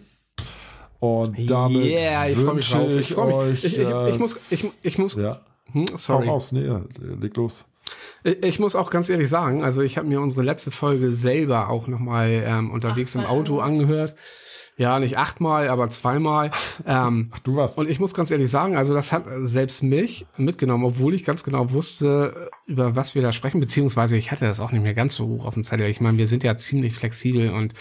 Und 1.00 1.50
damit 1.50 1.86
Yeah, 1.86 2.28
ich 2.28 2.38
wünsche 2.38 2.80
ich, 3.00 3.12
Ich, 3.12 3.18
euch. 3.18 3.64
ich, 3.64 3.78
ich, 3.78 3.86
äh, 3.86 4.10
ich 4.12 4.20
muss, 4.20 4.52
ich, 4.52 4.66
ich 4.82 4.98
muss, 4.98 5.16
ja, 5.16 5.42
hm, 5.72 5.86
hau 5.92 5.98
sorry. 5.98 6.28
raus, 6.28 6.52
nee, 6.52 6.68
leg 7.22 7.36
los. 7.38 7.66
Ich, 8.24 8.44
ich 8.44 8.60
muss 8.60 8.76
auch 8.76 8.90
ganz 8.90 9.10
ehrlich 9.10 9.30
sagen, 9.30 9.64
also 9.64 9.82
ich 9.82 9.98
habe 9.98 10.08
mir 10.08 10.20
unsere 10.22 10.42
letzte 10.42 10.72
Folge 10.72 11.14
selber 11.14 11.70
auch 11.70 11.88
nochmal 11.88 12.30
ähm, 12.46 12.72
unterwegs 12.72 13.16
im 13.16 13.22
Achtmal 13.22 13.38
Auto 13.38 13.60
angehört. 13.60 14.12
angehört. 14.12 14.16
Ja, 14.80 15.00
nicht 15.00 15.18
achtmal, 15.18 15.70
aber 15.70 15.90
zweimal. 15.90 16.52
ähm, 16.86 17.32
Ach, 17.34 17.40
du 17.40 17.56
warst. 17.56 17.80
und 17.80 17.90
ich 17.90 18.00
muss 18.00 18.14
ganz 18.14 18.30
ehrlich 18.30 18.52
sagen, 18.52 18.76
also 18.78 18.94
das 18.94 19.12
hat 19.12 19.26
selbst 19.42 19.82
mich 19.82 20.28
mitgenommen, 20.38 20.86
obwohl 20.86 21.16
ich 21.16 21.26
ganz 21.26 21.44
genau 21.44 21.72
wusste, 21.72 22.52
über 22.68 22.96
was 22.96 23.16
wir 23.16 23.24
da 23.24 23.32
sprechen, 23.32 23.60
beziehungsweise 23.60 24.18
ich 24.18 24.32
hatte 24.32 24.46
das 24.46 24.60
auch 24.60 24.72
nicht 24.72 24.84
mehr 24.84 24.94
ganz 24.94 25.16
so 25.16 25.26
hoch 25.28 25.46
auf 25.46 25.56
dem 25.56 25.64
Zettel. 25.64 25.88
Ich 25.88 26.00
meine, 26.00 26.20
wir 26.20 26.28
sind 26.28 26.44
ja 26.44 26.58
ziemlich 26.58 26.94
flexibel 26.94 27.50
und 27.54 27.74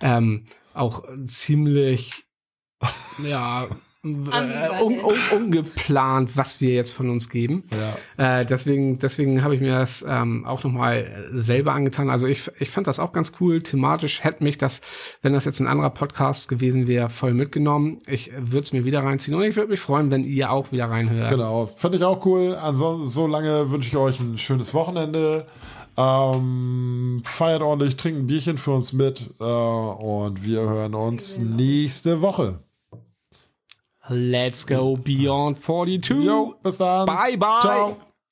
ähm, 0.00 0.44
auch 0.72 1.02
ziemlich 1.24 2.25
ja 3.26 3.66
äh, 4.06 4.82
un, 4.82 5.00
un, 5.00 5.14
ungeplant, 5.34 6.36
was 6.36 6.60
wir 6.60 6.74
jetzt 6.74 6.92
von 6.92 7.10
uns 7.10 7.28
geben. 7.28 7.64
ja. 8.18 8.40
Äh, 8.40 8.46
deswegen, 8.46 8.98
deswegen 8.98 9.42
habe 9.42 9.54
ich 9.54 9.60
mir 9.60 9.78
das 9.78 10.04
ähm, 10.08 10.44
auch 10.46 10.62
nochmal 10.62 11.28
selber 11.32 11.72
angetan. 11.72 12.08
Also 12.08 12.26
ich, 12.26 12.50
ich 12.58 12.70
fand 12.70 12.86
das 12.86 13.00
auch 13.00 13.12
ganz 13.12 13.32
cool. 13.40 13.62
Thematisch 13.62 14.22
hätte 14.22 14.44
mich 14.44 14.58
das, 14.58 14.80
wenn 15.22 15.32
das 15.32 15.44
jetzt 15.44 15.60
ein 15.60 15.66
anderer 15.66 15.90
Podcast 15.90 16.48
gewesen 16.48 16.86
wäre, 16.86 17.10
voll 17.10 17.34
mitgenommen. 17.34 17.98
Ich 18.06 18.30
würde 18.38 18.60
es 18.60 18.72
mir 18.72 18.84
wieder 18.84 19.02
reinziehen 19.02 19.36
und 19.36 19.42
ich 19.42 19.56
würde 19.56 19.70
mich 19.70 19.80
freuen, 19.80 20.10
wenn 20.10 20.24
ihr 20.24 20.50
auch 20.50 20.72
wieder 20.72 20.88
reinhört. 20.88 21.30
Genau, 21.30 21.70
fand 21.74 21.94
ich 21.94 22.04
auch 22.04 22.24
cool. 22.26 22.54
Ansonsten, 22.54 23.08
so 23.08 23.26
lange 23.26 23.70
wünsche 23.70 23.88
ich 23.88 23.96
euch 23.96 24.20
ein 24.20 24.38
schönes 24.38 24.72
Wochenende. 24.74 25.46
Ähm, 25.98 27.22
feiert 27.24 27.62
ordentlich, 27.62 27.96
trinkt 27.96 28.20
ein 28.20 28.26
Bierchen 28.26 28.58
für 28.58 28.72
uns 28.72 28.92
mit 28.92 29.30
äh, 29.40 29.44
und 29.44 30.44
wir 30.44 30.60
hören 30.60 30.94
uns 30.94 31.38
nächste 31.38 32.20
Woche. 32.20 32.60
Let's 34.08 34.64
go 34.66 34.96
beyond 34.96 35.58
42. 35.58 36.24
Jo, 36.24 36.54
bis 36.62 36.78
dann. 36.78 37.06
Bye, 37.06 37.36
bye. 37.36 37.60
Ciao. 37.60 37.96